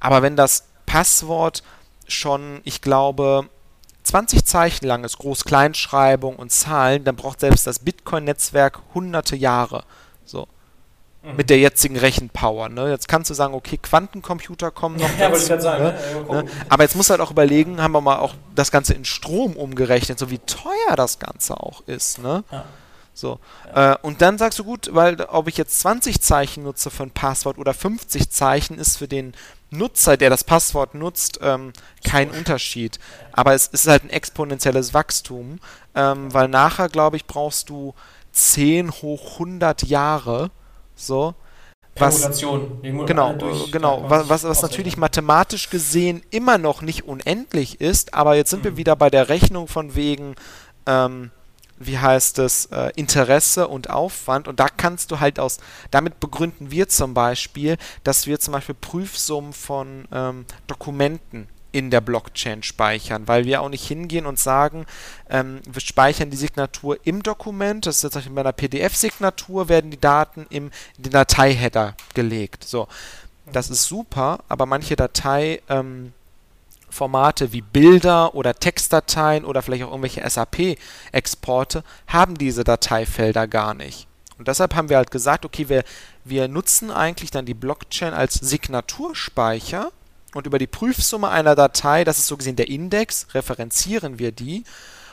[0.00, 1.62] Aber wenn das Passwort
[2.06, 3.48] schon, ich glaube,
[4.02, 9.84] 20 Zeichen lang ist, Groß-Kleinschreibung und Zahlen, dann braucht selbst das Bitcoin-Netzwerk hunderte Jahre.
[10.26, 10.46] So
[11.36, 12.68] mit der jetzigen Rechenpower.
[12.68, 12.90] Ne?
[12.90, 15.06] Jetzt kannst du sagen, okay, Quantencomputer kommen noch.
[15.18, 15.84] Ja, wollte ich gerade sagen.
[15.84, 16.42] Ne?
[16.42, 16.44] Ne?
[16.68, 19.56] Aber jetzt musst du halt auch überlegen, haben wir mal auch das Ganze in Strom
[19.56, 22.18] umgerechnet, so wie teuer das Ganze auch ist.
[22.18, 22.44] Ne?
[22.50, 22.64] Ja.
[23.14, 23.40] So.
[23.74, 23.92] Ja.
[23.92, 27.10] Äh, und dann sagst du, gut, weil ob ich jetzt 20 Zeichen nutze für ein
[27.10, 29.32] Passwort oder 50 Zeichen, ist für den
[29.70, 31.72] Nutzer, der das Passwort nutzt, ähm,
[32.04, 32.98] kein Unterschied.
[33.32, 35.58] Aber es ist halt ein exponentielles Wachstum,
[35.94, 37.94] ähm, weil nachher, glaube ich, brauchst du
[38.32, 40.50] 10 hoch 100 Jahre,
[40.96, 41.34] so.
[41.98, 42.40] Was,
[43.06, 43.34] genau,
[43.72, 48.60] genau, was, was, was natürlich mathematisch gesehen immer noch nicht unendlich ist, aber jetzt sind
[48.60, 48.64] mhm.
[48.64, 50.34] wir wieder bei der Rechnung von wegen,
[50.84, 51.30] ähm,
[51.78, 55.56] wie heißt es, äh, Interesse und Aufwand und da kannst du halt aus,
[55.90, 62.00] damit begründen wir zum Beispiel, dass wir zum Beispiel Prüfsummen von ähm, Dokumenten in der
[62.00, 64.86] Blockchain speichern, weil wir auch nicht hingehen und sagen,
[65.28, 70.00] ähm, wir speichern die Signatur im Dokument, das ist jetzt bei einer PDF-Signatur, werden die
[70.00, 72.64] Daten im den Dateiheader gelegt.
[72.64, 72.88] So,
[73.52, 76.14] das ist super, aber manche Datei ähm,
[76.98, 84.08] wie Bilder oder Textdateien oder vielleicht auch irgendwelche SAP-Exporte haben diese Dateifelder gar nicht.
[84.38, 85.84] Und deshalb haben wir halt gesagt, okay, wir,
[86.24, 89.92] wir nutzen eigentlich dann die Blockchain als Signaturspeicher
[90.36, 94.64] und über die Prüfsumme einer Datei, das ist so gesehen der Index, referenzieren wir die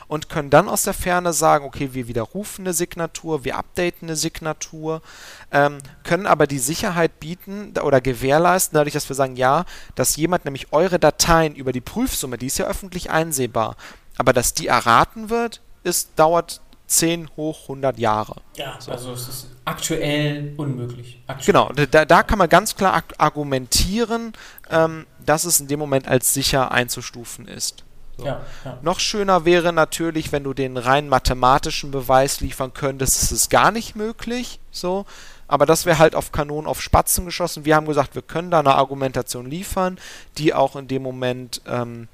[0.06, 4.16] und können dann aus der Ferne sagen, okay, wir widerrufen eine Signatur, wir updaten eine
[4.16, 5.02] Signatur,
[5.50, 9.64] ähm, können aber die Sicherheit bieten oder gewährleisten, dadurch, dass wir sagen, ja,
[9.94, 13.76] dass jemand nämlich eure Dateien über die Prüfsumme, die ist ja öffentlich einsehbar,
[14.16, 16.60] aber dass die erraten wird, ist, dauert
[16.98, 18.36] 10 hoch 100 Jahre.
[18.56, 18.92] Ja, so.
[18.92, 21.20] also es ist aktuell unmöglich.
[21.26, 21.46] Aktuell.
[21.46, 24.32] Genau, da, da kann man ganz klar argumentieren,
[24.70, 27.84] ähm, dass es in dem Moment als sicher einzustufen ist.
[28.16, 28.26] So.
[28.26, 28.78] Ja, ja.
[28.82, 33.72] Noch schöner wäre natürlich, wenn du den rein mathematischen Beweis liefern könntest, es ist gar
[33.72, 34.60] nicht möglich.
[34.70, 35.04] So.
[35.48, 37.64] Aber das wäre halt auf Kanonen auf Spatzen geschossen.
[37.64, 39.98] Wir haben gesagt, wir können da eine Argumentation liefern,
[40.38, 42.08] die auch in dem Moment ähm,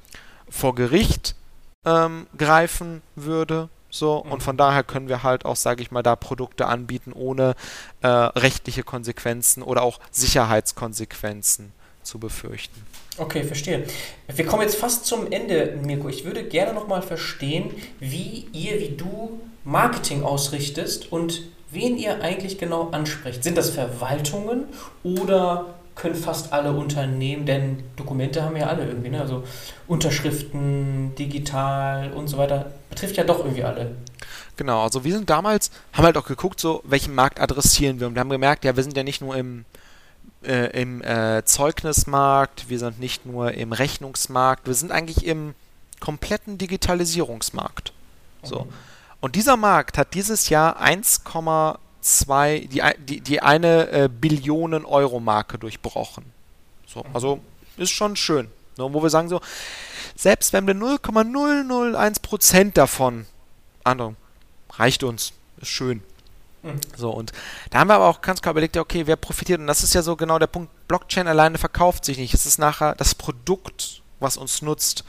[0.48, 1.36] vor Gericht
[1.84, 3.68] ähm, greifen würde.
[3.90, 4.32] So, mhm.
[4.32, 7.54] und von daher können wir halt auch, sage ich mal, da Produkte anbieten ohne
[8.02, 11.72] äh, rechtliche Konsequenzen oder auch Sicherheitskonsequenzen
[12.02, 12.86] zu befürchten.
[13.18, 13.84] Okay, verstehe.
[14.28, 16.08] Wir kommen jetzt fast zum Ende, Mirko.
[16.08, 22.58] Ich würde gerne nochmal verstehen, wie ihr, wie du Marketing ausrichtest und wen ihr eigentlich
[22.58, 23.44] genau ansprecht.
[23.44, 24.64] Sind das Verwaltungen
[25.02, 29.20] oder können fast alle Unternehmen, denn Dokumente haben ja alle irgendwie, ne?
[29.20, 29.44] also
[29.86, 33.94] Unterschriften, digital und so weiter, betrifft ja doch irgendwie alle.
[34.56, 38.14] Genau, also wir sind damals, haben halt auch geguckt, so welchen Markt adressieren wir und
[38.14, 39.66] wir haben gemerkt, ja, wir sind ja nicht nur im,
[40.42, 45.54] äh, im äh, Zeugnismarkt, wir sind nicht nur im Rechnungsmarkt, wir sind eigentlich im
[46.00, 47.92] kompletten Digitalisierungsmarkt.
[48.42, 48.60] So.
[48.60, 48.68] Mhm.
[49.20, 55.20] Und dieser Markt hat dieses Jahr 1,2 zwei, die, die, die eine äh, Billionen Euro
[55.20, 56.24] Marke durchbrochen.
[56.86, 57.40] So, also
[57.76, 58.48] ist schon schön.
[58.76, 59.40] Ne, wo wir sagen so,
[60.16, 63.26] selbst wenn wir 0,001% davon,
[63.84, 64.14] andere,
[64.70, 66.02] reicht uns, ist schön.
[66.62, 66.80] Mhm.
[66.96, 67.32] So, und
[67.70, 69.60] da haben wir aber auch ganz klar überlegt, okay, wer profitiert?
[69.60, 72.34] Und das ist ja so genau der Punkt, Blockchain alleine verkauft sich nicht.
[72.34, 75.04] Es ist nachher das Produkt, was uns nutzt.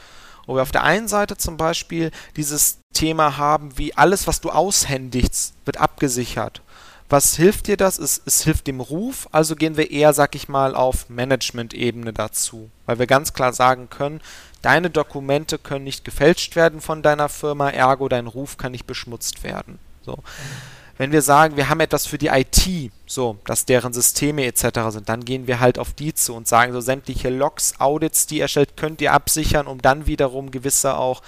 [0.46, 4.50] Wo wir auf der einen Seite zum Beispiel dieses Thema haben, wie alles, was du
[4.50, 6.62] aushändigst, wird abgesichert.
[7.08, 7.98] Was hilft dir das?
[7.98, 12.70] Es, es hilft dem Ruf, also gehen wir eher, sag ich mal, auf Management-Ebene dazu.
[12.86, 14.22] Weil wir ganz klar sagen können,
[14.62, 19.44] deine Dokumente können nicht gefälscht werden von deiner Firma, ergo dein Ruf kann nicht beschmutzt
[19.44, 19.78] werden.
[20.04, 20.16] So.
[20.16, 20.81] Mhm.
[20.98, 24.80] Wenn wir sagen, wir haben etwas für die IT, so, dass deren Systeme etc.
[24.88, 28.36] sind, dann gehen wir halt auf die zu und sagen, so sämtliche Logs, Audits, die
[28.36, 31.22] ihr erstellt, könnt ihr absichern, um dann wiederum gewisse auch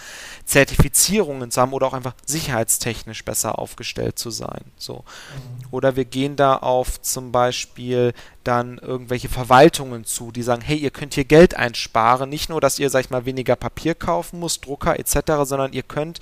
[0.44, 4.64] Zertifizierungen zu haben oder auch einfach sicherheitstechnisch besser aufgestellt zu sein.
[4.76, 5.04] So.
[5.70, 8.12] Oder wir gehen da auf zum Beispiel
[8.44, 12.78] dann irgendwelche Verwaltungen zu, die sagen, hey, ihr könnt hier Geld einsparen, nicht nur, dass
[12.78, 16.20] ihr, sag ich mal, weniger Papier kaufen müsst, Drucker etc., sondern ihr könnt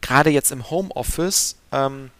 [0.00, 2.10] gerade jetzt im Homeoffice ähm,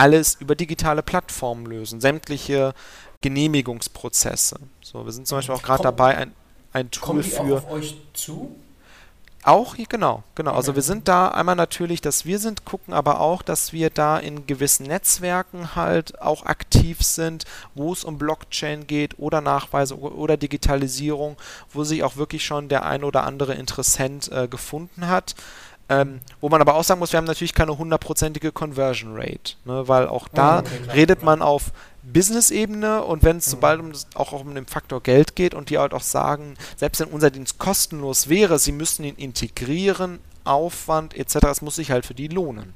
[0.00, 2.72] alles über digitale Plattformen lösen, sämtliche
[3.20, 4.58] Genehmigungsprozesse.
[4.80, 6.32] So, wir sind zum Beispiel auch gerade dabei, ein,
[6.72, 7.42] ein Tool kommen die für.
[7.42, 8.56] Auch auf euch zu?
[9.42, 10.52] Auch, genau, genau.
[10.52, 14.18] Also wir sind da einmal natürlich, dass wir sind, gucken aber auch, dass wir da
[14.18, 17.44] in gewissen Netzwerken halt auch aktiv sind,
[17.74, 21.36] wo es um Blockchain geht oder Nachweise oder Digitalisierung,
[21.72, 25.34] wo sich auch wirklich schon der ein oder andere Interessent äh, gefunden hat.
[25.90, 29.88] Ähm, wo man aber auch sagen muss, wir haben natürlich keine hundertprozentige Conversion Rate, ne,
[29.88, 31.72] weil auch da okay, redet man auf
[32.04, 33.50] Business-Ebene und wenn es mhm.
[33.50, 37.00] sobald um das, auch um den Faktor Geld geht und die halt auch sagen, selbst
[37.00, 42.06] wenn unser Dienst kostenlos wäre, sie müssen ihn integrieren, Aufwand etc., es muss sich halt
[42.06, 42.72] für die lohnen.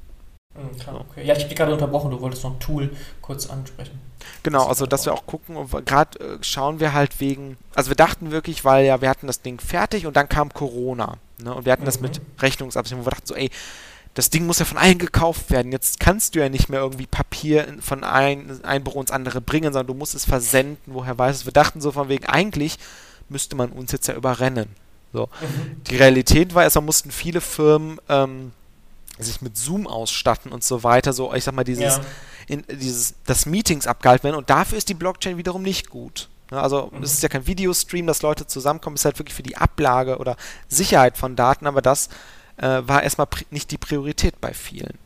[0.79, 1.25] Klar, okay.
[1.25, 3.99] Ja, ich habe dich gerade unterbrochen, du wolltest noch ein Tool kurz ansprechen.
[4.43, 8.31] Genau, also dass wir auch gucken, gerade äh, schauen wir halt wegen, also wir dachten
[8.31, 11.17] wirklich, weil ja, wir hatten das Ding fertig und dann kam Corona.
[11.43, 11.87] Ne, und wir hatten mhm.
[11.87, 13.49] das mit Rechnungsabsicherung, wo wir dachten so, ey,
[14.13, 15.73] das Ding muss ja von allen gekauft werden.
[15.73, 19.73] Jetzt kannst du ja nicht mehr irgendwie Papier von ein, ein Büro ins andere bringen,
[19.73, 20.77] sondern du musst es versenden.
[20.85, 21.45] Woher weißt du?
[21.47, 22.77] Wir dachten so von wegen, eigentlich
[23.27, 24.69] müsste man uns jetzt ja überrennen.
[25.11, 25.27] So.
[25.41, 25.83] Mhm.
[25.83, 28.53] Die Realität war erstmal mussten viele Firmen ähm,
[29.19, 32.01] sich mit Zoom ausstatten und so weiter, so ich sag mal dieses, ja.
[32.47, 36.29] in, dieses das Meetings abgehalten werden und dafür ist die Blockchain wiederum nicht gut.
[36.51, 37.03] Also mhm.
[37.03, 40.17] es ist ja kein Videostream, dass Leute zusammenkommen, es ist halt wirklich für die Ablage
[40.17, 40.35] oder
[40.67, 42.09] Sicherheit von Daten, aber das
[42.57, 44.97] äh, war erstmal nicht die Priorität bei vielen.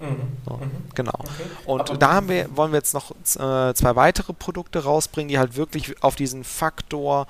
[0.00, 0.16] Mhm.
[0.46, 0.70] So, mhm.
[0.94, 1.18] Genau.
[1.18, 1.30] Okay.
[1.66, 5.38] Und aber da haben wir, wollen wir jetzt noch äh, zwei weitere Produkte rausbringen, die
[5.38, 7.26] halt wirklich auf diesen Faktor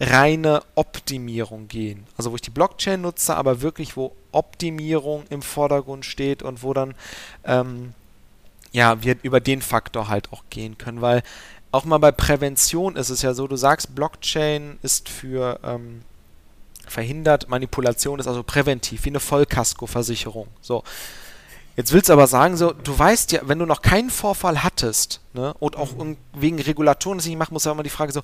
[0.00, 2.06] reine Optimierung gehen.
[2.16, 6.74] Also wo ich die Blockchain nutze, aber wirklich wo Optimierung im Vordergrund steht und wo
[6.74, 6.94] dann
[7.44, 7.94] ähm,
[8.72, 11.22] ja wir über den Faktor halt auch gehen können, weil
[11.70, 16.02] auch mal bei Prävention ist es ja so, du sagst, Blockchain ist für ähm,
[16.86, 20.48] verhindert Manipulation, ist also präventiv, wie eine Vollkaskoversicherung.
[20.60, 20.82] So.
[21.76, 25.20] Jetzt willst du aber sagen, so, du weißt ja, wenn du noch keinen Vorfall hattest,
[25.32, 25.90] ne, und auch
[26.32, 28.22] wegen Regulatoren das nicht machen, muss ja immer die Frage so,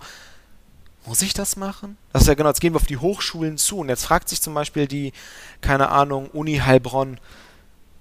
[1.06, 1.96] muss ich das machen?
[2.12, 4.40] Das ist ja genau, jetzt gehen wir auf die Hochschulen zu und jetzt fragt sich
[4.40, 5.12] zum Beispiel die,
[5.60, 7.18] keine Ahnung, Uni Heilbronn,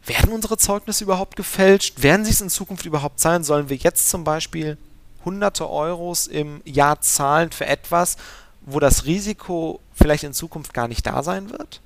[0.05, 2.01] werden unsere Zeugnisse überhaupt gefälscht?
[2.01, 3.43] Werden sie es in Zukunft überhaupt sein?
[3.43, 4.77] Sollen wir jetzt zum Beispiel
[5.23, 8.17] hunderte Euros im Jahr zahlen für etwas,
[8.61, 11.81] wo das Risiko vielleicht in Zukunft gar nicht da sein wird?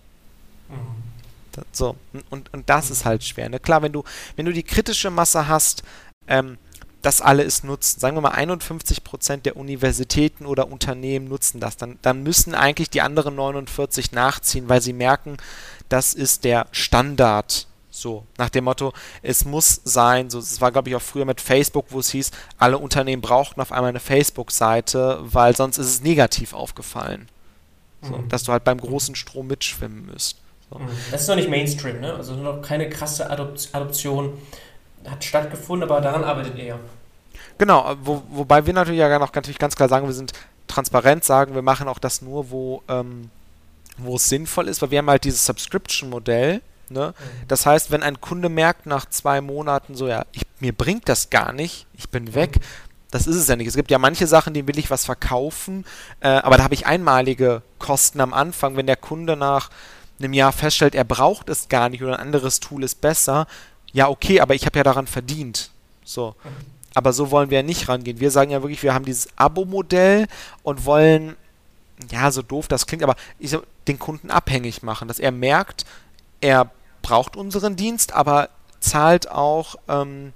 [0.70, 1.08] Mhm.
[1.72, 1.96] So,
[2.30, 3.50] und, und das ist halt schwer.
[3.50, 3.60] Ne?
[3.60, 4.04] Klar, wenn du,
[4.36, 5.84] wenn du die kritische Masse hast,
[6.28, 6.58] ähm,
[7.08, 11.78] dass alle es nutzen, sagen wir mal 51 Prozent der Universitäten oder Unternehmen nutzen das,
[11.78, 15.38] dann, dann müssen eigentlich die anderen 49 nachziehen, weil sie merken,
[15.88, 20.90] das ist der Standard so, nach dem Motto, es muss sein, so, es war glaube
[20.90, 25.20] ich auch früher mit Facebook, wo es hieß, alle Unternehmen brauchten auf einmal eine Facebook-Seite,
[25.22, 27.30] weil sonst ist es negativ aufgefallen.
[28.02, 28.28] So, mhm.
[28.28, 30.42] Dass du halt beim großen Strom mitschwimmen müsst.
[30.70, 30.78] So.
[30.78, 30.90] Mhm.
[31.10, 32.16] Das ist noch nicht Mainstream, ne?
[32.16, 34.38] Also noch keine krasse Adop Adoption
[35.10, 36.78] hat stattgefunden, aber daran arbeitet ihr.
[37.58, 40.34] Genau, wo, wobei wir natürlich ja noch natürlich ganz klar sagen, wir sind
[40.68, 43.30] transparent, sagen, wir machen auch das nur, wo, ähm,
[43.98, 47.14] wo es sinnvoll ist, weil wir haben halt dieses Subscription-Modell, Ne?
[47.18, 47.48] Mhm.
[47.48, 51.30] Das heißt, wenn ein Kunde merkt nach zwei Monaten so, ja, ich, mir bringt das
[51.30, 52.60] gar nicht, ich bin weg,
[53.12, 53.68] das ist es ja nicht.
[53.68, 55.86] Es gibt ja manche Sachen, die will ich was verkaufen,
[56.20, 58.76] äh, aber da habe ich einmalige Kosten am Anfang.
[58.76, 59.70] Wenn der Kunde nach
[60.20, 63.48] einem Jahr feststellt, er braucht es gar nicht oder ein anderes Tool ist besser,
[63.94, 65.72] ja, okay, aber ich habe ja daran verdient.
[66.04, 66.36] So.
[66.98, 68.20] Aber so wollen wir ja nicht rangehen.
[68.20, 70.26] Wir sagen ja wirklich, wir haben dieses Abo-Modell
[70.64, 71.36] und wollen,
[72.10, 73.16] ja, so doof das klingt, aber
[73.88, 75.86] den Kunden abhängig machen, dass er merkt,
[76.42, 76.72] er
[77.04, 78.50] braucht unseren Dienst, aber
[78.80, 80.34] zahlt auch, ähm,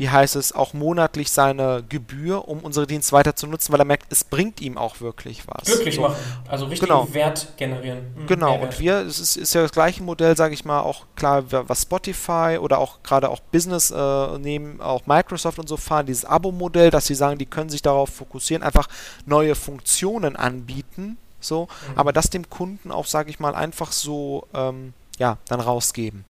[0.00, 3.84] wie heißt es, auch monatlich seine Gebühr, um unsere Dienste weiter zu nutzen, weil er
[3.84, 5.66] merkt, es bringt ihm auch wirklich was.
[5.66, 6.00] Glücklich so.
[6.00, 6.16] machen,
[6.48, 7.12] also richtig genau.
[7.12, 8.14] Wert generieren.
[8.16, 8.72] Mhm, genau, Mehrwert.
[8.72, 11.82] und wir, es ist, ist, ja das gleiche Modell, sage ich mal, auch klar, was
[11.82, 16.88] Spotify oder auch gerade auch Business äh, nehmen, auch Microsoft und so fahren, dieses Abo-Modell,
[16.88, 18.88] dass sie sagen, die können sich darauf fokussieren, einfach
[19.26, 21.98] neue Funktionen anbieten, so, mhm.
[21.98, 26.24] aber das dem Kunden auch, sage ich mal, einfach so ähm, ja, dann rausgeben.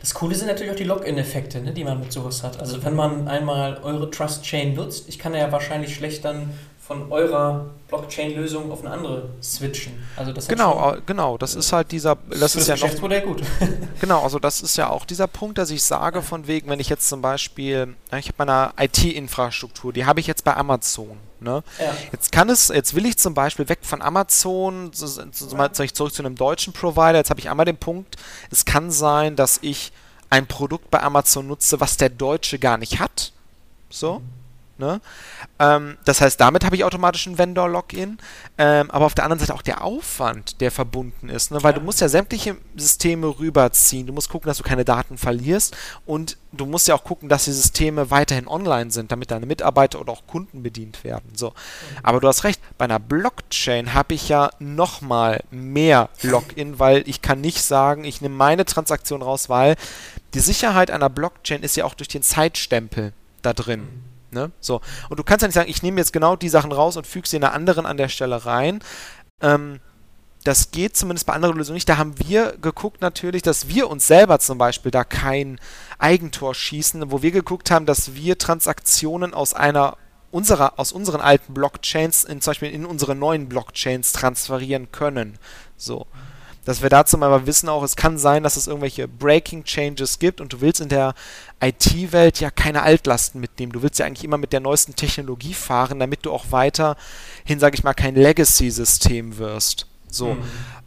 [0.00, 2.58] Das Coole sind natürlich auch die Login-Effekte, ne, die man mit sowas hat.
[2.58, 6.50] Also wenn man einmal eure Trust Chain nutzt, ich kann ja wahrscheinlich schlecht dann
[6.86, 10.04] von eurer Blockchain-Lösung auf eine andere switchen.
[10.16, 11.38] Also das genau, genau.
[11.38, 12.16] Das ist halt dieser.
[12.28, 13.42] Das, das ist ja Geschäftsmodell noch, gut.
[14.00, 16.88] genau, also das ist ja auch dieser Punkt, dass ich sage von wegen, wenn ich
[16.88, 21.18] jetzt zum Beispiel, ich habe meine IT-Infrastruktur, die habe ich jetzt bei Amazon.
[21.38, 21.62] Ne?
[21.78, 21.94] Ja.
[22.10, 26.12] Jetzt kann es, jetzt will ich zum Beispiel weg von Amazon, so, so, so, zurück
[26.12, 27.18] zu einem deutschen Provider.
[27.18, 28.16] Jetzt habe ich einmal den Punkt,
[28.50, 29.92] es kann sein, dass ich
[30.30, 33.32] ein Produkt bei Amazon nutze, was der Deutsche gar nicht hat.
[33.88, 34.18] So.
[34.18, 34.41] Mhm.
[34.82, 35.00] Ne?
[35.60, 38.18] Ähm, das heißt, damit habe ich automatisch ein Vendor-Login,
[38.58, 41.62] ähm, aber auf der anderen Seite auch der Aufwand, der verbunden ist, ne?
[41.62, 41.78] weil ja.
[41.78, 46.36] du musst ja sämtliche Systeme rüberziehen, du musst gucken, dass du keine Daten verlierst und
[46.50, 50.10] du musst ja auch gucken, dass die Systeme weiterhin online sind, damit deine Mitarbeiter oder
[50.10, 51.30] auch Kunden bedient werden.
[51.36, 51.50] So.
[51.50, 51.98] Mhm.
[52.02, 57.22] Aber du hast recht, bei einer Blockchain habe ich ja nochmal mehr Login, weil ich
[57.22, 59.76] kann nicht sagen, ich nehme meine Transaktion raus, weil
[60.34, 63.82] die Sicherheit einer Blockchain ist ja auch durch den Zeitstempel da drin.
[63.82, 64.11] Mhm.
[64.32, 64.50] Ne?
[64.60, 64.80] So.
[65.08, 67.28] Und du kannst ja nicht sagen, ich nehme jetzt genau die Sachen raus und füge
[67.28, 68.80] sie in einer anderen an der Stelle rein.
[69.40, 69.80] Ähm,
[70.44, 71.88] das geht zumindest bei anderen Lösungen nicht.
[71.88, 75.60] Da haben wir geguckt natürlich, dass wir uns selber zum Beispiel da kein
[75.98, 79.96] Eigentor schießen, wo wir geguckt haben, dass wir Transaktionen aus einer
[80.32, 85.38] unserer, aus unseren alten Blockchains in, zum Beispiel in unsere neuen Blockchains transferieren können.
[85.76, 86.06] So
[86.64, 90.40] dass wir dazu mal wissen auch, es kann sein, dass es irgendwelche Breaking Changes gibt
[90.40, 91.14] und du willst in der
[91.60, 93.72] IT-Welt ja keine Altlasten mitnehmen.
[93.72, 97.74] Du willst ja eigentlich immer mit der neuesten Technologie fahren, damit du auch weiterhin, sage
[97.74, 99.86] ich mal, kein Legacy-System wirst.
[100.08, 100.34] So.
[100.34, 100.42] Mhm.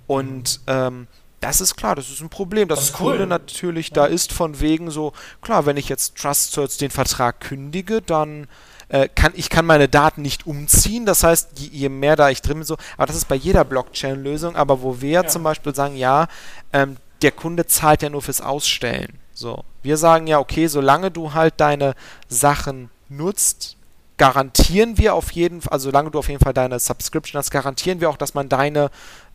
[0.07, 1.07] Und ähm,
[1.41, 2.68] das ist klar, das ist ein Problem.
[2.68, 3.27] Das, das Kunde cool.
[3.27, 3.95] natürlich ja.
[3.95, 8.47] da ist von wegen so, klar, wenn ich jetzt Trust Search den Vertrag kündige, dann
[8.90, 12.41] äh, kann, ich kann meine Daten nicht umziehen, das heißt, je, je, mehr da ich
[12.41, 15.28] drin bin, so, aber das ist bei jeder Blockchain-Lösung, aber wo wir ja.
[15.28, 16.28] zum Beispiel sagen, ja,
[16.74, 19.20] ähm, der Kunde zahlt ja nur fürs Ausstellen.
[19.34, 21.94] So, wir sagen ja, okay, solange du halt deine
[22.28, 23.76] Sachen nutzt,
[24.18, 27.99] garantieren wir auf jeden Fall, also solange du auf jeden Fall deine Subscription hast, garantieren
[27.99, 28.90] wir auch, dass man deine,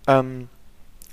[0.06, 0.48] ähm,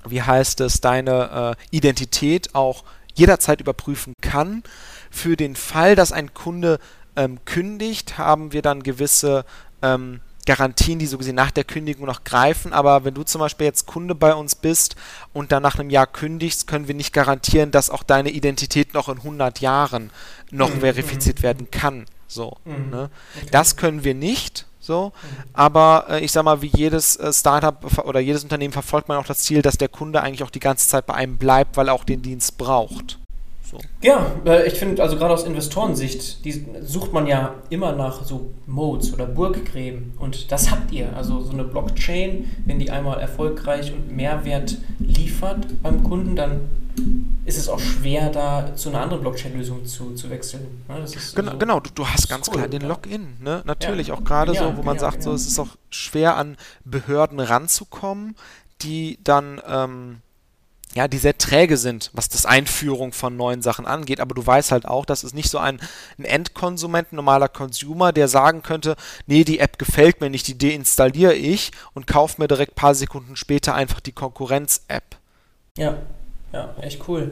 [0.05, 2.83] wie heißt es, deine äh, Identität auch
[3.13, 4.63] jederzeit überprüfen kann.
[5.11, 6.79] Für den Fall, dass ein Kunde
[7.17, 9.43] ähm, kündigt, haben wir dann gewisse
[9.81, 12.71] ähm, Garantien, die so gesehen nach der Kündigung noch greifen.
[12.71, 14.95] Aber wenn du zum Beispiel jetzt Kunde bei uns bist
[15.33, 19.09] und dann nach einem Jahr kündigst, können wir nicht garantieren, dass auch deine Identität noch
[19.09, 20.09] in 100 Jahren
[20.49, 20.79] noch mhm.
[20.79, 22.05] verifiziert werden kann.
[22.27, 22.89] So, mhm.
[22.89, 23.09] ne?
[23.51, 24.65] Das können wir nicht.
[24.79, 25.11] So,
[25.51, 29.25] aber äh, ich sag mal, wie jedes äh, Startup oder jedes Unternehmen verfolgt man auch
[29.25, 31.93] das Ziel, dass der Kunde eigentlich auch die ganze Zeit bei einem bleibt, weil er
[31.93, 33.19] auch den Dienst braucht.
[33.69, 33.79] So.
[34.01, 38.53] Ja, äh, ich finde, also gerade aus Investorensicht, die sucht man ja immer nach so
[38.65, 40.13] Modes oder Burggräben.
[40.19, 41.13] Und das habt ihr.
[41.17, 46.61] Also so eine Blockchain, wenn die einmal erfolgreich und Mehrwert liefert beim Kunden, dann
[47.43, 50.83] ist es auch schwer, da zu einer anderen Blockchain-Lösung zu, zu wechseln.
[50.87, 51.05] Ne?
[51.35, 53.35] genau, so, genau, du, du hast ganz cool, klar den Login.
[53.41, 53.63] Ne?
[53.65, 54.13] Natürlich, ja.
[54.13, 58.35] auch gerade so, wo man ja, sagt, so, es ist auch schwer an Behörden ranzukommen,
[58.81, 60.21] die dann ähm,
[60.97, 64.19] ja, die sehr träge sind, was das Einführung von neuen Sachen angeht.
[64.19, 65.79] Aber du weißt halt auch, dass es nicht so ein,
[66.17, 68.95] ein Endkonsument, ein normaler Consumer, der sagen könnte,
[69.27, 72.95] nee, die App gefällt mir nicht, die deinstalliere ich und kaufe mir direkt ein paar
[72.95, 75.03] Sekunden später einfach die Konkurrenz-App.
[75.77, 75.97] Ja,
[76.51, 77.31] ja, echt cool.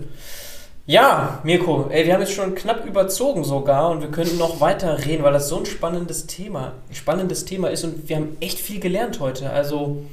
[0.86, 5.04] Ja, Mirko, ey, wir haben jetzt schon knapp überzogen sogar und wir könnten noch weiter
[5.06, 8.80] reden, weil das so ein spannendes Thema, spannendes Thema ist und wir haben echt viel
[8.80, 9.50] gelernt heute.
[9.50, 10.06] Also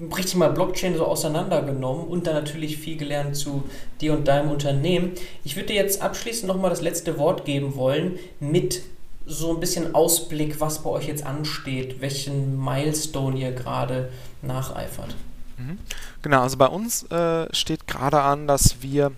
[0.00, 3.64] richtig mal Blockchain so auseinandergenommen und dann natürlich viel gelernt zu
[4.00, 5.12] dir und deinem Unternehmen.
[5.44, 8.82] Ich würde dir jetzt abschließend nochmal das letzte Wort geben wollen mit
[9.26, 14.10] so ein bisschen Ausblick, was bei euch jetzt ansteht, welchen Milestone ihr gerade
[14.42, 15.14] nacheifert.
[15.56, 15.78] Mhm.
[16.22, 19.12] Genau, also bei uns äh, steht gerade an, dass wir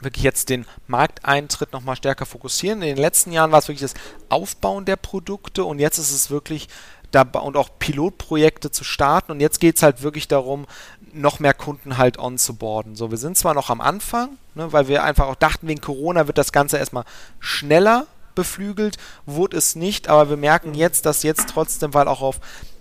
[0.00, 2.82] wirklich jetzt den Markteintritt nochmal stärker fokussieren.
[2.82, 6.30] In den letzten Jahren war es wirklich das Aufbauen der Produkte und jetzt ist es
[6.30, 6.68] wirklich
[7.10, 9.32] da und auch Pilotprojekte zu starten.
[9.32, 10.66] Und jetzt geht es halt wirklich darum,
[11.12, 12.96] noch mehr Kunden halt on zu boarden.
[12.96, 16.26] So, wir sind zwar noch am Anfang, ne, weil wir einfach auch dachten, wegen Corona
[16.26, 17.04] wird das Ganze erstmal
[17.40, 22.40] schneller beflügelt, wurde es nicht, aber wir merken jetzt, dass jetzt trotzdem, weil auch auf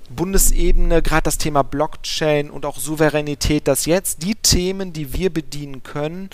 [0.09, 5.83] Bundesebene gerade das Thema Blockchain und auch Souveränität, dass jetzt die Themen, die wir bedienen
[5.83, 6.29] können,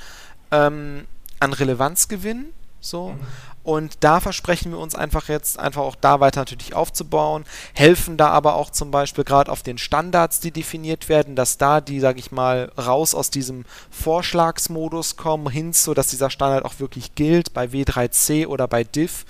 [0.51, 1.05] ähm,
[1.39, 2.53] an Relevanz gewinnen.
[2.81, 3.15] So.
[3.63, 8.27] Und da versprechen wir uns einfach jetzt einfach auch da weiter natürlich aufzubauen, helfen da
[8.29, 12.19] aber auch zum Beispiel gerade auf den Standards, die definiert werden, dass da die, sage
[12.19, 17.53] ich mal, raus aus diesem Vorschlagsmodus kommen, hin zu, dass dieser Standard auch wirklich gilt
[17.53, 19.25] bei W3C oder bei Diff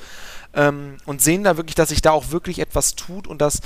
[0.56, 3.62] ähm, und sehen da wirklich, dass sich da auch wirklich etwas tut und dass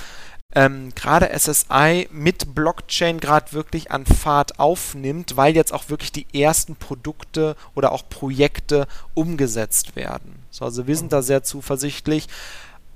[0.55, 6.27] ähm, gerade SSI mit Blockchain gerade wirklich an Fahrt aufnimmt, weil jetzt auch wirklich die
[6.33, 10.35] ersten Produkte oder auch Projekte umgesetzt werden.
[10.49, 12.27] So, also wir sind da sehr zuversichtlich.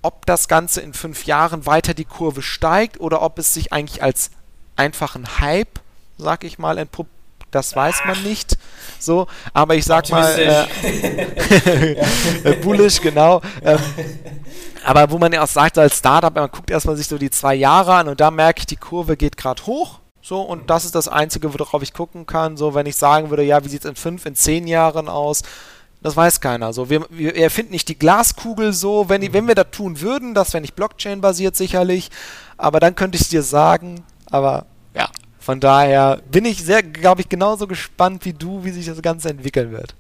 [0.02, 4.02] Ob das Ganze in fünf Jahren weiter die Kurve steigt oder ob es sich eigentlich
[4.02, 4.32] als
[4.76, 5.80] einfachen Hype,
[6.18, 7.12] sag ich mal, entpuppt,
[7.52, 8.58] das weiß man nicht.
[9.00, 10.66] So, aber ich sag mal, äh,
[12.44, 13.42] äh, bullish, genau.
[13.64, 13.80] Ähm,
[14.84, 17.56] aber wo man ja auch sagt, als Startup, man guckt erstmal sich so die zwei
[17.56, 20.00] Jahre an und da merke ich, die Kurve geht gerade hoch.
[20.22, 22.56] So, und das ist das Einzige, worauf ich gucken kann.
[22.56, 25.42] So, wenn ich sagen würde, ja, wie sieht es in fünf, in zehn Jahren aus?
[26.04, 26.74] Das weiß keiner.
[26.74, 29.10] So, wir, wir erfinden nicht die Glaskugel so.
[29.10, 32.10] Wenn, wenn wir das tun würden, das wäre nicht Blockchain-basiert sicherlich.
[32.58, 34.66] Aber dann könnte ich dir sagen, aber
[35.42, 39.30] von daher bin ich sehr, glaube ich, genauso gespannt wie du, wie sich das Ganze
[39.30, 39.96] entwickeln wird.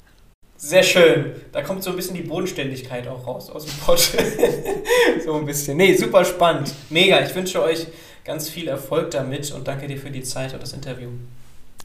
[0.55, 1.31] Sehr schön.
[1.51, 3.99] Da kommt so ein bisschen die Bodenständigkeit auch raus aus dem Pott.
[5.25, 5.77] so ein bisschen.
[5.77, 6.71] Nee, super spannend.
[6.91, 7.19] Mega.
[7.21, 7.87] Ich wünsche euch
[8.23, 11.09] ganz viel Erfolg damit und danke dir für die Zeit und das Interview.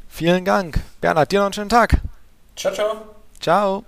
[0.06, 0.80] Vielen Dank.
[1.00, 1.98] Bernhard, dir noch einen schönen Tag.
[2.54, 2.96] Ciao, ciao.
[3.40, 3.84] Ciao.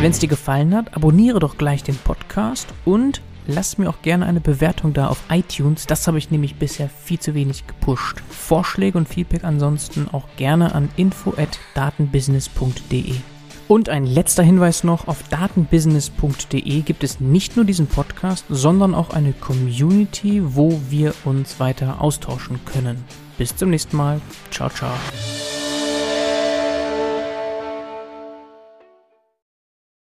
[0.00, 4.26] Wenn es dir gefallen hat, abonniere doch gleich den Podcast und lasst mir auch gerne
[4.26, 5.86] eine Bewertung da auf iTunes.
[5.86, 8.22] Das habe ich nämlich bisher viel zu wenig gepusht.
[8.28, 13.14] Vorschläge und Feedback ansonsten auch gerne an info@datenbusiness.de.
[13.66, 19.10] Und ein letzter Hinweis noch, auf datenbusiness.de gibt es nicht nur diesen Podcast, sondern auch
[19.10, 23.04] eine Community, wo wir uns weiter austauschen können.
[23.36, 24.20] Bis zum nächsten Mal.
[24.50, 24.94] Ciao, ciao.